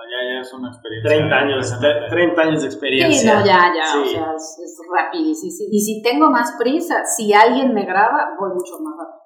O 0.00 0.02
ya, 0.08 0.32
ya 0.34 0.40
es 0.40 0.52
una 0.54 0.68
experiencia. 0.70 1.10
30 1.10 1.36
años, 1.36 1.72
impresionante. 1.72 2.08
30 2.08 2.40
años 2.42 2.54
de 2.62 2.70
Sí, 2.70 2.74
experiencia. 2.74 3.34
no, 3.34 3.44
ya, 3.44 3.60
ya, 3.76 3.84
o 4.00 4.02
Sí. 4.04 4.08
sea, 4.16 4.32
es, 4.34 4.58
es 4.64 4.78
rapidísimo. 4.88 5.68
Y 5.70 5.78
si 5.80 6.02
tengo 6.02 6.30
más 6.30 6.56
prisa, 6.58 7.04
si 7.04 7.32
alguien 7.34 7.74
me 7.74 7.84
graba, 7.84 8.30
voy 8.40 8.50
mucho 8.54 8.80
más 8.80 8.94
rápido. 8.96 9.20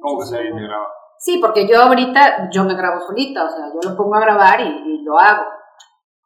¿Cómo 0.00 0.18
que 0.20 0.26
se 0.26 0.36
graba? 0.50 0.86
Sí, 1.18 1.38
porque 1.40 1.66
yo 1.68 1.80
ahorita, 1.82 2.50
yo 2.52 2.64
me 2.64 2.74
grabo 2.74 3.00
solita, 3.00 3.44
o 3.44 3.48
sea, 3.48 3.66
yo 3.72 3.90
lo 3.90 3.96
pongo 3.96 4.14
a 4.16 4.20
grabar 4.20 4.60
y, 4.60 4.64
y 4.64 5.02
lo 5.04 5.18
hago. 5.18 5.42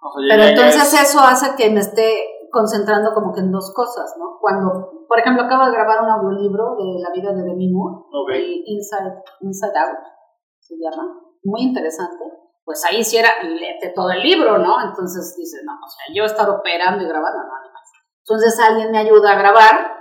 O 0.00 0.12
sea, 0.20 0.36
Pero 0.36 0.42
entonces 0.48 0.92
es- 0.92 1.10
eso 1.10 1.20
hace 1.20 1.54
que 1.56 1.70
me 1.70 1.80
esté 1.80 2.48
concentrando 2.50 3.12
como 3.14 3.32
que 3.34 3.40
en 3.40 3.50
dos 3.52 3.72
cosas, 3.74 4.14
¿no? 4.18 4.38
Cuando, 4.40 5.04
por 5.08 5.18
ejemplo, 5.18 5.42
acabo 5.44 5.66
de 5.66 5.72
grabar 5.72 6.00
un 6.02 6.08
audiolibro 6.10 6.76
de 6.76 7.00
la 7.02 7.10
vida 7.12 7.32
de 7.34 7.42
Demi 7.42 7.70
Moore, 7.72 7.96
Ok. 8.12 8.30
el 8.34 8.62
Inside, 8.66 9.22
Inside 9.40 9.78
Out, 9.78 9.98
se 10.60 10.74
llama, 10.80 11.12
muy 11.44 11.60
interesante. 11.62 12.24
Pues 12.66 12.82
ahí 12.84 13.04
sí 13.04 13.16
era, 13.16 13.30
léete 13.44 13.92
todo 13.94 14.10
el 14.10 14.20
libro, 14.20 14.58
¿no? 14.58 14.74
Entonces 14.82 15.36
dices, 15.38 15.62
no, 15.64 15.72
o 15.72 15.88
sea, 15.88 16.12
yo 16.12 16.24
estar 16.24 16.50
operando 16.50 17.04
y 17.04 17.06
grabando, 17.06 17.38
no, 17.38 17.62
ni 17.62 17.70
más. 17.70 17.86
Entonces 18.26 18.58
alguien 18.58 18.90
me 18.90 18.98
ayuda 18.98 19.32
a 19.32 19.38
grabar 19.38 19.94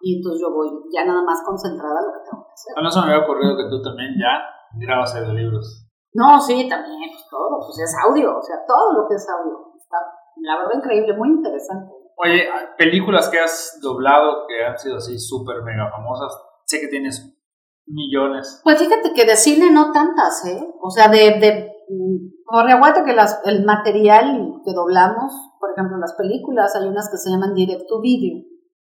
y 0.00 0.18
entonces 0.18 0.40
yo 0.40 0.54
voy 0.54 0.70
ya 0.94 1.04
nada 1.04 1.22
más 1.22 1.42
concentrada 1.44 1.98
en 1.98 2.06
lo 2.06 2.12
que 2.14 2.30
tengo 2.30 2.46
que 2.46 2.54
hacer. 2.54 2.72
Mí 2.78 2.90
se 2.90 3.00
me 3.00 3.06
había 3.10 3.26
ocurrido 3.26 3.56
que 3.58 3.68
tú 3.68 3.82
también 3.82 4.14
ya 4.14 4.38
grabas 4.78 5.16
audiolibros. 5.16 5.90
No, 6.14 6.38
sí, 6.40 6.68
también, 6.68 7.10
pues 7.10 7.26
todo, 7.28 7.58
pues 7.58 7.78
es 7.82 7.92
audio, 8.06 8.38
o 8.38 8.42
sea, 8.42 8.62
todo 8.66 9.02
lo 9.02 9.08
que 9.08 9.16
es 9.16 9.26
audio 9.28 9.74
está 9.74 9.98
la 10.36 10.58
verdad 10.58 10.78
increíble, 10.78 11.16
muy 11.16 11.28
interesante. 11.28 11.92
Oye, 12.16 12.48
películas 12.78 13.28
que 13.28 13.40
has 13.40 13.80
doblado 13.82 14.46
que 14.46 14.64
han 14.64 14.78
sido 14.78 14.98
así 14.98 15.18
súper 15.18 15.62
mega 15.62 15.90
famosas, 15.90 16.32
sé 16.66 16.80
que 16.80 16.88
tienes 16.88 17.36
millones. 17.86 18.60
Pues 18.62 18.78
fíjate 18.78 19.12
que 19.12 19.24
de 19.24 19.36
cine 19.36 19.70
no 19.70 19.90
tantas, 19.92 20.44
¿eh? 20.46 20.74
O 20.80 20.90
sea, 20.90 21.08
de, 21.08 21.38
de 21.40 21.71
como 22.44 22.62
reaguanta 22.64 23.04
que 23.04 23.14
las, 23.14 23.40
el 23.44 23.64
material 23.64 24.60
que 24.64 24.72
doblamos, 24.72 25.32
por 25.58 25.70
ejemplo, 25.72 25.98
las 25.98 26.14
películas, 26.14 26.74
hay 26.76 26.88
unas 26.88 27.10
que 27.10 27.16
se 27.16 27.30
llaman 27.30 27.54
direct 27.54 27.88
to 27.88 28.00
video, 28.00 28.44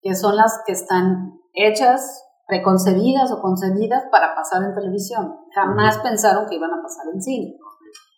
que 0.01 0.15
son 0.15 0.37
las 0.37 0.63
que 0.67 0.73
están 0.73 1.41
hechas, 1.53 2.25
preconcebidas 2.47 3.33
o 3.33 3.41
concebidas 3.41 4.05
para 4.11 4.35
pasar 4.35 4.63
en 4.63 4.75
televisión. 4.75 5.37
Jamás 5.55 5.99
pensaron 5.99 6.47
que 6.49 6.57
iban 6.57 6.71
a 6.71 6.83
pasar 6.83 7.07
en 7.13 7.21
cine. 7.21 7.59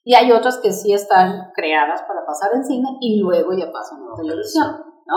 Y 0.04 0.14
hay 0.14 0.32
otras 0.32 0.58
que 0.58 0.72
sí 0.72 0.92
están 0.92 1.50
creadas 1.54 2.02
para 2.02 2.24
pasar 2.24 2.50
en 2.54 2.64
cine 2.64 2.88
y 3.00 3.20
luego 3.20 3.52
ya 3.52 3.70
pasan 3.72 4.00
en 4.00 4.14
televisión, 4.16 4.66
¿no? 5.06 5.16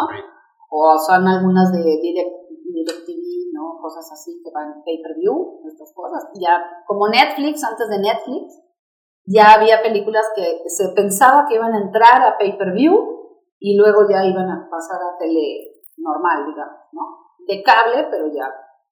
O 0.70 0.98
son 0.98 1.28
algunas 1.28 1.72
de 1.72 1.80
direct, 1.80 2.32
direct 2.74 3.06
TV, 3.06 3.22
¿no? 3.54 3.80
Cosas 3.82 4.10
así 4.12 4.42
que 4.44 4.52
van 4.54 4.84
pay-per-view, 4.84 5.62
estas 5.68 5.94
cosas. 5.94 6.30
Ya 6.40 6.62
como 6.88 7.08
Netflix, 7.08 7.64
antes 7.64 7.90
de 7.90 8.00
Netflix, 8.00 8.61
ya 9.26 9.54
había 9.54 9.82
películas 9.82 10.26
que 10.36 10.62
se 10.68 10.90
pensaba 10.96 11.46
que 11.48 11.56
iban 11.56 11.74
a 11.74 11.82
entrar 11.82 12.22
a 12.24 12.38
pay-per-view 12.38 12.94
y 13.60 13.78
luego 13.78 14.08
ya 14.10 14.26
iban 14.26 14.50
a 14.50 14.68
pasar 14.70 15.00
a 15.02 15.18
tele 15.20 15.84
normal, 15.98 16.46
digamos, 16.48 16.80
¿no? 16.94 17.02
De 17.48 17.62
cable, 17.62 18.08
pero 18.10 18.28
ya. 18.28 18.50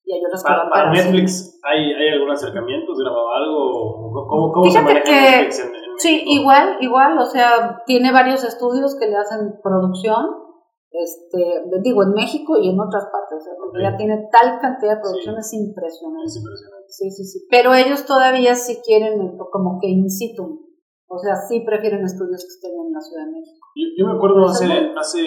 Y 0.05 0.13
hay 0.13 0.25
otras 0.25 0.43
Para, 0.43 0.69
para. 0.69 0.91
Netflix, 0.91 1.59
¿hay, 1.63 1.93
¿hay 1.93 2.09
algún 2.09 2.31
acercamiento? 2.31 2.91
¿Has 2.91 2.97
grabado 2.99 3.29
algo? 3.33 4.27
¿Cómo, 4.27 4.51
cómo 4.51 4.69
se 4.71 4.81
maneja 4.81 5.03
que- 5.03 5.11
Netflix 5.11 5.59
en, 5.59 5.75
en 5.75 5.83
Sí, 5.97 6.23
igual, 6.25 6.77
igual, 6.81 7.17
o 7.19 7.25
sea, 7.25 7.81
tiene 7.85 8.11
varios 8.11 8.43
estudios 8.43 8.97
que 8.99 9.07
le 9.07 9.15
hacen 9.15 9.59
producción, 9.61 10.25
este, 10.93 11.65
digo, 11.81 12.03
en 12.03 12.13
México 12.13 12.53
y 12.61 12.69
en 12.69 12.79
otras 12.79 13.09
partes, 13.09 13.43
sea, 13.43 13.53
porque 13.57 13.81
ya 13.81 13.97
tiene 13.97 14.29
tal 14.31 14.61
cantidad 14.61 14.95
de 14.95 15.01
producción, 15.01 15.37
es 15.37 15.53
impresionante. 15.53 16.27
Es 16.29 16.37
impresionante. 16.37 16.87
Sí, 16.87 17.09
sí, 17.09 17.23
sí. 17.25 17.47
Pero 17.49 17.73
ellos 17.73 18.05
todavía 18.05 18.53
sí 18.53 18.77
quieren 18.85 19.37
como 19.51 19.79
que 19.81 19.89
in 19.89 20.09
situ, 20.09 20.69
o 21.07 21.17
sea, 21.17 21.35
sí 21.49 21.61
prefieren 21.65 22.05
estudios 22.05 22.45
que 22.45 22.53
estén 22.53 22.77
en 22.77 22.93
la 22.93 23.01
Ciudad 23.01 23.25
de 23.25 23.31
México. 23.33 23.67
Yo, 23.75 23.85
yo 23.97 24.05
me 24.05 24.17
acuerdo 24.17 24.45
hace, 24.45 24.93
hace 24.95 25.21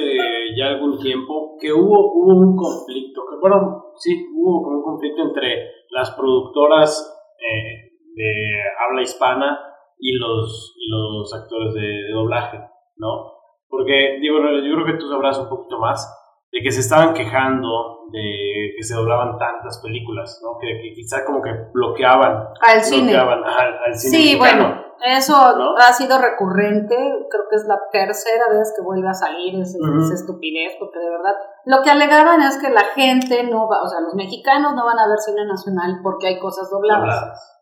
ya 0.56 0.66
algún 0.68 0.98
tiempo 0.98 1.56
que 1.60 1.72
hubo, 1.72 2.14
hubo 2.14 2.30
un 2.30 2.56
conflicto, 2.56 3.22
que 3.28 3.36
bueno, 3.40 3.90
sí, 3.98 4.14
hubo 4.34 4.62
como 4.62 4.78
un 4.78 4.84
conflicto 4.84 5.22
entre 5.22 5.66
las 5.90 6.10
productoras 6.12 7.12
eh, 7.38 7.90
de 8.14 8.62
habla 8.78 9.02
hispana 9.02 9.58
y 9.98 10.12
los, 10.14 10.74
y 10.78 10.90
los 10.90 11.34
actores 11.34 11.74
de, 11.74 11.80
de 11.80 12.12
doblaje, 12.12 12.58
¿no? 12.96 13.35
Porque, 13.68 14.18
digo, 14.20 14.38
yo 14.38 14.74
creo 14.74 14.86
que 14.86 14.98
tú 14.98 15.08
sabrás 15.08 15.38
un 15.38 15.48
poquito 15.48 15.78
más 15.78 16.06
de 16.52 16.60
que 16.62 16.70
se 16.70 16.80
estaban 16.80 17.12
quejando 17.12 18.06
de 18.12 18.70
que 18.76 18.82
se 18.84 18.94
doblaban 18.94 19.36
tantas 19.36 19.80
películas, 19.82 20.40
¿no? 20.42 20.58
Que, 20.60 20.80
que 20.80 20.94
quizá 20.94 21.24
como 21.24 21.42
que 21.42 21.50
bloqueaban, 21.74 22.48
Al 22.66 22.80
cine. 22.80 23.12
bloqueaban 23.12 23.42
al, 23.44 23.78
al 23.86 23.94
cine 23.94 24.16
Sí, 24.16 24.38
mexicano. 24.38 24.62
bueno, 24.62 24.82
eso 25.04 25.58
¿no? 25.58 25.74
ha 25.76 25.92
sido 25.92 26.16
recurrente, 26.18 26.94
creo 26.94 27.44
que 27.50 27.56
es 27.56 27.64
la 27.66 27.78
tercera 27.90 28.44
vez 28.50 28.72
que 28.76 28.82
vuelve 28.84 29.08
a 29.08 29.12
salir 29.12 29.60
esa 29.60 30.14
estupidez, 30.14 30.74
porque 30.78 31.00
de 31.00 31.10
verdad, 31.10 31.34
lo 31.64 31.82
que 31.82 31.90
alegaban 31.90 32.40
es 32.42 32.58
que 32.58 32.70
la 32.70 32.84
gente 32.94 33.42
no 33.50 33.68
va, 33.68 33.82
o 33.82 33.88
sea, 33.88 34.00
los 34.00 34.14
mexicanos 34.14 34.74
no 34.76 34.84
van 34.86 35.00
a 35.00 35.08
ver 35.08 35.18
cine 35.18 35.44
nacional 35.44 35.98
porque 36.04 36.28
hay 36.28 36.38
cosas 36.38 36.70
dobladas. 36.70 37.00
Dobladas. 37.02 37.52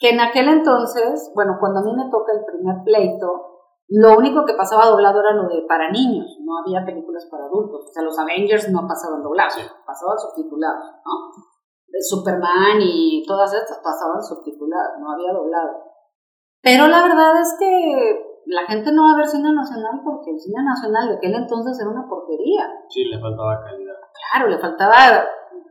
Que 0.00 0.10
en 0.10 0.20
aquel 0.20 0.48
entonces, 0.48 1.30
bueno, 1.36 1.58
cuando 1.60 1.78
a 1.78 1.84
mí 1.84 1.94
me 1.94 2.10
toca 2.10 2.32
el 2.32 2.44
primer 2.44 2.82
pleito, 2.84 3.51
lo 3.94 4.16
único 4.16 4.44
que 4.46 4.54
pasaba 4.54 4.86
doblado 4.86 5.20
era 5.20 5.34
lo 5.34 5.48
de 5.48 5.62
para 5.68 5.90
niños, 5.90 6.38
no 6.40 6.58
había 6.58 6.84
películas 6.84 7.26
para 7.30 7.44
adultos, 7.44 7.84
o 7.88 7.92
sea, 7.92 8.02
los 8.02 8.18
Avengers 8.18 8.70
no 8.70 8.86
pasaban 8.88 9.22
doblados, 9.22 9.54
pasaban 9.86 10.18
subtitulados, 10.18 10.84
¿no? 11.04 11.12
De 11.88 12.00
Superman 12.00 12.80
y 12.80 13.22
todas 13.26 13.52
estas 13.52 13.78
pasaban 13.84 14.22
subtituladas, 14.22 14.92
no 15.00 15.12
había 15.12 15.32
doblado. 15.32 15.70
Pero 16.62 16.86
la 16.86 17.02
verdad 17.02 17.38
es 17.40 17.54
que 17.58 18.40
la 18.46 18.62
gente 18.66 18.92
no 18.92 19.02
va 19.08 19.14
a 19.14 19.16
ver 19.18 19.26
cine 19.26 19.52
nacional 19.52 20.00
porque 20.04 20.30
el 20.30 20.40
cine 20.40 20.62
nacional 20.64 21.08
de 21.08 21.16
aquel 21.16 21.34
entonces 21.34 21.78
era 21.80 21.90
una 21.90 22.08
porquería. 22.08 22.64
Sí, 22.88 23.04
le 23.04 23.20
faltaba 23.20 23.60
calidad. 23.62 23.94
Claro, 24.32 24.48
le 24.48 24.58
faltaba 24.58 24.94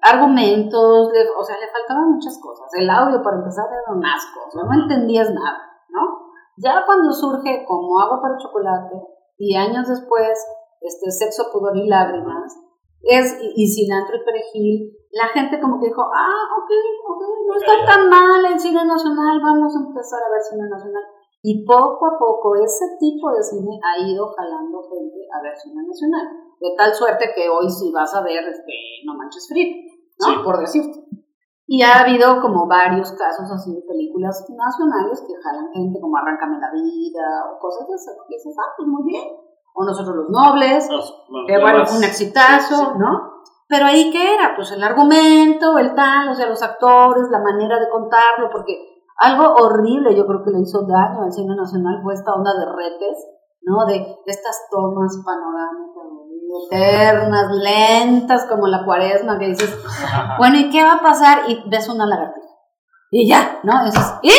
argumentos, 0.02 1.12
le- 1.14 1.30
o 1.38 1.44
sea, 1.44 1.58
le 1.60 1.68
faltaban 1.72 2.12
muchas 2.12 2.38
cosas. 2.42 2.68
El 2.78 2.90
audio, 2.90 3.22
para 3.22 3.38
empezar, 3.38 3.66
era 3.72 3.92
un 3.96 4.06
asco, 4.06 4.40
o 4.48 4.52
sea, 4.52 4.64
no 4.64 4.74
entendías 4.74 5.30
nada, 5.34 5.58
¿no? 5.90 6.31
Ya 6.58 6.84
cuando 6.86 7.12
surge 7.12 7.66
como 7.68 8.00
agua 8.00 8.22
para 8.22 8.38
chocolate 8.38 8.96
y 9.38 9.56
años 9.56 9.88
después, 9.88 10.38
este 10.82 11.12
sexo, 11.12 11.52
pudor 11.52 11.78
y 11.78 11.88
lágrimas, 11.88 12.58
es, 13.02 13.38
y, 13.42 13.54
y 13.56 13.68
cilantro 13.68 14.18
y 14.18 14.26
perejil, 14.26 14.98
la 15.12 15.28
gente 15.28 15.60
como 15.60 15.80
que 15.80 15.88
dijo, 15.88 16.02
ah, 16.02 16.44
ok, 16.58 16.72
ok, 17.08 17.22
no 17.48 17.56
está 17.56 17.86
tan 17.86 18.10
mal 18.10 18.46
el 18.46 18.60
cine 18.60 18.86
nacional, 18.86 19.42
vamos 19.44 19.76
a 19.76 19.80
empezar 19.88 20.20
a 20.24 20.32
ver 20.32 20.42
cine 20.42 20.70
nacional. 20.70 21.04
Y 21.44 21.66
poco 21.66 22.06
a 22.06 22.20
poco 22.20 22.56
ese 22.56 22.86
tipo 23.00 23.32
de 23.32 23.42
cine 23.42 23.80
ha 23.82 24.00
ido 24.00 24.28
jalando 24.28 24.84
gente 24.84 25.28
a 25.34 25.42
ver 25.42 25.58
cine 25.58 25.82
nacional. 25.84 26.28
De 26.60 26.76
tal 26.78 26.94
suerte 26.94 27.32
que 27.36 27.50
hoy 27.50 27.70
sí 27.70 27.92
vas 27.92 28.14
a 28.14 28.22
ver 28.22 28.48
este, 28.48 28.74
No 29.06 29.16
Manches 29.16 29.48
Free, 29.50 29.90
¿no? 30.20 30.28
Sí. 30.28 30.34
Por 30.44 30.60
decirte. 30.60 31.00
Y 31.72 31.82
ha 31.84 32.02
habido 32.04 32.42
como 32.42 32.68
varios 32.68 33.14
casos 33.14 33.50
así 33.50 33.74
de 33.74 33.82
películas 33.88 34.44
nacionales 34.52 35.24
que 35.24 35.34
jalan 35.42 35.72
gente 35.72 36.02
como 36.02 36.18
Arráncame 36.18 36.60
la 36.60 36.68
vida 36.70 37.48
o 37.48 37.58
cosas 37.64 37.88
de 37.88 37.96
esas. 37.96 38.14
Que 38.28 38.36
dices, 38.36 38.54
ah, 38.60 38.76
pues 38.76 38.90
muy 38.90 39.04
bien. 39.08 39.24
O 39.74 39.86
Nosotros 39.86 40.18
los 40.18 40.30
Nobles, 40.30 40.90
nos 40.92 41.16
que 41.48 41.58
bueno, 41.62 41.86
fue 41.86 42.00
un 42.00 42.04
exitazo, 42.04 42.76
sí, 42.76 42.86
sí. 42.92 43.00
¿no? 43.00 43.40
Pero 43.70 43.86
ahí 43.86 44.12
qué 44.12 44.36
era, 44.36 44.52
pues 44.54 44.70
el 44.74 44.84
argumento, 44.84 45.78
el 45.78 45.96
tal, 45.96 46.28
o 46.28 46.34
sea, 46.34 46.50
los 46.50 46.62
actores, 46.62 47.32
la 47.32 47.40
manera 47.40 47.80
de 47.80 47.88
contarlo, 47.90 48.50
porque 48.52 48.76
algo 49.16 49.56
horrible 49.56 50.14
yo 50.14 50.28
creo 50.28 50.44
que 50.44 50.52
le 50.52 50.60
hizo 50.60 50.86
daño 50.86 51.24
al 51.24 51.32
cine 51.32 51.56
nacional 51.56 52.02
fue 52.04 52.16
esta 52.16 52.34
onda 52.34 52.52
de 52.52 52.66
retes, 52.68 53.16
¿no? 53.62 53.86
De 53.86 53.96
estas 54.26 54.68
tomas 54.70 55.24
panorámicas, 55.24 56.04
eternas, 56.68 57.52
lentas, 57.52 58.46
como 58.46 58.68
la 58.68 58.84
cuaresma, 58.86 59.40
que 59.40 59.48
dices, 59.48 59.78
bueno, 60.38 60.58
¿y 60.58 60.70
qué 60.70 60.84
va 60.84 60.96
a 60.96 61.02
pasar? 61.02 61.40
Y 61.48 61.70
ves 61.70 61.90
una 61.90 62.06
lagartija. 62.06 62.48
Y 63.12 63.28
ya, 63.28 63.60
¿no? 63.64 63.84
Dices, 63.86 64.14
¿y? 64.24 64.32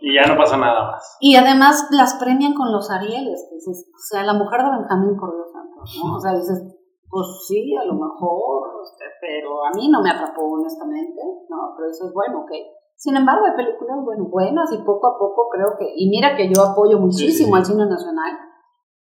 Y 0.00 0.14
ya 0.14 0.26
no 0.28 0.36
pasa 0.36 0.56
nada 0.56 0.92
más. 0.92 1.16
Y 1.20 1.36
además 1.36 1.88
las 1.90 2.14
premian 2.14 2.54
con 2.54 2.72
los 2.72 2.90
Arieles. 2.90 3.48
Dices, 3.52 3.86
o 3.88 3.98
sea, 3.98 4.22
la 4.24 4.34
mujer 4.34 4.62
de 4.62 4.70
Benjamín 4.70 5.16
por 5.16 5.32
Dios 5.32 5.50
santo, 5.52 5.80
¿no? 6.04 6.16
O 6.16 6.20
sea, 6.20 6.32
dices, 6.32 6.62
pues 7.08 7.26
sí, 7.48 7.74
a 7.76 7.84
lo 7.84 7.94
mejor, 7.94 8.82
este, 8.84 9.04
pero 9.20 9.64
a 9.64 9.70
mí 9.76 9.88
no 9.88 10.02
me 10.02 10.10
atrapó 10.10 10.42
honestamente, 10.42 11.20
¿no? 11.48 11.74
Pero 11.76 11.88
dices, 11.88 12.12
bueno, 12.12 12.40
ok. 12.40 12.50
Sin 12.96 13.16
embargo, 13.16 13.46
hay 13.46 13.56
películas 13.56 13.98
bueno, 14.04 14.24
buenas 14.30 14.72
y 14.72 14.78
poco 14.78 15.06
a 15.08 15.18
poco 15.18 15.48
creo 15.50 15.76
que, 15.78 15.92
y 15.96 16.08
mira 16.08 16.36
que 16.36 16.48
yo 16.52 16.62
apoyo 16.62 16.98
muchísimo 16.98 17.56
sí. 17.56 17.58
al 17.58 17.64
cine 17.66 17.86
nacional 17.86 18.32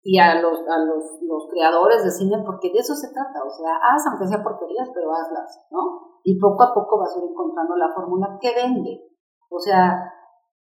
y 0.02 0.18
a 0.18 0.40
los, 0.40 0.58
a 0.66 0.78
los, 0.84 1.20
los 1.22 1.46
creadores 1.50 2.04
de 2.04 2.10
cine, 2.10 2.42
porque 2.44 2.72
de 2.72 2.78
eso 2.78 2.94
se 2.94 3.12
trata, 3.12 3.44
o 3.44 3.50
sea, 3.50 3.76
haz 3.76 4.06
aunque 4.08 4.26
sea 4.26 4.42
porquerías, 4.42 4.88
pero 4.94 5.12
hazlas, 5.12 5.66
¿no? 5.70 6.20
Y 6.24 6.38
poco 6.38 6.62
a 6.62 6.72
poco 6.72 6.98
vas 6.98 7.14
a 7.14 7.18
ir 7.18 7.30
encontrando 7.30 7.76
la 7.76 7.92
fórmula 7.94 8.38
que 8.40 8.54
vende. 8.54 9.04
O 9.50 9.58
sea, 9.58 10.10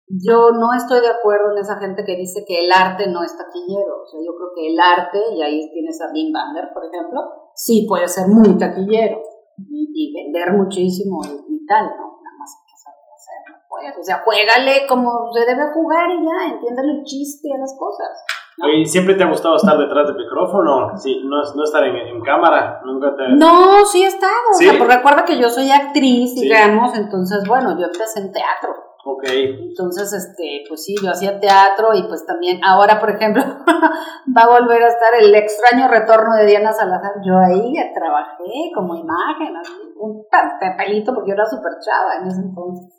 yo 0.07 0.51
no 0.51 0.73
estoy 0.73 1.01
de 1.01 1.09
acuerdo 1.09 1.51
en 1.51 1.59
esa 1.59 1.77
gente 1.77 2.03
que 2.05 2.15
dice 2.15 2.45
que 2.47 2.65
el 2.65 2.71
arte 2.71 3.07
no 3.11 3.23
es 3.23 3.37
taquillero. 3.37 4.03
O 4.03 4.07
sea, 4.07 4.19
yo 4.23 4.31
creo 4.37 4.49
que 4.55 4.71
el 4.71 4.79
arte, 4.79 5.19
y 5.35 5.41
ahí 5.41 5.69
tienes 5.71 5.99
a 6.01 6.11
Wim 6.13 6.31
Bander, 6.31 6.71
por 6.73 6.85
ejemplo, 6.85 7.19
sí 7.53 7.85
puede 7.87 8.07
ser 8.07 8.27
muy 8.27 8.57
taquillero 8.57 9.19
y, 9.57 10.13
vender 10.13 10.53
muchísimo 10.53 11.19
y, 11.25 11.65
tal, 11.65 11.85
¿no? 11.97 12.21
Nada 12.23 12.37
más 12.39 12.55
que 12.63 12.77
saber 12.77 13.59
pues. 13.67 13.97
O 13.99 14.03
sea, 14.03 14.23
juégale 14.23 14.87
como 14.87 15.31
se 15.33 15.45
debe 15.45 15.73
jugar 15.73 16.09
y 16.09 16.23
ya, 16.23 16.53
entiéndele 16.53 16.99
el 16.99 17.03
chiste 17.03 17.49
a 17.53 17.59
las 17.59 17.75
cosas. 17.77 18.23
Oye, 18.63 18.85
¿siempre 18.85 19.13
te 19.15 19.23
ha 19.23 19.29
gustado 19.29 19.55
estar 19.55 19.77
detrás 19.77 20.07
del 20.07 20.15
micrófono? 20.17 20.97
Sí, 20.97 21.21
no, 21.25 21.37
no 21.55 21.63
estar 21.63 21.83
en, 21.83 21.95
en 21.95 22.21
cámara. 22.23 22.81
Nunca 22.83 23.15
te. 23.15 23.29
No, 23.35 23.85
sí 23.85 24.03
he 24.03 24.07
estado. 24.07 24.33
¿Sí? 24.53 24.67
O 24.67 24.71
sea, 24.71 24.79
pues 24.79 24.95
recuerda 24.97 25.25
que 25.25 25.37
yo 25.39 25.49
soy 25.49 25.69
actriz, 25.71 26.33
Sí. 26.33 26.41
digamos, 26.41 26.97
entonces, 26.97 27.43
bueno, 27.47 27.77
yo 27.79 27.85
empecé 27.85 28.19
en 28.21 28.31
teatro. 28.31 28.73
Ok. 29.05 29.23
Entonces, 29.29 30.11
este, 30.11 30.63
pues 30.67 30.83
sí, 30.83 30.95
yo 31.01 31.11
hacía 31.11 31.39
teatro 31.39 31.93
y 31.93 32.03
pues 32.09 32.25
también, 32.25 32.59
ahora 32.65 32.99
por 32.99 33.09
ejemplo, 33.11 33.41
va 34.35 34.41
a 34.41 34.59
volver 34.59 34.83
a 34.83 34.87
estar 34.87 35.13
el 35.21 35.33
extraño 35.35 35.87
retorno 35.87 36.35
de 36.35 36.45
Diana 36.45 36.73
Salazar. 36.73 37.13
Yo 37.23 37.37
ahí 37.37 37.73
ya 37.75 37.93
trabajé 37.93 38.71
como 38.75 38.95
imagen, 38.95 39.55
así, 39.55 39.71
un 39.97 40.25
pa- 40.29 40.57
papelito 40.59 41.13
porque 41.13 41.29
yo 41.29 41.35
era 41.35 41.45
súper 41.45 41.73
chava 41.79 42.21
en 42.21 42.27
ese 42.27 42.41
entonces. 42.41 42.93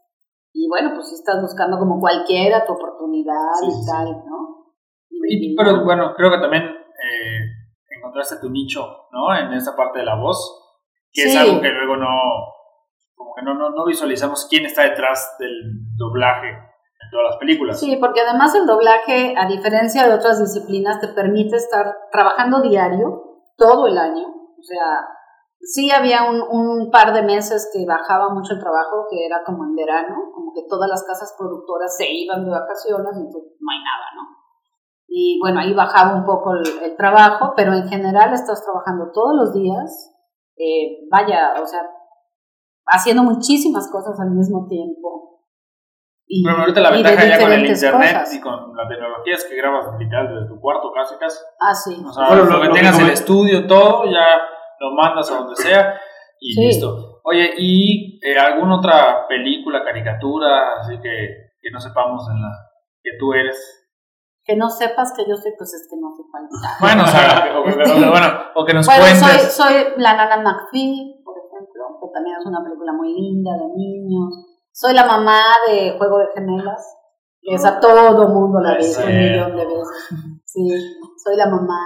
Y 0.54 0.66
bueno, 0.68 0.92
pues 0.94 1.08
sí 1.10 1.14
estás 1.16 1.42
buscando 1.42 1.78
como 1.78 2.00
cualquiera 2.00 2.64
tu 2.64 2.72
oportunidad 2.72 3.34
Sí, 3.60 3.66
y 3.68 3.86
tal, 3.86 4.06
¿no? 4.24 4.57
Y- 5.10 5.56
pero 5.56 5.84
bueno, 5.84 6.14
creo 6.16 6.30
que 6.30 6.38
también 6.38 6.62
eh, 6.64 7.40
encontraste 7.96 8.36
tu 8.40 8.50
nicho, 8.50 9.08
¿no? 9.12 9.34
En 9.34 9.52
esa 9.52 9.76
parte 9.76 10.00
de 10.00 10.04
la 10.04 10.16
voz, 10.16 10.38
que 11.12 11.22
es 11.24 11.36
algo 11.36 11.60
que 11.60 11.70
luego 11.70 11.96
no, 11.96 12.08
como 13.14 13.34
que 13.34 13.42
no, 13.42 13.54
no, 13.54 13.70
no 13.70 13.84
visualizamos 13.84 14.46
quién 14.48 14.64
está 14.66 14.82
detrás 14.82 15.36
del 15.38 15.52
doblaje. 15.96 16.48
todas 17.10 17.30
las 17.30 17.36
películas. 17.38 17.80
Sí, 17.80 17.96
porque 18.00 18.20
además 18.20 18.54
el 18.54 18.66
doblaje, 18.66 19.34
a 19.36 19.46
diferencia 19.48 20.06
de 20.06 20.14
otras 20.14 20.38
disciplinas, 20.40 21.00
te 21.00 21.08
permite 21.08 21.56
estar 21.56 21.96
trabajando 22.12 22.60
diario 22.60 23.40
todo 23.56 23.86
el 23.86 23.96
año. 23.98 24.26
O 24.28 24.62
sea, 24.62 25.06
sí 25.60 25.90
había 25.90 26.24
un, 26.30 26.40
un 26.42 26.90
par 26.90 27.12
de 27.12 27.22
meses 27.22 27.70
que 27.72 27.84
bajaba 27.86 28.28
mucho 28.34 28.54
el 28.54 28.60
trabajo, 28.60 29.06
que 29.10 29.24
era 29.26 29.42
como 29.44 29.64
en 29.64 29.74
verano, 29.74 30.14
como 30.34 30.52
que 30.52 30.62
todas 30.68 30.88
las 30.88 31.02
casas 31.04 31.34
productoras 31.38 31.96
se 31.96 32.06
iban 32.10 32.44
de 32.44 32.50
vacaciones 32.50 33.12
y 33.16 33.24
entonces 33.26 33.56
no 33.58 33.70
hay 33.72 33.82
nada, 33.82 34.06
¿no? 34.14 34.37
Y 35.10 35.38
bueno, 35.40 35.60
ahí 35.60 35.72
bajaba 35.72 36.14
un 36.14 36.26
poco 36.26 36.52
el, 36.54 36.90
el 36.90 36.96
trabajo, 36.96 37.54
pero 37.56 37.72
en 37.72 37.88
general 37.88 38.32
estás 38.34 38.62
trabajando 38.62 39.10
todos 39.12 39.34
los 39.34 39.54
días. 39.54 40.14
Eh, 40.56 41.08
vaya, 41.10 41.54
o 41.62 41.66
sea, 41.66 41.80
haciendo 42.86 43.22
muchísimas 43.22 43.90
cosas 43.90 44.18
al 44.20 44.30
mismo 44.32 44.66
tiempo. 44.68 45.40
Y, 46.30 46.44
Pero 46.44 46.58
ahorita 46.58 46.80
la 46.80 46.90
ventaja 46.90 47.24
ya 47.26 47.40
con 47.40 47.52
el 47.52 47.64
internet 47.66 48.12
cosas. 48.18 48.34
y 48.34 48.40
con 48.42 48.76
la 48.76 48.86
tecnología 48.86 49.34
es 49.34 49.44
que 49.46 49.56
grabas 49.56 49.98
literal 49.98 50.28
desde 50.28 50.48
tu 50.48 50.60
cuarto 50.60 50.92
casi 50.92 51.14
casi. 51.16 51.38
Ah, 51.58 51.74
sí. 51.74 52.02
O 52.06 52.12
sea, 52.12 52.28
Bueno, 52.28 52.44
lo, 52.44 52.50
lo- 52.56 52.60
que 52.62 52.68
lo 52.68 52.74
tengas 52.74 53.00
el 53.00 53.08
estudio, 53.10 53.66
todo, 53.66 54.04
ya 54.04 54.26
lo 54.80 54.90
mandas 54.94 55.30
a 55.30 55.38
donde 55.38 55.56
sea 55.56 55.98
y 56.38 56.52
Sí. 56.52 56.66
listo. 56.66 57.20
Oye, 57.24 57.50
¿y 57.56 58.20
eh, 58.22 58.38
alguna 58.38 58.76
otra 58.76 59.26
película, 59.26 59.82
caricatura, 59.82 60.74
así 60.80 60.96
que, 61.00 61.52
que 61.62 61.70
no 61.72 61.80
sepamos 61.80 62.28
en 62.30 62.42
la 62.42 62.50
que 63.02 63.10
tú 63.18 63.32
eres? 63.32 63.87
Que 64.48 64.56
no 64.56 64.70
sepas 64.70 65.12
que 65.12 65.28
yo 65.28 65.36
soy, 65.36 65.52
pues 65.58 65.74
es 65.74 65.86
que 65.90 65.96
no 66.00 66.08
sé 66.16 66.22
cuál 66.30 66.48
es. 66.48 66.56
Bueno, 66.80 67.04
o 67.04 67.06
sea, 67.06 67.52
o, 67.60 68.10
bueno, 68.10 68.28
o 68.56 68.64
que 68.64 68.72
nos 68.72 68.86
Bueno, 68.86 69.04
soy, 69.04 69.20
cuentes. 69.20 69.52
soy 69.52 69.74
la 69.98 70.16
Nana 70.16 70.40
McPhee, 70.40 71.20
por 71.22 71.36
ejemplo, 71.36 72.00
que 72.00 72.08
también 72.14 72.36
es 72.40 72.46
una 72.46 72.64
película 72.64 72.92
muy 72.94 73.12
linda 73.12 73.52
de 73.52 73.68
niños. 73.76 74.32
Soy 74.72 74.94
la 74.94 75.04
mamá 75.04 75.42
de 75.68 75.98
Juego 75.98 76.16
de 76.16 76.28
Gemelas, 76.32 76.80
que 77.42 77.56
es 77.56 77.64
a 77.66 77.78
todo 77.78 78.28
mundo 78.28 78.58
la 78.60 78.72
ve 78.72 78.80
Es 78.80 78.96
un 78.96 79.06
millón 79.06 79.54
de 79.54 79.66
veces. 79.66 80.08
Sí, 80.46 80.66
soy 81.22 81.36
la 81.36 81.50
mamá. 81.50 81.84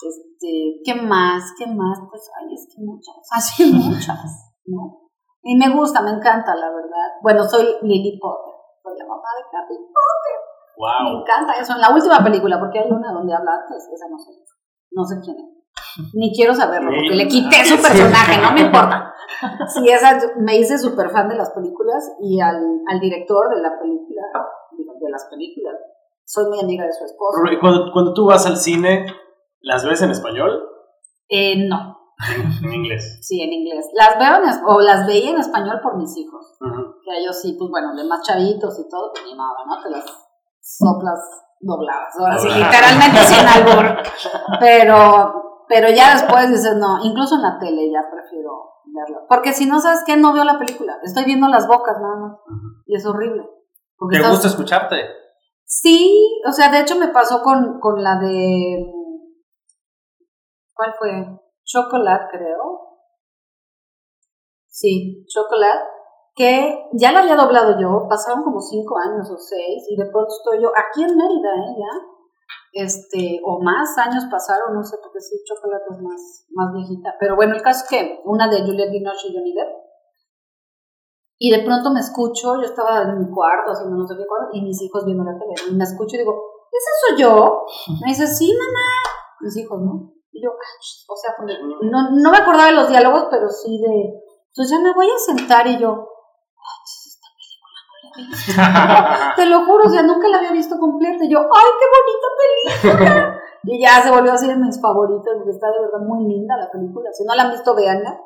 Este, 0.00 0.78
¿Qué 0.84 0.94
más? 0.94 1.52
¿Qué 1.58 1.66
más? 1.66 1.98
Pues, 2.08 2.30
ay, 2.38 2.54
es 2.54 2.68
que 2.70 2.80
muchas, 2.80 3.16
así 3.32 3.72
muchas, 3.72 4.54
¿no? 4.66 5.10
Y 5.42 5.56
me 5.56 5.74
gusta, 5.74 6.00
me 6.02 6.10
encanta, 6.10 6.54
la 6.54 6.70
verdad. 6.70 7.18
Bueno, 7.22 7.42
soy 7.42 7.66
Lily 7.82 8.20
Potter, 8.20 8.54
soy 8.84 8.96
la 8.96 9.04
mamá 9.04 9.28
de 9.34 9.58
Harry 9.58 9.76
Potter. 9.76 10.47
Me 11.04 11.10
encanta 11.20 11.54
eso. 11.60 11.74
En 11.74 11.80
la 11.80 11.90
última 11.94 12.22
película, 12.22 12.58
porque 12.58 12.78
hay 12.78 12.90
una 12.90 13.12
donde 13.12 13.34
habla 13.34 13.52
antes, 13.62 13.88
esa 13.92 14.08
no 14.08 14.18
sé. 14.18 14.32
No 14.90 15.04
sé 15.04 15.16
quién 15.22 15.36
es. 15.36 16.14
Ni 16.14 16.32
quiero 16.34 16.54
saberlo, 16.54 16.90
porque 16.90 17.14
le 17.16 17.28
quité 17.28 17.64
su 17.64 17.76
personaje, 17.80 18.40
no 18.40 18.52
me 18.52 18.60
importa. 18.62 19.14
Sí, 19.68 19.88
esa, 19.88 20.18
me 20.38 20.56
hice 20.56 20.78
súper 20.78 21.10
fan 21.10 21.28
de 21.28 21.36
las 21.36 21.50
películas 21.50 22.10
y 22.20 22.40
al, 22.40 22.56
al 22.88 22.98
director 22.98 23.54
de 23.54 23.62
la 23.62 23.78
película, 23.78 24.22
de 25.00 25.10
las 25.10 25.26
películas, 25.30 25.74
soy 26.24 26.46
muy 26.48 26.58
amiga 26.58 26.84
de 26.84 26.92
su 26.92 27.04
esposo. 27.04 27.38
Cuando, 27.60 27.92
cuando 27.92 28.14
tú 28.14 28.26
vas 28.26 28.46
al 28.46 28.56
cine, 28.56 29.06
¿las 29.60 29.84
ves 29.84 30.02
en 30.02 30.10
español? 30.10 30.60
Eh, 31.28 31.68
no, 31.68 31.98
En, 32.64 32.72
inglés. 32.72 33.18
sí, 33.22 33.40
en 33.42 33.52
inglés. 33.52 33.86
Las 33.94 34.18
veo 34.18 34.42
en, 34.42 34.64
o 34.66 34.80
las 34.80 35.06
veía 35.06 35.30
en 35.30 35.38
español 35.38 35.78
por 35.82 35.96
mis 35.96 36.16
hijos. 36.16 36.56
Ujú. 36.60 36.94
Que 37.04 37.12
a 37.12 37.18
ellos 37.18 37.40
sí, 37.40 37.54
pues 37.56 37.70
bueno, 37.70 37.94
de 37.94 38.04
más 38.04 38.22
chavitos 38.26 38.78
y 38.80 38.88
todo, 38.88 39.12
pues 39.12 39.24
ni 39.24 39.34
nada, 39.36 39.54
¿no? 39.66 39.80
Te 39.82 39.90
las 39.90 40.04
soplas 40.76 41.18
dobladas. 41.60 42.14
Ahora 42.18 42.38
sí, 42.38 42.48
literalmente 42.48 43.18
sin 43.24 43.46
albur. 43.54 43.96
Pero, 44.60 45.64
pero 45.68 45.88
ya 45.90 46.14
después 46.14 46.50
dices, 46.50 46.76
no, 46.76 46.98
incluso 47.02 47.36
en 47.36 47.42
la 47.42 47.58
tele 47.58 47.90
ya 47.90 48.08
prefiero 48.10 48.50
verla. 48.86 49.18
Porque 49.28 49.52
si 49.52 49.66
no 49.66 49.80
sabes 49.80 50.02
qué, 50.06 50.16
no 50.16 50.32
veo 50.32 50.44
la 50.44 50.58
película. 50.58 50.98
Estoy 51.02 51.24
viendo 51.24 51.48
las 51.48 51.66
bocas 51.66 51.96
nada 52.00 52.16
más. 52.16 52.38
Y 52.86 52.96
es 52.96 53.06
horrible. 53.06 53.48
Porque 53.96 54.18
¿Te 54.18 54.28
gusta 54.28 54.48
escucharte? 54.48 54.96
Sí, 55.64 56.40
o 56.46 56.52
sea, 56.52 56.70
de 56.70 56.80
hecho 56.80 56.96
me 56.96 57.08
pasó 57.08 57.42
con, 57.42 57.80
con 57.80 58.02
la 58.02 58.18
de. 58.18 58.92
¿Cuál 60.74 60.94
fue? 60.98 61.40
Chocolate, 61.64 62.26
creo. 62.30 62.80
Sí, 64.66 65.26
Chocolate. 65.26 65.97
Que 66.38 66.86
ya 66.92 67.10
la 67.10 67.18
había 67.20 67.34
doblado 67.34 67.80
yo, 67.80 68.06
pasaron 68.08 68.44
como 68.44 68.60
cinco 68.60 68.94
años 68.96 69.28
o 69.28 69.36
seis, 69.36 69.82
y 69.90 69.96
de 69.96 70.06
pronto 70.06 70.30
estoy 70.30 70.62
yo 70.62 70.70
aquí 70.70 71.02
en 71.02 71.16
Mérida, 71.16 71.50
¿eh? 71.50 71.74
Ya. 71.76 72.84
Este, 72.84 73.40
o 73.44 73.60
más 73.60 73.98
años 73.98 74.22
pasaron, 74.30 74.72
no 74.72 74.84
sé, 74.84 74.98
porque 75.02 75.18
sí, 75.18 75.34
Chocolate 75.42 75.84
es 75.90 76.00
más, 76.00 76.46
más 76.50 76.72
viejita. 76.72 77.16
Pero 77.18 77.34
bueno, 77.34 77.56
el 77.56 77.62
caso 77.62 77.82
es 77.82 77.90
que 77.90 78.20
una 78.24 78.46
de 78.46 78.62
Juliette 78.62 78.92
Binoche 78.92 79.28
y 79.28 79.34
Johnny 79.34 79.52
Depp. 79.52 79.68
Y 81.40 81.50
de 81.50 81.64
pronto 81.64 81.90
me 81.90 81.98
escucho, 81.98 82.54
yo 82.54 82.66
estaba 82.66 83.02
en 83.02 83.18
mi 83.18 83.30
cuarto 83.34 83.72
haciendo 83.72 83.96
no 83.96 84.06
sé 84.06 84.14
qué 84.16 84.26
cosa, 84.26 84.46
y 84.52 84.62
mis 84.62 84.80
hijos 84.80 85.04
viendo 85.04 85.24
la 85.24 85.36
tele. 85.36 85.54
Y 85.68 85.74
me 85.74 85.82
escucho 85.82 86.14
y 86.14 86.20
digo, 86.20 86.38
¿ese 86.70 86.90
soy 87.02 87.22
yo? 87.22 87.62
Me 88.00 88.10
dice, 88.10 88.28
sí, 88.28 88.52
mamá. 88.52 89.40
Mis 89.40 89.56
hijos, 89.56 89.80
¿no? 89.80 90.12
Y 90.30 90.40
yo, 90.40 90.50
o 90.50 91.16
sea, 91.16 91.34
no, 91.82 92.10
no 92.12 92.30
me 92.30 92.38
acordaba 92.38 92.68
de 92.68 92.76
los 92.76 92.88
diálogos, 92.88 93.26
pero 93.28 93.48
sí 93.48 93.80
de, 93.80 94.22
pues 94.54 94.70
ya 94.70 94.78
me 94.78 94.94
voy 94.94 95.08
a 95.10 95.18
sentar 95.18 95.66
y 95.66 95.78
yo, 95.78 96.06
Te 99.36 99.46
lo 99.46 99.64
juro, 99.64 99.84
o 99.84 100.02
nunca 100.02 100.28
la 100.28 100.38
había 100.38 100.52
visto 100.52 100.78
completa. 100.78 101.24
Y 101.24 101.30
yo, 101.30 101.38
¡ay, 101.40 101.70
qué 101.78 101.86
bonita 101.94 102.28
película! 102.38 103.40
y 103.64 103.82
ya 103.82 104.02
se 104.02 104.10
volvió 104.10 104.32
así 104.32 104.46
de 104.46 104.56
mis 104.56 104.80
favoritas, 104.80 105.34
porque 105.36 105.50
está 105.50 105.68
de 105.68 105.80
verdad 105.80 106.06
muy 106.06 106.26
linda 106.26 106.56
la 106.56 106.70
película. 106.70 107.10
Si 107.12 107.24
no 107.24 107.34
la 107.34 107.44
han 107.44 107.50
visto, 107.50 107.74
véanla. 107.74 108.20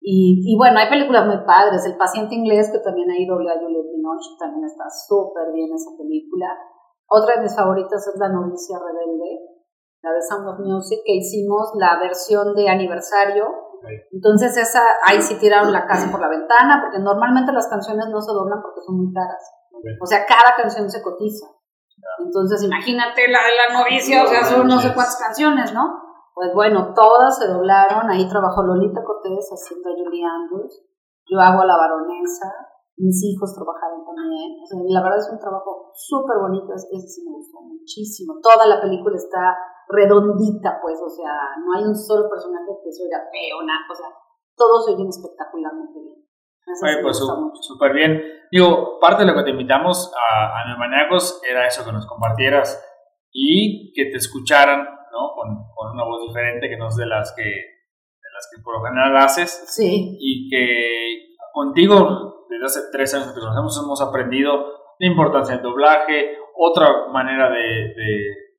Y, 0.00 0.42
y 0.44 0.56
bueno, 0.56 0.78
hay 0.78 0.88
películas 0.88 1.26
muy 1.26 1.38
padres. 1.46 1.86
El 1.86 1.96
paciente 1.96 2.34
inglés, 2.34 2.70
que 2.72 2.78
también 2.80 3.10
ahí 3.10 3.26
doble 3.26 3.50
a 3.50 3.58
Juliette 3.58 3.90
Binoche, 3.94 4.34
también 4.38 4.64
está 4.64 4.84
súper 4.90 5.52
bien 5.52 5.72
esa 5.72 5.90
película. 5.96 6.46
Otra 7.08 7.36
de 7.36 7.42
mis 7.42 7.54
favoritas 7.54 8.06
es 8.06 8.18
La 8.18 8.28
novicia 8.28 8.78
rebelde, 8.78 9.44
la 10.02 10.12
de 10.12 10.22
Sound 10.22 10.48
of 10.48 10.58
Music, 10.60 11.00
que 11.04 11.16
hicimos 11.16 11.70
la 11.78 12.00
versión 12.00 12.54
de 12.54 12.68
aniversario. 12.68 13.44
Entonces 14.12 14.56
esa, 14.56 14.82
ahí 15.06 15.20
sí 15.20 15.38
tiraron 15.38 15.72
la 15.72 15.86
casa 15.86 16.10
por 16.10 16.20
la 16.20 16.28
ventana, 16.28 16.80
porque 16.82 16.98
normalmente 16.98 17.52
las 17.52 17.68
canciones 17.68 18.06
no 18.08 18.20
se 18.20 18.32
doblan 18.32 18.62
porque 18.62 18.80
son 18.80 18.96
muy 18.96 19.12
caras. 19.12 19.42
O 20.00 20.06
sea, 20.06 20.24
cada 20.26 20.54
canción 20.56 20.88
se 20.90 21.02
cotiza. 21.02 21.46
Entonces 22.18 22.62
imagínate 22.62 23.28
la 23.28 23.38
de 23.42 23.54
la 23.56 23.78
novicia, 23.78 24.24
o 24.24 24.26
sea, 24.26 24.44
son 24.44 24.66
no 24.66 24.78
sé 24.80 24.94
cuántas 24.94 25.16
canciones, 25.16 25.72
¿no? 25.72 26.02
Pues 26.34 26.50
bueno, 26.54 26.94
todas 26.94 27.38
se 27.38 27.46
doblaron, 27.46 28.10
ahí 28.10 28.28
trabajó 28.28 28.62
Lolita 28.62 29.04
Cortés 29.04 29.50
haciendo 29.52 29.90
a 29.90 29.92
Julie 29.92 30.24
Andrews, 30.24 30.82
yo 31.26 31.38
hago 31.38 31.62
a 31.62 31.66
la 31.66 31.76
baronesa, 31.76 32.50
mis 32.96 33.22
hijos 33.22 33.54
trabajaron 33.54 34.04
también, 34.04 34.58
o 34.62 34.66
sea, 34.66 34.80
la 34.82 35.02
verdad 35.02 35.18
es 35.18 35.30
un 35.30 35.38
trabajo 35.38 35.92
súper 35.94 36.38
bonito, 36.40 36.72
ese 36.74 36.88
ese 36.90 37.06
sí 37.06 37.24
me 37.24 37.36
gustó 37.36 37.60
muchísimo, 37.60 38.34
toda 38.42 38.66
la 38.66 38.80
película 38.80 39.14
está 39.16 39.56
redondita, 39.88 40.78
pues, 40.82 41.00
o 41.00 41.10
sea, 41.10 41.32
no 41.64 41.76
hay 41.76 41.84
un 41.84 41.96
solo 41.96 42.28
personaje 42.28 42.72
que 42.82 42.92
se 42.92 43.04
oiga 43.04 43.18
feo, 43.30 43.62
nada, 43.62 43.80
o 43.90 43.94
sea, 43.94 44.08
todos 44.56 44.84
se 44.84 44.94
oyen 44.94 45.08
espectacularmente 45.08 45.98
bien. 46.00 46.22
Oye, 46.82 47.02
pues 47.02 47.18
súper 47.60 47.92
bien. 47.92 48.22
Digo, 48.50 48.98
parte 49.00 49.22
de 49.24 49.30
lo 49.30 49.36
que 49.36 49.44
te 49.44 49.50
invitamos 49.50 50.12
a, 50.14 50.60
a 50.60 50.68
Neumaniacos 50.68 51.42
era 51.48 51.66
eso, 51.66 51.84
que 51.84 51.92
nos 51.92 52.06
compartieras 52.06 52.80
y 53.32 53.92
que 53.94 54.06
te 54.06 54.16
escucharan, 54.16 54.84
¿no? 54.84 55.32
Con, 55.34 55.48
con 55.74 55.92
una 55.92 56.04
voz 56.04 56.22
diferente 56.28 56.68
que 56.68 56.76
no 56.76 56.88
es 56.88 56.96
de 56.96 57.06
las 57.06 57.34
que, 57.34 57.42
de 57.42 58.30
las 58.32 58.48
que 58.50 58.62
por 58.62 58.78
lo 58.78 58.84
general 58.84 59.16
haces 59.16 59.64
Sí, 59.68 60.16
y 60.20 60.48
que 60.48 61.34
contigo 61.52 62.46
desde 62.48 62.64
hace 62.64 62.80
tres 62.92 63.14
años 63.14 63.28
que 63.28 63.34
te 63.34 63.40
conocemos 63.40 63.80
hemos 63.82 64.00
aprendido 64.00 64.52
la 64.98 65.06
importancia 65.06 65.54
del 65.54 65.64
doblaje, 65.64 66.36
otra 66.56 67.08
manera 67.08 67.50
de, 67.50 67.56
de 67.56 68.51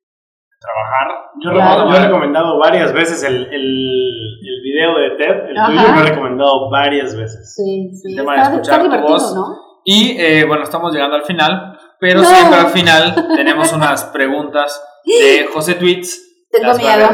trabajar. 0.64 1.08
Yo, 1.42 1.50
Claro. 1.52 1.90
yo 1.90 1.96
he 1.96 2.00
recomendado 2.06 2.58
varias 2.58 2.92
veces 2.92 3.22
el, 3.22 3.34
el, 3.36 3.54
el 3.54 4.62
video 4.62 4.96
de 4.98 5.10
Ted, 5.18 5.50
el 5.50 5.58
Ajá. 5.58 5.66
tuyo 5.68 5.82
lo 5.94 6.00
he 6.00 6.08
recomendado 6.10 6.70
varias 6.70 7.14
veces. 7.16 7.54
sí, 7.54 7.90
sí. 7.94 8.10
El 8.10 8.16
tema 8.16 8.32
de 8.34 8.40
Está, 8.42 8.52
escuchar 8.54 8.74
está 8.80 8.84
tu 8.84 8.90
divertido, 8.90 9.12
voz. 9.18 9.34
¿no? 9.34 9.56
Y 9.84 10.16
eh, 10.18 10.44
bueno, 10.46 10.62
estamos 10.62 10.92
llegando 10.92 11.16
al 11.16 11.24
final, 11.24 11.78
pero 12.00 12.20
No. 12.22 12.26
siempre 12.26 12.58
al 12.60 12.68
final 12.68 13.28
tenemos 13.36 13.72
unas 13.72 14.04
preguntas 14.04 14.82
de 15.04 15.46
José 15.52 15.74
Tweets. 15.74 16.20
Tengo 16.50 16.74
miedo. 16.74 17.08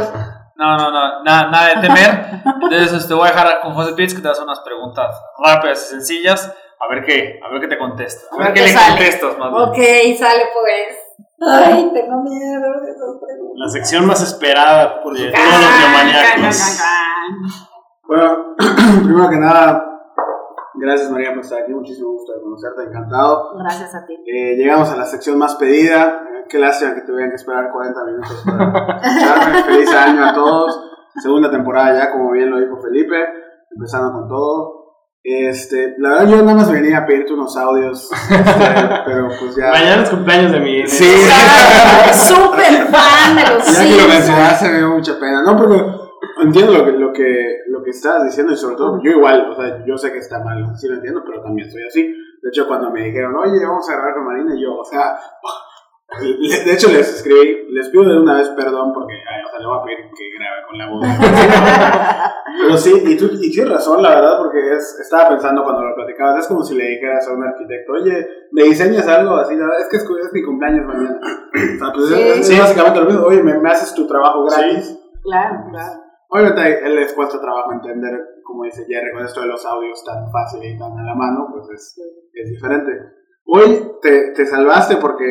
No, 0.56 0.76
no, 0.76 0.90
no, 0.90 1.22
nada, 1.24 1.50
nada 1.50 1.68
de 1.74 1.80
temer. 1.88 2.42
Entonces 2.70 3.08
te 3.08 3.14
voy 3.14 3.26
a 3.28 3.32
dejar 3.32 3.60
con 3.62 3.72
José 3.74 3.94
Tweets 3.94 4.14
que 4.14 4.20
te 4.20 4.28
hace 4.28 4.42
unas 4.42 4.60
preguntas 4.60 5.08
rápidas 5.42 5.86
y 5.86 5.90
sencillas. 5.94 6.54
A 6.78 6.88
ver 6.94 7.04
qué, 7.04 7.40
a 7.44 7.50
ver 7.52 7.60
qué 7.62 7.68
te 7.68 7.78
contesta. 7.78 8.26
A 8.32 8.36
ver 8.38 8.46
ver 8.48 8.54
qué 8.54 8.60
qué 8.60 8.66
le 8.66 8.72
sale. 8.72 8.88
contestas, 8.96 9.38
más 9.38 9.50
bien. 9.50 9.62
Ok, 9.62 10.18
sale 10.18 10.42
pues. 10.54 10.96
Ay, 11.40 11.90
tengo 11.94 12.22
miedo 12.22 12.80
de 12.82 12.90
esas 12.90 13.16
preguntas. 13.24 13.56
La 13.56 13.68
sección 13.68 14.06
más 14.06 14.22
esperada 14.22 15.02
por 15.02 15.14
todos 15.14 15.24
los 15.24 15.32
neomaniacos. 15.80 16.82
Bueno, 18.06 18.56
primero 19.04 19.30
que 19.30 19.36
nada, 19.38 19.84
gracias 20.74 21.10
María 21.10 21.30
por 21.30 21.40
estar 21.40 21.62
aquí, 21.62 21.72
muchísimo 21.72 22.10
gusto 22.10 22.32
de 22.34 22.42
conocerte, 22.42 22.82
encantado. 22.82 23.56
Gracias 23.58 23.94
a 23.94 24.04
ti. 24.04 24.14
Eh, 24.26 24.56
llegamos 24.56 24.90
a 24.90 24.96
la 24.96 25.06
sección 25.06 25.38
más 25.38 25.54
pedida, 25.56 26.22
Eh, 26.26 26.44
qué 26.48 26.58
lástima 26.58 26.94
que 26.94 27.02
tuvieran 27.02 27.30
que 27.30 27.36
esperar 27.36 27.70
40 27.72 28.04
minutos 28.04 28.44
para 28.44 29.00
escucharme. 29.00 29.62
Feliz 29.66 29.94
año 29.94 30.26
a 30.26 30.34
todos, 30.34 30.90
segunda 31.22 31.50
temporada 31.50 31.96
ya, 31.96 32.10
como 32.12 32.32
bien 32.32 32.50
lo 32.50 32.58
dijo 32.58 32.76
Felipe, 32.82 33.16
empezando 33.70 34.12
con 34.12 34.28
todo. 34.28 34.79
Este, 35.22 35.96
la 35.98 36.10
verdad 36.10 36.28
yo 36.28 36.36
nada 36.38 36.54
más 36.54 36.72
venía 36.72 36.98
a 36.98 37.06
pedirte 37.06 37.34
unos 37.34 37.54
audios, 37.54 38.10
este, 38.10 38.34
pero 39.04 39.28
pues 39.38 39.54
ya... 39.54 39.70
Mañana 39.70 40.02
es 40.02 40.10
cumpleaños 40.10 40.52
de 40.52 40.60
mi. 40.60 40.86
Sí. 40.86 41.04
Súper 42.26 42.86
fan 42.86 43.36
de 43.36 43.54
los 43.54 43.76
Ya 43.76 43.84
que 43.84 44.02
lo 44.02 44.08
mencionaste 44.08 44.68
me 44.70 44.78
dio 44.78 44.90
mucha 44.90 45.20
pena, 45.20 45.42
¿no? 45.42 45.56
Porque 45.58 45.82
entiendo 46.42 46.72
lo 46.72 46.84
que, 46.86 46.92
lo 46.92 47.12
que, 47.12 47.58
lo 47.66 47.82
que 47.82 47.90
estás 47.90 48.24
diciendo 48.24 48.54
y 48.54 48.56
sobre 48.56 48.76
todo 48.76 49.00
yo 49.02 49.10
igual, 49.10 49.50
o 49.50 49.56
sea, 49.56 49.84
yo 49.86 49.98
sé 49.98 50.10
que 50.10 50.18
está 50.18 50.42
mal, 50.42 50.74
sí 50.76 50.88
lo 50.88 50.94
entiendo, 50.94 51.22
pero 51.26 51.42
también 51.42 51.70
soy 51.70 51.82
así. 51.86 52.02
De 52.02 52.48
hecho, 52.48 52.66
cuando 52.66 52.90
me 52.90 53.04
dijeron, 53.04 53.36
oye, 53.36 53.62
vamos 53.62 53.86
a 53.90 53.92
grabar 53.92 54.14
con 54.14 54.24
Marina, 54.24 54.54
yo, 54.58 54.78
o 54.78 54.84
sea, 54.84 55.18
de 56.18 56.72
hecho 56.72 56.88
les 56.90 57.08
escribí, 57.16 57.66
les 57.70 57.88
pido 57.88 58.04
de 58.04 58.18
una 58.18 58.34
vez 58.38 58.48
perdón 58.50 58.92
porque, 58.92 59.14
ay, 59.14 59.42
o 59.46 59.50
sea, 59.50 59.60
le 59.60 59.66
voy 59.66 59.78
a 59.78 59.82
pedir 59.84 59.98
que 60.10 60.30
grabe 60.36 60.66
con 60.68 60.78
la 60.78 60.90
voz. 60.90 61.06
Pero 62.62 62.76
sí, 62.76 62.92
y 63.06 63.16
tú 63.16 63.30
y 63.40 63.50
tienes 63.50 63.72
razón, 63.72 64.02
la 64.02 64.10
verdad, 64.10 64.38
porque 64.38 64.58
es, 64.74 64.98
estaba 65.00 65.28
pensando 65.30 65.62
cuando 65.62 65.84
lo 65.84 65.94
platicabas, 65.94 66.40
es 66.40 66.46
como 66.48 66.62
si 66.64 66.74
le 66.74 66.84
dijeras 66.84 67.26
a 67.28 67.32
un 67.32 67.44
arquitecto, 67.44 67.92
oye, 67.92 68.26
¿me 68.52 68.64
diseñas 68.64 69.06
algo 69.08 69.36
así? 69.36 69.54
Es 69.54 69.88
que 69.88 69.96
es, 69.98 70.02
es 70.02 70.32
mi 70.32 70.42
cumpleaños 70.42 70.86
mañana. 70.86 71.20
O 71.50 71.78
sea, 71.84 71.92
pues 71.94 72.06
Sí. 72.08 72.14
es, 72.20 72.38
es 72.40 72.46
Sí. 72.48 72.58
básicamente 72.58 73.00
lo 73.00 73.06
mismo, 73.06 73.22
oye, 73.26 73.42
¿me, 73.42 73.58
me 73.58 73.70
haces 73.70 73.94
tu 73.94 74.06
trabajo 74.06 74.44
gratis? 74.44 74.98
Claro, 75.22 75.64
claro. 75.70 76.00
Obviamente 76.28 76.86
él 76.86 76.94
les 76.96 77.12
cuesta 77.12 77.40
trabajo 77.40 77.72
entender, 77.72 78.20
como 78.44 78.64
dice 78.64 78.84
Jerry, 78.86 79.12
con 79.12 79.24
esto 79.24 79.40
de 79.40 79.46
los 79.48 79.64
audios 79.66 80.04
tan 80.04 80.30
fácil 80.30 80.62
y 80.64 80.78
tan 80.78 80.92
a 80.98 81.02
la 81.02 81.14
mano, 81.14 81.48
pues 81.52 81.68
es, 81.70 81.98
es 82.34 82.50
diferente. 82.50 82.92
Hoy 83.52 83.82
te, 84.00 84.32
te 84.32 84.46
salvaste 84.46 84.96
porque 84.96 85.24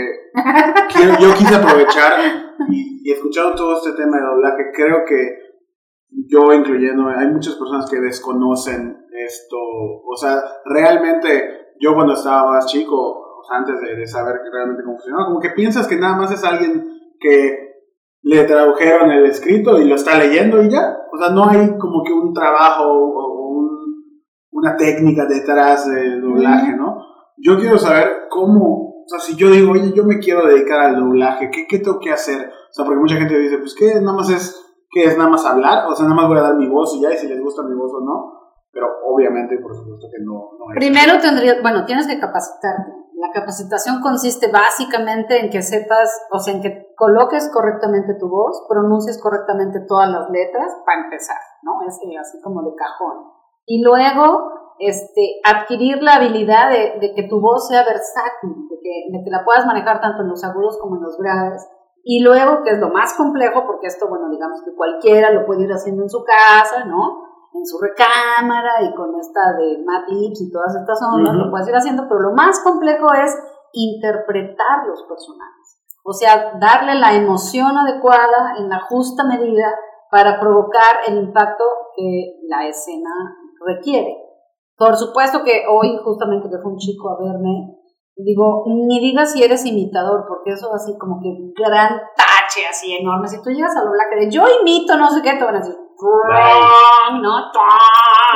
quiero- 0.93 1.17
yo 1.19 1.33
quise 1.35 1.55
aprovechar 1.55 2.13
y, 2.69 3.01
y 3.03 3.11
escuchando 3.13 3.55
todo 3.55 3.77
este 3.77 3.93
tema 3.93 4.17
de 4.17 4.23
doblaje, 4.23 4.71
creo 4.73 5.05
que 5.07 5.37
yo 6.27 6.51
incluyendo, 6.53 7.07
hay 7.07 7.27
muchas 7.27 7.55
personas 7.55 7.89
que 7.89 7.99
desconocen 7.99 8.97
esto, 9.25 9.55
o 9.57 10.15
sea, 10.17 10.41
realmente 10.65 11.73
yo 11.79 11.93
cuando 11.93 12.13
estaba 12.13 12.51
más 12.51 12.65
chico, 12.65 12.95
o 12.97 13.43
sea, 13.47 13.59
antes 13.59 13.79
de, 13.79 13.95
de 13.95 14.05
saber 14.07 14.35
realmente 14.51 14.83
cómo 14.83 14.97
funcionaba, 14.97 15.27
como 15.27 15.39
que 15.39 15.51
piensas 15.51 15.87
que 15.87 15.95
nada 15.97 16.17
más 16.17 16.31
es 16.31 16.43
alguien 16.43 16.83
que 17.19 17.69
le 18.23 18.43
tradujeron 18.43 19.11
el 19.11 19.25
escrito 19.27 19.79
y 19.79 19.87
lo 19.87 19.95
está 19.95 20.17
leyendo 20.17 20.61
y 20.61 20.69
ya, 20.69 20.97
o 21.11 21.17
sea, 21.17 21.29
no 21.33 21.47
hay 21.47 21.77
como 21.77 22.03
que 22.03 22.11
un 22.11 22.33
trabajo 22.33 22.83
o, 22.83 23.13
o 23.17 23.47
un- 23.49 24.03
una 24.51 24.75
técnica 24.75 25.25
detrás 25.25 25.89
del 25.89 26.21
doblaje, 26.21 26.75
¿no? 26.75 26.97
Yo 27.41 27.57
quiero 27.57 27.77
saber 27.77 28.27
cómo, 28.29 29.03
o 29.03 29.07
sea, 29.07 29.19
si 29.19 29.35
yo 29.35 29.49
digo, 29.49 29.71
oye, 29.71 29.93
yo 29.93 30.03
me 30.03 30.19
quiero 30.19 30.45
dedicar 30.45 30.79
al 30.79 30.99
doblaje, 30.99 31.49
¿qué, 31.51 31.65
qué 31.67 31.79
tengo 31.79 31.99
que 31.99 32.11
hacer? 32.11 32.49
O 32.49 32.73
sea, 32.73 32.85
porque 32.85 32.99
mucha 32.99 33.15
gente 33.15 33.37
dice, 33.37 33.57
pues, 33.57 33.75
¿qué? 33.75 33.95
Nada 34.01 34.17
más 34.17 34.29
es, 34.29 34.55
¿qué 34.91 35.05
es? 35.05 35.17
Nada 35.17 35.29
más 35.29 35.45
hablar, 35.45 35.87
o 35.87 35.95
sea, 35.95 36.05
nada 36.05 36.15
más 36.15 36.27
voy 36.27 36.37
a 36.37 36.43
dar 36.43 36.55
mi 36.55 36.67
voz 36.67 36.95
y 36.95 37.01
ya, 37.01 37.13
y 37.13 37.17
si 37.17 37.27
les 37.27 37.41
gusta 37.41 37.63
mi 37.63 37.75
voz 37.75 37.91
o 37.93 38.03
no, 38.03 38.39
pero 38.71 38.87
obviamente, 39.05 39.57
por 39.57 39.73
supuesto 39.73 40.07
que 40.11 40.23
no, 40.23 40.33
no. 40.57 40.65
Primero 40.75 41.19
tendrías, 41.19 41.61
bueno, 41.61 41.85
tienes 41.85 42.07
que 42.07 42.19
capacitarte. 42.19 42.99
La 43.15 43.31
capacitación 43.33 43.99
consiste 44.01 44.49
básicamente 44.49 45.43
en 45.43 45.49
que 45.49 45.61
sepas, 45.61 46.07
o 46.31 46.39
sea, 46.39 46.53
en 46.53 46.61
que 46.61 46.93
coloques 46.95 47.49
correctamente 47.51 48.15
tu 48.19 48.29
voz, 48.29 48.65
pronuncies 48.69 49.21
correctamente 49.21 49.81
todas 49.87 50.09
las 50.09 50.29
letras, 50.29 50.71
para 50.85 51.03
empezar, 51.03 51.35
¿no? 51.63 51.81
Es 51.85 51.95
eh, 51.95 52.17
así 52.17 52.39
como 52.41 52.61
de 52.63 52.75
cajón. 52.75 53.27
Y 53.65 53.83
luego, 53.83 54.68
este, 54.79 55.39
adquirir 55.43 56.01
la 56.01 56.15
habilidad 56.15 56.69
de, 56.69 56.99
de 56.99 57.13
que 57.13 57.27
tu 57.27 57.39
voz 57.39 57.67
sea 57.67 57.83
versátil, 57.83 58.67
de 58.69 58.79
que, 58.81 59.17
de 59.17 59.23
que 59.23 59.29
la 59.29 59.43
puedas 59.43 59.65
manejar 59.65 60.01
tanto 60.01 60.23
en 60.23 60.29
los 60.29 60.43
agudos 60.43 60.77
como 60.81 60.97
en 60.97 61.03
los 61.03 61.17
graves. 61.17 61.67
Y 62.03 62.23
luego, 62.23 62.63
que 62.63 62.71
es 62.71 62.79
lo 62.79 62.89
más 62.89 63.13
complejo, 63.13 63.65
porque 63.67 63.87
esto, 63.87 64.07
bueno, 64.07 64.29
digamos 64.29 64.61
que 64.63 64.73
cualquiera 64.73 65.31
lo 65.31 65.45
puede 65.45 65.63
ir 65.63 65.71
haciendo 65.71 66.03
en 66.03 66.09
su 66.09 66.23
casa, 66.23 66.85
¿no? 66.85 67.29
en 67.53 67.65
su 67.65 67.79
recámara 67.79 68.83
y 68.83 68.93
con 68.93 69.15
esta 69.19 69.53
de 69.57 69.83
Matt 69.83 70.09
Lips 70.09 70.41
y 70.41 70.51
todas 70.51 70.75
estas 70.75 71.01
ondas, 71.01 71.33
Ujú. 71.33 71.45
lo 71.45 71.51
puedes 71.51 71.67
ir 71.67 71.75
haciendo, 71.75 72.03
pero 72.07 72.21
lo 72.21 72.33
más 72.33 72.59
complejo 72.61 73.11
es 73.13 73.35
interpretar 73.73 74.87
los 74.87 75.03
personajes. 75.03 75.81
O 76.03 76.13
sea, 76.13 76.53
darle 76.59 76.95
la 76.95 77.13
emoción 77.13 77.77
adecuada 77.77 78.55
en 78.57 78.69
la 78.69 78.79
justa 78.81 79.23
medida 79.25 79.67
para 80.11 80.39
provocar 80.39 81.01
el 81.07 81.17
impacto 81.17 81.63
que 81.95 82.39
la 82.47 82.67
escena 82.67 83.09
requiere. 83.65 84.28
Por 84.79 84.95
supuesto 84.95 85.43
que 85.43 85.65
hoy, 85.67 85.99
justamente 86.05 86.47
que 86.49 86.57
fue 86.63 86.71
un 86.71 86.77
chico 86.77 87.09
a 87.09 87.19
verme, 87.21 87.75
digo, 88.15 88.63
ni 88.65 89.01
digas 89.01 89.33
si 89.33 89.43
eres 89.43 89.65
imitador, 89.65 90.23
porque 90.25 90.51
eso 90.51 90.73
así 90.73 90.97
como 90.97 91.19
que 91.21 91.29
gran 91.53 91.99
tache 92.15 92.65
así 92.65 92.95
enorme. 92.95 93.27
Si 93.27 93.41
tú 93.41 93.49
llegas 93.49 93.75
a 93.75 93.81
doblaje 93.81 94.15
de 94.15 94.31
yo 94.31 94.45
imito 94.61 94.97
no 94.97 95.09
sé 95.09 95.21
qué, 95.21 95.33
te 95.33 95.43
van 95.43 95.55
a 95.55 95.59
decir, 95.59 95.75
no, 97.21 97.51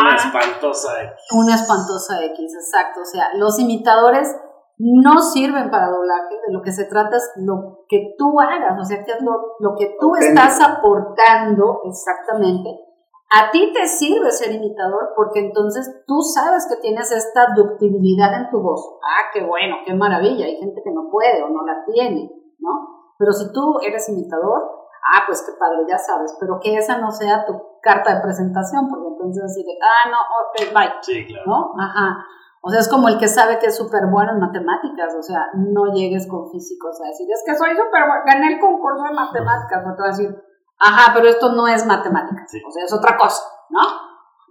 Una 0.01 0.15
espantosa. 0.15 1.01
X. 1.01 1.13
una 1.31 1.55
espantosa 1.55 2.23
X, 2.25 2.53
exacto. 2.55 2.99
O 3.01 3.05
sea, 3.05 3.29
los 3.35 3.57
imitadores 3.59 4.35
no 4.77 5.21
sirven 5.21 5.71
para 5.71 5.89
doblaje, 5.89 6.35
de 6.45 6.53
lo 6.53 6.61
que 6.61 6.73
se 6.73 6.85
trata 6.85 7.15
es 7.15 7.31
lo 7.37 7.85
que 7.87 8.15
tú 8.17 8.35
hagas, 8.41 8.77
o 8.77 8.83
sea, 8.83 9.01
que 9.05 9.11
es 9.11 9.21
lo, 9.21 9.31
lo 9.59 9.75
que 9.77 9.95
tú 9.97 10.13
estás 10.15 10.59
aportando 10.59 11.79
exactamente. 11.85 12.69
A 13.33 13.49
ti 13.49 13.73
te 13.73 13.87
sirve 13.87 14.29
ser 14.29 14.53
imitador 14.53 15.09
porque 15.15 15.39
entonces 15.39 16.03
tú 16.05 16.21
sabes 16.21 16.67
que 16.69 16.79
tienes 16.81 17.11
esta 17.11 17.47
ductibilidad 17.55 18.31
en 18.35 18.51
tu 18.51 18.61
voz. 18.61 18.99
Ah, 19.01 19.31
qué 19.33 19.43
bueno, 19.43 19.77
qué 19.83 19.95
maravilla. 19.95 20.45
Hay 20.45 20.57
gente 20.57 20.81
que 20.83 20.91
no 20.91 21.09
puede 21.09 21.41
o 21.41 21.49
no 21.49 21.65
la 21.65 21.83
tiene, 21.83 22.29
¿no? 22.59 23.15
Pero 23.17 23.31
si 23.31 23.51
tú 23.51 23.79
eres 23.81 24.07
imitador, 24.09 24.61
ah, 25.15 25.23
pues 25.25 25.41
qué 25.41 25.53
padre, 25.57 25.81
ya 25.89 25.97
sabes, 25.97 26.37
pero 26.39 26.59
que 26.61 26.77
esa 26.77 26.99
no 26.99 27.09
sea 27.09 27.43
tu 27.47 27.53
carta 27.81 28.13
de 28.13 28.21
presentación, 28.21 28.87
porque 28.87 29.07
entonces 29.07 29.43
así 29.43 29.63
de, 29.63 29.79
ah, 29.81 30.09
no, 30.11 30.17
ok, 30.21 30.73
bye. 30.73 30.93
Sí, 31.01 31.25
claro. 31.25 31.43
¿no? 31.47 31.73
Ajá. 31.81 32.23
O 32.61 32.69
sea, 32.69 32.79
es 32.81 32.87
como 32.87 33.09
el 33.09 33.17
que 33.17 33.27
sabe 33.27 33.57
que 33.57 33.65
es 33.65 33.75
súper 33.75 34.07
bueno 34.11 34.33
en 34.33 34.39
matemáticas, 34.39 35.13
o 35.17 35.23
sea, 35.23 35.49
no 35.55 35.91
llegues 35.91 36.27
con 36.27 36.51
físicos 36.51 37.01
a 37.01 37.07
decir, 37.07 37.27
es 37.33 37.43
que 37.45 37.55
soy 37.55 37.71
súper 37.71 38.05
bueno, 38.07 38.23
gané 38.25 38.53
el 38.53 38.59
concurso 38.59 39.03
de 39.03 39.11
matemáticas, 39.11 39.83
no 39.85 39.95
te 39.95 40.01
vas 40.01 40.19
a 40.19 40.21
decir, 40.21 40.43
ajá, 40.79 41.13
pero 41.13 41.27
esto 41.27 41.51
no 41.53 41.67
es 41.67 41.85
matemáticas, 41.85 42.49
Sí. 42.49 42.59
o 42.67 42.71
sea, 42.71 42.83
es 42.85 42.93
otra 42.93 43.17
cosa, 43.17 43.41
¿no? 43.69 43.79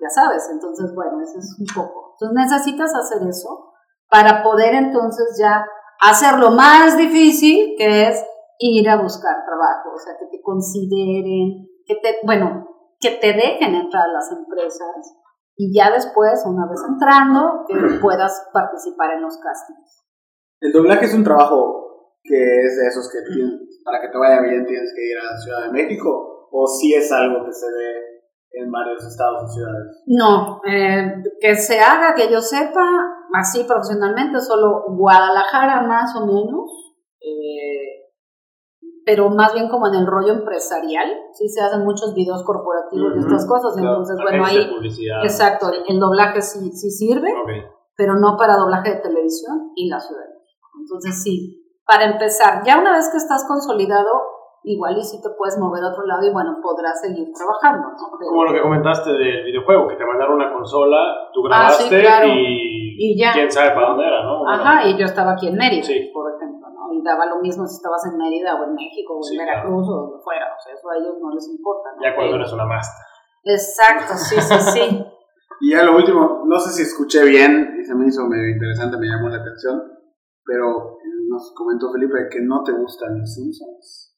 Ya 0.00 0.08
sabes, 0.08 0.48
entonces, 0.50 0.92
bueno, 0.94 1.20
eso 1.22 1.38
es 1.38 1.56
un 1.60 1.66
poco. 1.74 2.14
Entonces 2.14 2.50
necesitas 2.50 2.94
hacer 2.94 3.26
eso 3.28 3.72
para 4.10 4.42
poder 4.42 4.74
entonces 4.74 5.38
ya 5.40 5.64
hacer 6.00 6.38
lo 6.38 6.50
más 6.50 6.96
difícil, 6.96 7.74
que 7.78 8.08
es 8.08 8.24
ir 8.58 8.88
a 8.90 9.00
buscar 9.00 9.34
trabajo, 9.44 9.94
o 9.94 9.98
sea, 9.98 10.14
que 10.18 10.26
te 10.26 10.42
consideren, 10.42 11.68
que 11.86 11.94
te, 11.96 12.16
bueno, 12.24 12.66
que 13.00 13.10
te 13.12 13.32
dejen 13.32 13.74
entrar 13.74 14.04
a 14.08 14.12
las 14.12 14.30
empresas 14.32 15.16
y 15.56 15.76
ya 15.76 15.90
después, 15.90 16.42
una 16.46 16.66
vez 16.68 16.80
entrando, 16.88 17.64
que 17.68 17.74
puedas 18.00 18.48
participar 18.52 19.12
en 19.12 19.22
los 19.22 19.36
castings. 19.38 20.04
El 20.60 20.72
doblaje 20.72 21.06
es 21.06 21.14
un 21.14 21.24
trabajo 21.24 21.81
que 22.22 22.60
es 22.64 22.76
de 22.76 22.86
esos 22.86 23.10
que 23.10 23.18
para 23.84 24.00
que 24.00 24.08
te 24.08 24.18
vaya 24.18 24.40
bien 24.42 24.64
tienes 24.66 24.92
que 24.94 25.10
ir 25.10 25.18
a 25.18 25.32
la 25.32 25.38
Ciudad 25.38 25.62
de 25.66 25.72
México, 25.72 26.48
o 26.50 26.66
si 26.66 26.94
es 26.94 27.10
algo 27.10 27.44
que 27.44 27.52
se 27.52 27.66
ve 27.66 28.12
en 28.54 28.70
varios 28.70 29.04
estados 29.04 29.50
y 29.50 29.54
ciudades. 29.54 30.02
No, 30.06 30.60
eh, 30.68 31.22
que 31.40 31.54
se 31.56 31.80
haga, 31.80 32.14
que 32.14 32.30
yo 32.30 32.40
sepa, 32.40 32.84
así 33.34 33.64
profesionalmente, 33.64 34.40
solo 34.40 34.84
Guadalajara 34.88 35.82
más 35.86 36.14
o 36.16 36.26
menos, 36.26 36.70
eh, 37.20 38.12
pero 39.04 39.30
más 39.30 39.52
bien 39.54 39.68
como 39.68 39.88
en 39.88 39.94
el 39.94 40.06
rollo 40.06 40.34
empresarial, 40.34 41.08
sí 41.32 41.48
se 41.48 41.60
hacen 41.60 41.82
muchos 41.82 42.14
videos 42.14 42.44
corporativos 42.44 43.14
y 43.14 43.18
Ujú, 43.18 43.26
estas 43.26 43.46
cosas, 43.48 43.72
claro, 43.72 43.88
entonces 43.90 44.16
bueno, 44.22 44.44
de 44.44 44.50
ahí, 44.50 44.70
publicidad. 44.70 45.24
exacto, 45.24 45.70
el, 45.72 45.82
el 45.88 45.98
doblaje 45.98 46.40
sí, 46.42 46.70
sí 46.72 46.90
sirve, 46.90 47.30
pero 47.96 48.14
no 48.20 48.36
para 48.36 48.56
doblaje 48.56 48.90
de 48.90 49.00
televisión 49.00 49.72
y 49.74 49.88
la 49.88 49.98
ciudad. 49.98 50.22
de 50.22 50.34
México. 50.34 50.68
Entonces 50.80 51.22
sí, 51.22 51.61
para 51.86 52.04
empezar, 52.04 52.62
ya 52.64 52.78
una 52.78 52.92
vez 52.92 53.08
que 53.10 53.16
estás 53.18 53.44
consolidado, 53.46 54.10
igual 54.64 54.96
y 54.96 55.02
sí 55.02 55.20
te 55.20 55.28
puedes 55.36 55.58
mover 55.58 55.82
a 55.82 55.88
otro 55.88 56.06
lado 56.06 56.22
y 56.24 56.32
bueno, 56.32 56.56
podrás 56.62 57.00
seguir 57.00 57.26
trabajando, 57.34 57.88
¿no? 57.90 57.96
Pero- 58.18 58.28
Como 58.30 58.44
lo 58.44 58.52
que 58.52 58.62
comentaste 58.62 59.10
del 59.10 59.44
videojuego, 59.44 59.88
que 59.88 59.96
te 59.96 60.06
mandaron 60.06 60.36
una 60.36 60.52
consola, 60.52 60.98
tú 61.34 61.42
Ah, 61.50 61.70
sí, 61.70 61.88
grabaste 61.90 62.00
claro. 62.00 62.26
y, 62.28 62.94
Y 62.98 63.18
ya. 63.18 63.32
quién 63.32 63.50
sabe 63.50 63.70
para 63.74 63.88
dónde 63.88 64.06
era, 64.06 64.22
¿no? 64.22 64.48
Ajá, 64.48 64.86
y 64.86 64.96
yo 64.96 65.04
estaba 65.04 65.32
aquí 65.32 65.48
en 65.48 65.56
Mérida, 65.56 65.82
Sí. 65.82 66.10
por 66.14 66.30
ejemplo, 66.30 66.68
¿no? 66.70 66.92
Y 66.94 67.02
daba 67.02 67.26
lo 67.26 67.40
mismo 67.40 67.66
si 67.66 67.74
estabas 67.76 68.06
en 68.06 68.16
Mérida 68.18 68.54
o 68.54 68.64
en 68.64 68.74
México 68.74 69.14
o 69.14 69.18
en 69.18 69.22
Sí, 69.24 69.38
Veracruz 69.38 69.88
o 69.88 69.92
donde 70.06 70.22
fuera, 70.22 70.46
o 70.54 70.60
sea, 70.62 70.74
eso 70.74 70.88
a 70.90 70.96
ellos 70.96 71.16
no 71.20 71.30
les 71.34 71.48
importa, 71.48 71.90
¿no? 71.96 72.02
Ya 72.04 72.14
cuando 72.14 72.36
Eh, 72.36 72.38
eres 72.38 72.52
una 72.52 72.64
master. 72.66 73.04
Exacto, 73.44 74.14
sí, 74.14 74.40
sí, 74.40 74.58
sí. 74.60 75.06
Y 75.60 75.70
ya 75.70 75.84
lo 75.84 75.94
último, 75.96 76.42
no 76.44 76.58
sé 76.58 76.70
si 76.70 76.82
escuché 76.82 77.24
bien 77.24 77.76
y 77.80 77.84
se 77.84 77.94
me 77.94 78.06
hizo 78.06 78.26
medio 78.26 78.48
interesante, 78.50 78.96
me 78.98 79.06
llamó 79.06 79.28
la 79.28 79.36
atención, 79.38 79.80
pero 80.44 80.98
nos 81.32 81.52
comentó 81.56 81.90
Felipe 81.92 82.28
que 82.30 82.40
no 82.42 82.62
te 82.62 82.72
gustan 82.72 83.18
los 83.18 83.34
Simpsons. 83.34 84.14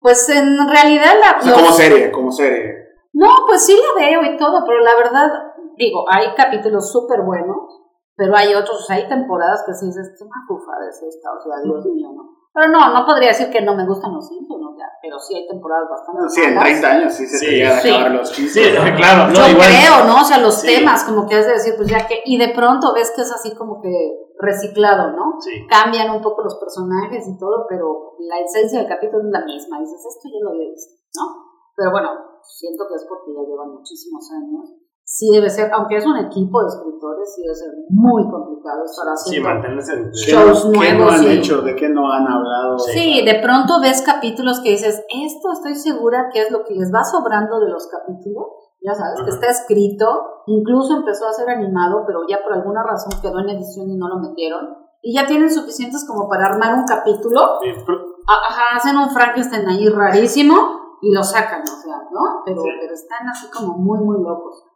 Pues 0.00 0.28
en 0.30 0.56
realidad 0.68 1.12
la... 1.20 1.38
O 1.38 1.42
sea, 1.42 1.52
los- 1.52 1.60
como 1.62 1.72
serie, 1.76 2.10
como 2.12 2.32
serie. 2.32 2.74
No, 3.12 3.28
pues 3.46 3.66
sí 3.66 3.76
la 3.76 4.00
veo 4.06 4.22
y 4.32 4.36
todo, 4.38 4.64
pero 4.66 4.78
la 4.80 4.96
verdad, 4.96 5.28
digo, 5.76 6.04
hay 6.08 6.32
capítulos 6.36 6.90
súper 6.90 7.22
buenos, 7.22 7.82
pero 8.16 8.34
hay 8.36 8.54
otros, 8.54 8.88
hay 8.88 9.08
temporadas 9.08 9.62
que 9.66 9.74
sí 9.74 9.86
dices, 9.86 10.14
qué 10.16 10.24
macufada 10.24 10.88
es 10.88 11.02
esta, 11.02 11.32
o 11.32 11.40
sea, 11.42 11.60
Dios 11.62 11.84
mío, 11.86 12.08
¿no? 12.14 12.39
Pero 12.52 12.68
no, 12.68 12.92
no 12.92 13.06
podría 13.06 13.28
decir 13.28 13.48
que 13.50 13.62
no 13.62 13.74
me 13.76 13.86
gustan 13.86 14.12
los 14.14 14.26
Simpsons, 14.26 14.60
sea, 14.76 14.88
pero 15.02 15.18
sí 15.20 15.36
hay 15.36 15.46
temporadas 15.46 15.86
bastante 15.90 16.28
Sí, 16.34 16.40
en 16.42 16.54
malas. 16.54 16.80
30 16.80 16.88
años 16.90 17.12
sí 17.12 17.26
se 17.26 17.38
Sí, 17.38 17.46
te 17.46 17.52
llegan 17.52 17.78
a 17.78 17.80
sí. 17.80 17.90
acabar 17.90 18.10
los 18.12 18.28
Sí, 18.28 18.34
chistes. 18.42 18.78
claro. 18.96 19.20
No, 19.28 19.34
Yo 19.34 19.48
igual. 19.54 19.68
creo, 19.70 19.96
¿no? 20.06 20.20
O 20.20 20.24
sea, 20.24 20.38
los 20.38 20.54
Sí. 20.60 20.66
temas, 20.66 21.04
como 21.04 21.26
que 21.28 21.36
has 21.36 21.46
de 21.46 21.52
decir, 21.52 21.74
pues 21.76 21.88
ya 21.88 22.06
que, 22.06 22.22
y 22.24 22.38
de 22.38 22.48
pronto 22.54 22.92
ves 22.94 23.12
que 23.14 23.22
es 23.22 23.30
así 23.32 23.54
como 23.54 23.80
que 23.80 23.92
reciclado, 24.40 25.12
¿no? 25.12 25.36
Sí. 25.40 25.66
Cambian 25.68 26.10
un 26.10 26.22
poco 26.22 26.42
los 26.42 26.56
personajes 26.56 27.26
y 27.28 27.38
todo, 27.38 27.66
pero 27.68 28.14
la 28.18 28.40
esencia 28.40 28.80
del 28.80 28.88
capítulo 28.88 29.22
es 29.26 29.30
la 29.32 29.44
misma. 29.44 29.78
Dices, 29.80 30.00
esto 30.06 30.28
ya 30.32 30.40
lo 30.42 30.50
había 30.50 30.70
visto, 30.70 30.94
¿no? 31.20 31.24
Pero 31.76 31.90
bueno, 31.92 32.08
siento 32.42 32.84
que 32.88 32.94
es 32.96 33.04
porque 33.08 33.32
ya 33.36 33.42
llevan 33.46 33.70
muchísimos 33.70 34.24
años. 34.32 34.79
Sí 35.12 35.26
debe 35.32 35.50
ser, 35.50 35.72
aunque 35.72 35.96
es 35.96 36.06
un 36.06 36.16
equipo 36.18 36.62
de 36.62 36.68
escritores, 36.68 37.34
sí 37.34 37.42
debe 37.42 37.54
ser 37.56 37.70
muy 37.90 38.22
complicado 38.30 38.84
estar 38.84 39.06
Sí, 39.16 39.30
haciendo 39.42 39.48
mantenerse 39.48 39.92
en. 39.94 40.04
¿Qué, 40.04 40.30
shows 40.30 40.66
no- 40.66 40.70
qué 40.80 40.92
no 40.92 40.98
nuevos, 40.98 41.14
han 41.14 41.18
sí. 41.24 41.32
hecho? 41.32 41.62
¿De 41.62 41.74
qué 41.74 41.88
no 41.88 42.12
han 42.12 42.28
hablado? 42.28 42.78
Sí, 42.78 43.24
de 43.26 43.40
pronto 43.42 43.80
ves 43.82 44.02
capítulos 44.02 44.60
que 44.60 44.70
dices, 44.70 45.02
esto 45.10 45.50
estoy 45.52 45.74
segura 45.74 46.30
que 46.32 46.42
es 46.42 46.52
lo 46.52 46.62
que 46.62 46.74
les 46.74 46.94
va 46.94 47.02
sobrando 47.02 47.58
de 47.58 47.70
los 47.70 47.88
capítulos, 47.88 48.46
ya 48.86 48.94
sabes, 48.94 49.16
que 49.16 49.30
Ajá. 49.30 49.34
está 49.34 49.46
escrito, 49.50 50.06
incluso 50.46 50.94
empezó 50.94 51.26
a 51.26 51.32
ser 51.32 51.50
animado, 51.50 52.04
pero 52.06 52.20
ya 52.28 52.38
por 52.44 52.52
alguna 52.52 52.84
razón 52.84 53.20
quedó 53.20 53.40
en 53.40 53.48
edición 53.48 53.90
y 53.90 53.96
no 53.96 54.06
lo 54.06 54.20
metieron, 54.20 54.76
y 55.02 55.12
ya 55.16 55.26
tienen 55.26 55.50
suficientes 55.50 56.06
como 56.06 56.28
para 56.28 56.46
armar 56.46 56.74
un 56.78 56.84
capítulo, 56.84 57.58
Sí, 57.62 57.70
pero- 57.84 57.98
a- 57.98 58.46
ajá, 58.52 58.76
hacen 58.76 58.96
un 58.96 59.10
Frankenstein 59.10 59.66
ahí 59.68 59.88
rarísimo 59.88 60.54
y 61.02 61.12
lo 61.12 61.24
sacan, 61.24 61.62
o 61.62 61.66
sea, 61.82 61.96
¿no? 62.12 62.42
Pero, 62.44 62.62
Sí. 62.62 62.68
pero 62.80 62.94
están 62.94 63.26
así 63.28 63.50
como 63.50 63.76
muy, 63.76 63.98
muy 63.98 64.22
locos. 64.22 64.66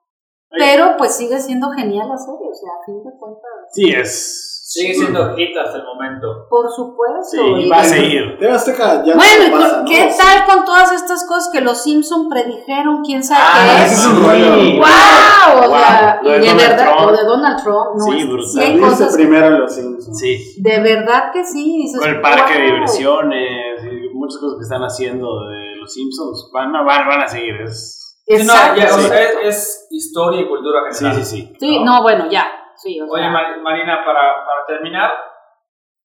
Pero 0.59 0.97
pues 0.99 1.17
sigue 1.17 1.39
siendo 1.41 1.71
genial 1.71 2.09
la 2.09 2.17
serie, 2.19 2.49
o 2.51 2.55
sea, 2.55 2.71
a 2.81 2.85
fin 2.87 3.03
de 3.03 3.11
cuentas, 3.19 3.51
Sí, 3.73 3.91
es. 3.91 4.51
Sigue 4.67 4.95
siendo 4.95 5.37
hit 5.37 5.57
hasta 5.57 5.77
el 5.79 5.85
momento. 5.85 6.47
por 6.51 6.69
supuesto. 6.69 7.31
Sí, 7.31 7.39
y- 7.67 7.69
va 7.69 7.77
a 7.81 7.85
seguir. 7.85 8.39
TV 8.39 8.51
Azteca 8.51 9.05
ya 9.05 9.15
Bueno, 9.15 9.45
¿y 9.47 9.51
no 9.51 9.57
pasa, 9.61 9.83
¿no? 9.83 9.85
¿qué 9.89 10.11
Sí. 10.11 10.19
tal 10.19 10.47
con 10.47 10.65
todas 10.65 10.91
estas 10.93 11.25
cosas 11.29 11.51
que 11.53 11.61
los 11.61 11.83
Simpson 11.83 12.29
predijeron? 12.29 13.03
¿Quién 13.05 13.23
sabe 13.23 13.41
Ah, 13.45 13.77
qué 13.79 13.85
es? 13.85 13.93
es 13.93 14.07
un 14.07 14.25
rollo. 14.25 14.55
Sí. 14.57 14.79
¡Wow! 14.81 15.65
O 15.65 15.69
Wow. 15.69 15.79
sea, 15.79 16.21
Lo 16.23 16.31
de 16.31 16.39
de 16.41 16.55
verdad, 16.55 16.93
Trump. 16.95 17.09
o 17.09 17.13
de 17.13 17.25
Donald 17.25 17.63
Trump, 17.63 17.87
no, 17.99 18.05
Sí, 18.05 18.25
brutal. 18.25 18.81
cosas, 18.81 19.15
primero 19.15 19.47
en 19.47 19.61
los 19.61 19.75
Simpsons. 19.75 20.19
Sí. 20.19 20.55
de 20.63 20.81
verdad 20.81 21.31
que 21.33 21.45
sí. 21.45 21.77
Dices, 21.83 22.01
Con 22.01 22.11
el 22.11 22.21
parque 22.21 22.55
de 22.55 22.59
"Wow". 22.61 22.71
diversiones 22.75 23.85
y 23.85 24.15
muchas 24.15 24.41
cosas 24.41 24.57
que 24.59 24.63
están 24.65 24.83
haciendo 24.83 25.27
de 25.51 25.77
los 25.77 25.93
Simpsons 25.93 26.51
van 26.53 26.75
a, 26.75 26.83
van, 26.83 27.07
van 27.07 27.21
a 27.21 27.29
seguir. 27.29 27.55
Es... 27.63 28.04
Sí, 28.27 28.35
no, 28.47 28.53
Exacto. 28.55 28.81
ya, 28.81 28.87
o 28.95 28.99
sí. 28.99 29.09
sea, 29.09 29.23
es, 29.23 29.37
es 29.43 29.87
historia 29.91 30.41
y 30.41 30.49
cultura 30.49 30.81
Sí, 30.91 30.99
general. 31.05 31.25
sí, 31.25 31.37
sí. 31.43 31.57
Sí, 31.61 31.85
no, 31.85 32.03
bueno, 32.03 32.31
ya. 32.31 32.47
Sí, 32.77 33.01
o 33.01 33.05
Oye, 33.11 33.23
sea, 33.23 33.31
Mar- 33.31 33.61
Marina, 33.63 33.99
para, 34.05 34.45
para 34.47 34.67
terminar, 34.67 35.11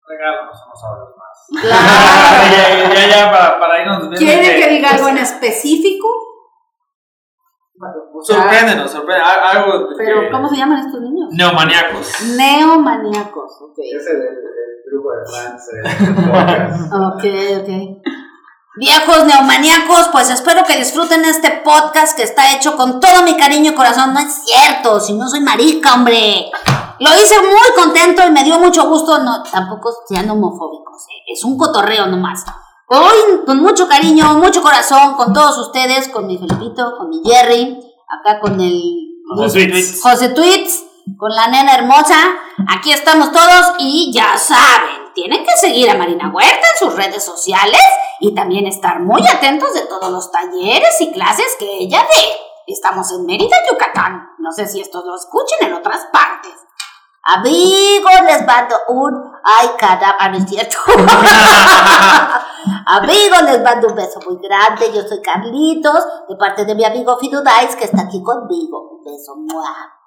regálanos 0.08 0.58
unos 0.66 0.84
audios 0.84 1.10
más. 1.18 1.62
claro. 1.62 2.52
ya, 2.52 2.94
ya, 2.94 3.08
ya, 3.10 3.32
para, 3.32 3.60
para 3.60 3.82
irnos 3.82 4.00
viendo. 4.02 4.18
¿Quieren 4.18 4.62
que 4.62 4.70
diga 4.70 4.90
algo 4.92 5.08
en 5.10 5.18
específico? 5.20 6.08
O 8.14 8.22
sea, 8.22 8.36
Sorpréndenos, 8.42 8.92
sorpréndenos. 8.92 9.32
Algo 9.54 9.88
Pero, 9.98 10.20
que- 10.22 10.30
¿cómo 10.32 10.50
se 10.50 10.58
llaman 10.58 10.80
estos 10.86 11.00
niños? 11.02 11.30
Neomaníacos. 11.32 12.36
Neomaníacos, 12.38 13.62
ok. 13.62 13.78
Es 13.80 14.08
el, 14.08 14.22
el 14.22 14.38
grupo 14.92 15.10
de 15.14 15.26
fans 15.26 15.70
podcast. 16.28 16.94
Ok, 16.94 17.24
ok. 17.62 17.70
Viejos 18.76 19.26
neomaníacos, 19.26 20.10
pues 20.12 20.30
espero 20.30 20.64
que 20.64 20.78
disfruten 20.78 21.26
este 21.26 21.62
podcast 21.64 22.16
que 22.16 22.24
está 22.24 22.54
hecho 22.54 22.78
con 22.78 23.00
todo 23.00 23.24
mi 23.24 23.36
cariño 23.36 23.72
y 23.72 23.76
corazón. 23.76 24.14
No 24.14 24.20
es 24.20 24.44
cierto, 24.46 25.00
si 25.00 25.14
no 25.14 25.28
soy 25.28 25.42
marica, 25.42 25.96
hombre. 25.96 26.52
Lo 27.00 27.10
hice 27.16 27.36
muy 27.42 27.84
contento 27.84 28.22
y 28.28 28.32
me 28.32 28.44
dio 28.44 28.60
mucho 28.60 28.88
gusto. 28.88 29.18
No, 29.20 29.42
tampoco 29.44 29.92
sean 30.08 30.30
homofóbicos, 30.30 31.04
¿eh? 31.10 31.34
es 31.34 31.44
un 31.44 31.58
cotorreo 31.58 32.06
nomás. 32.06 32.46
Hoy, 32.88 33.44
con 33.46 33.62
mucho 33.62 33.88
cariño, 33.88 34.36
mucho 34.36 34.62
corazón, 34.62 35.16
con 35.16 35.34
todos 35.34 35.58
ustedes, 35.58 36.10
con 36.10 36.28
mi 36.28 36.38
Felipito, 36.38 36.96
con 36.98 37.10
mi 37.10 37.22
Jerry, 37.24 37.80
acá 38.08 38.40
con 38.40 38.60
el 38.60 38.82
José 39.36 39.68
Tweets. 39.68 40.02
José 40.02 40.30
Tweets, 40.30 40.84
con 41.18 41.30
la 41.34 41.48
nena 41.48 41.76
hermosa. 41.76 42.18
Aquí 42.68 42.92
estamos 42.92 43.32
todos 43.32 43.76
y 43.80 44.12
ya 44.14 44.38
saben, 44.38 44.99
tienen 45.14 45.44
que 45.44 45.52
seguir 45.58 45.90
a 45.90 45.96
Marina 45.96 46.32
Huerta 46.34 46.54
en 46.56 46.88
sus 46.88 46.96
redes 46.96 47.24
sociales 47.24 47.82
y 48.20 48.34
también 48.34 48.68
estar 48.68 49.00
muy 49.00 49.22
atentos 49.28 49.74
de 49.74 49.82
todos 49.82 50.12
los 50.12 50.32
talleres 50.32 51.00
y 51.02 51.12
clases 51.12 51.56
que 51.58 51.70
ella 51.80 52.02
dé. 52.02 52.24
Estamos 52.68 53.12
en 53.12 53.26
Mérida, 53.26 53.56
Yucatán. 53.72 54.30
No 54.38 54.52
sé 54.52 54.68
si 54.68 54.82
estos 54.82 55.04
lo 55.06 55.16
escuchen 55.16 55.68
en 55.68 55.74
otras 55.74 56.06
partes. 56.12 56.54
Amigos, 57.24 58.22
les 58.26 58.46
mando 58.46 58.76
un... 58.90 59.34
Ay, 59.44 59.70
caramba, 59.78 60.30
no 60.30 60.38
es 60.38 60.50
cierto. 60.50 60.78
Amigos, 62.86 63.42
les 63.44 63.62
mando 63.62 63.88
un 63.88 63.96
beso 63.96 64.20
muy 64.28 64.40
grande. 64.42 64.92
Yo 64.94 65.02
soy 65.08 65.22
Carlitos, 65.22 66.06
de 66.28 66.36
parte 66.36 66.66
de 66.66 66.76
mi 66.76 66.86
amigo 66.86 67.18
Fidudais, 67.18 67.76
que 67.76 67.86
está 67.86 68.02
aquí 68.04 68.22
conmigo. 68.24 68.90
Un 68.92 69.04
beso. 69.04 69.36
¡mua! 69.36 69.99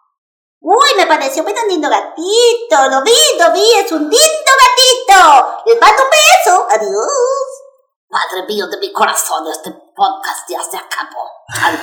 Uy, 0.64 0.88
me 0.96 1.06
pareció 1.06 1.42
muy 1.42 1.52
lindo 1.68 1.88
gatito. 1.90 2.88
Lo 2.88 3.02
vi, 3.02 3.10
lo 3.36 3.52
vi, 3.52 3.66
es 3.84 3.90
un 3.90 4.02
lindo 4.02 4.52
gatito. 4.62 5.62
Les 5.66 5.80
mando 5.80 6.02
un 6.04 6.10
beso. 6.10 6.66
Adiós. 6.70 7.62
Padre 8.08 8.46
mío 8.46 8.68
de 8.68 8.76
mi 8.78 8.92
corazón, 8.92 9.44
este 9.50 9.72
podcast 9.96 10.48
ya 10.48 10.62
se 10.62 10.76
acabó. 10.76 11.32
Tan, 11.48 11.74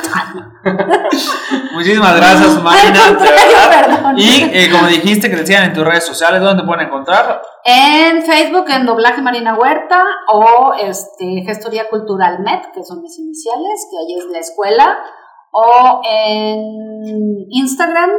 tan. 0.63 1.03
Muchísimas 1.73 2.15
gracias, 2.15 2.63
Marina. 2.63 4.15
Y 4.15 4.43
eh, 4.53 4.69
como 4.71 4.87
dijiste, 4.87 5.29
que 5.29 5.35
te 5.35 5.45
sigan 5.45 5.63
en 5.63 5.73
tus 5.73 5.83
redes 5.83 6.05
sociales, 6.05 6.39
¿dónde 6.39 6.61
te 6.61 6.67
pueden 6.67 6.87
encontrar? 6.87 7.41
En 7.65 8.23
Facebook, 8.23 8.69
en 8.69 8.85
Doblaje 8.85 9.21
Marina 9.21 9.55
Huerta 9.55 10.05
o 10.31 10.73
este, 10.79 11.43
Gestoría 11.45 11.89
Cultural 11.89 12.39
Met, 12.43 12.71
que 12.73 12.83
son 12.83 13.01
mis 13.01 13.17
iniciales, 13.17 13.87
que 13.89 13.97
ahí 13.97 14.19
es 14.19 14.25
la 14.31 14.39
escuela, 14.39 14.99
o 15.51 16.01
en 16.07 16.61
Instagram, 17.49 18.11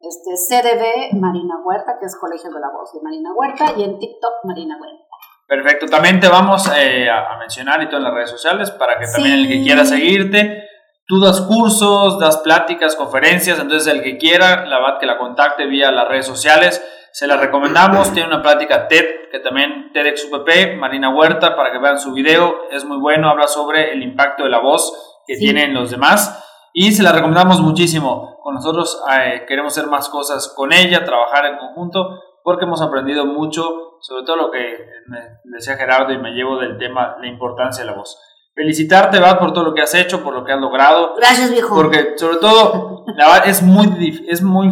este, 0.00 0.32
CDB 0.34 1.14
Marina 1.18 1.56
Huerta, 1.64 1.96
que 2.00 2.06
es 2.06 2.16
Colegio 2.18 2.50
de 2.50 2.60
la 2.60 2.70
Voz 2.70 2.92
de 2.92 3.00
Marina 3.02 3.30
Huerta, 3.34 3.72
y 3.76 3.84
en 3.84 3.98
TikTok 3.98 4.44
Marina 4.44 4.76
Huerta. 4.80 5.04
Perfecto, 5.46 5.86
también 5.86 6.20
te 6.20 6.28
vamos 6.28 6.70
eh, 6.76 7.10
a 7.10 7.34
a 7.34 7.38
mencionar 7.38 7.82
y 7.82 7.86
todo 7.88 7.98
en 7.98 8.04
las 8.04 8.14
redes 8.14 8.30
sociales 8.30 8.70
para 8.70 8.98
que 8.98 9.06
también 9.06 9.40
el 9.40 9.48
que 9.48 9.62
quiera 9.62 9.84
seguirte, 9.84 10.64
tú 11.06 11.20
das 11.20 11.40
cursos, 11.40 12.20
das 12.20 12.38
pláticas, 12.38 12.94
conferencias, 12.94 13.58
entonces 13.58 13.92
el 13.92 14.02
que 14.02 14.16
quiera, 14.16 14.64
la 14.66 14.78
verdad 14.78 15.00
que 15.00 15.06
la 15.06 15.18
contacte 15.18 15.66
vía 15.66 15.90
las 15.90 16.06
redes 16.08 16.26
sociales, 16.26 16.80
se 17.12 17.26
la 17.26 17.36
recomendamos, 17.36 18.12
tiene 18.12 18.28
una 18.28 18.40
plática 18.40 18.86
TED, 18.86 19.28
que 19.32 19.40
también 19.40 19.90
TEDx 19.92 20.26
UPP, 20.32 20.76
Marina 20.78 21.08
Huerta, 21.12 21.56
para 21.56 21.72
que 21.72 21.78
vean 21.78 21.98
su 21.98 22.12
video, 22.12 22.68
es 22.70 22.84
muy 22.84 22.98
bueno, 22.98 23.28
habla 23.28 23.48
sobre 23.48 23.92
el 23.92 24.02
impacto 24.04 24.44
de 24.44 24.50
la 24.50 24.60
voz 24.60 25.22
que 25.26 25.34
Sí. 25.34 25.40
tienen 25.40 25.74
los 25.74 25.90
demás 25.90 26.46
y 26.72 26.92
se 26.92 27.02
la 27.02 27.12
recomendamos 27.12 27.60
muchísimo. 27.60 28.38
Con 28.42 28.54
nosotros 28.54 29.02
eh, 29.12 29.44
queremos 29.46 29.76
hacer 29.76 29.88
más 29.90 30.08
cosas 30.08 30.52
con 30.56 30.72
ella, 30.72 31.04
trabajar 31.04 31.46
en 31.46 31.58
conjunto, 31.58 32.18
porque 32.42 32.64
hemos 32.64 32.80
aprendido 32.82 33.26
mucho, 33.26 33.96
sobre 34.00 34.24
todo 34.24 34.36
lo 34.36 34.50
que 34.50 34.60
me 35.06 35.18
decía 35.44 35.76
Gerardo 35.76 36.12
y 36.12 36.18
me 36.18 36.30
llevo 36.30 36.56
del 36.58 36.78
tema, 36.78 37.16
la 37.20 37.26
importancia 37.26 37.84
de 37.84 37.90
la 37.90 37.96
voz. 37.96 38.18
Felicitarte, 38.54 39.18
Bad, 39.20 39.38
por 39.38 39.52
todo 39.52 39.64
lo 39.64 39.74
que 39.74 39.82
has 39.82 39.94
hecho, 39.94 40.22
por 40.22 40.34
lo 40.34 40.44
que 40.44 40.52
has 40.52 40.60
logrado, 40.60 41.14
Gracias, 41.16 41.50
viejo. 41.50 41.74
porque 41.74 42.14
sobre 42.16 42.36
todo, 42.38 43.04
la 43.16 43.26
verdad 43.28 43.48
es 43.48 43.62
muy, 43.62 44.24
es 44.28 44.42
muy 44.42 44.68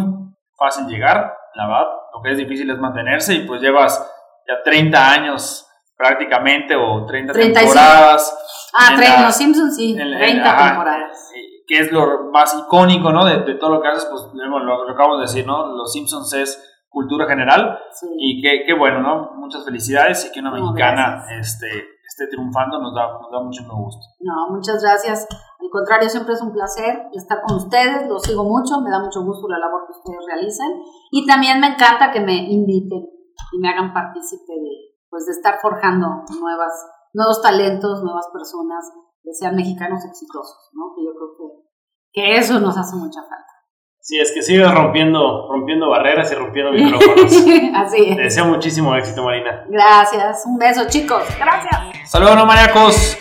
fácil 0.57 0.87
llegar, 0.87 1.33
la 1.55 1.67
verdad, 1.67 1.85
lo 2.13 2.21
que 2.21 2.31
es 2.31 2.37
difícil 2.37 2.69
es 2.69 2.77
mantenerse 2.79 3.33
y 3.35 3.45
pues 3.45 3.61
llevas 3.61 3.97
ya 4.47 4.61
30 4.63 5.11
años 5.11 5.65
prácticamente 5.97 6.75
o 6.75 7.05
30 7.05 7.33
35. 7.33 7.73
temporadas. 7.73 8.69
Ah, 8.73 8.87
en 8.91 8.97
traen 8.97 9.13
la- 9.21 9.25
los 9.27 9.35
Simpsons, 9.35 9.75
sí, 9.75 9.95
en 9.99 10.11
la- 10.11 10.17
30 10.17 10.51
ajá, 10.57 10.67
temporadas. 10.69 11.31
eh, 11.35 11.39
que 11.69 11.79
es 11.81 11.91
lo 11.91 12.31
más 12.33 12.57
icónico, 12.57 13.11
¿no? 13.13 13.23
De, 13.25 13.43
de 13.43 13.53
todo 13.55 13.75
lo 13.75 13.81
que 13.81 13.89
haces, 13.89 14.07
pues 14.09 14.23
bueno, 14.33 14.57
lo, 14.57 14.85
lo 14.85 14.91
acabamos 14.91 15.19
de 15.19 15.27
decir, 15.27 15.45
¿no? 15.45 15.67
Los 15.77 15.93
Simpsons 15.93 16.33
es 16.33 16.65
cultura 16.89 17.27
general 17.27 17.77
Sí. 17.93 18.07
y 18.17 18.41
qué, 18.41 18.63
qué 18.65 18.73
bueno, 18.73 18.99
¿no? 19.01 19.31
Muchas 19.35 19.63
felicidades 19.63 20.25
y 20.25 20.31
que 20.31 20.39
una 20.39 20.49
No, 20.49 20.55
mexicana 20.73 21.23
este, 21.39 21.67
esté 22.07 22.25
triunfando 22.27 22.81
nos 22.81 22.95
da, 22.95 23.13
nos 23.21 23.31
da 23.31 23.39
mucho 23.41 23.61
gusto. 23.69 24.01
No, 24.21 24.49
muchas 24.55 24.81
gracias. 24.81 25.27
Al 25.61 25.69
contrario, 25.71 26.09
siempre 26.09 26.33
es 26.33 26.41
un 26.41 26.51
placer 26.51 27.03
estar 27.13 27.43
con 27.45 27.57
ustedes. 27.57 28.09
Los 28.09 28.23
sigo 28.23 28.43
mucho, 28.43 28.81
me 28.81 28.89
da 28.89 28.99
mucho 28.99 29.21
gusto 29.23 29.47
la 29.47 29.59
labor 29.59 29.85
que 29.85 29.93
ustedes 29.93 30.25
realizan. 30.25 30.71
Y 31.11 31.27
también 31.27 31.59
me 31.59 31.67
encanta 31.67 32.11
que 32.11 32.21
me 32.21 32.49
inviten 32.49 33.05
y 33.53 33.59
me 33.59 33.69
hagan 33.69 33.93
partícipe 33.93 34.53
de, 34.53 34.97
pues, 35.11 35.27
de 35.27 35.33
estar 35.33 35.59
forjando 35.61 36.07
nuevas, 36.41 36.73
nuevos 37.13 37.39
talentos, 37.43 38.01
nuevas 38.03 38.27
personas 38.33 38.89
que 39.29 39.35
sean 39.35 39.55
mexicanos 39.55 40.03
exitosos, 40.05 40.69
¿no? 40.73 40.91
Que 40.95 41.05
yo 41.05 41.11
creo 41.13 41.29
que, 41.37 42.31
que 42.33 42.37
eso 42.37 42.59
nos 42.59 42.75
hace 42.75 42.95
mucha 42.95 43.21
falta. 43.21 43.45
Sí, 44.01 44.17
es 44.19 44.31
que 44.33 44.41
sigues 44.41 44.73
rompiendo, 44.73 45.47
rompiendo 45.51 45.87
barreras 45.87 46.31
y 46.31 46.35
rompiendo 46.35 46.71
micrófonos. 46.73 47.31
Así 47.75 48.05
Te 48.05 48.11
es. 48.11 48.17
deseo 48.17 48.45
muchísimo 48.45 48.95
éxito, 48.95 49.23
Marina. 49.23 49.65
Gracias. 49.69 50.45
Un 50.47 50.57
beso, 50.57 50.87
chicos. 50.87 51.21
Gracias. 51.37 52.09
Saludos, 52.09 52.35
no 52.37 52.45
maníacos. 52.47 53.17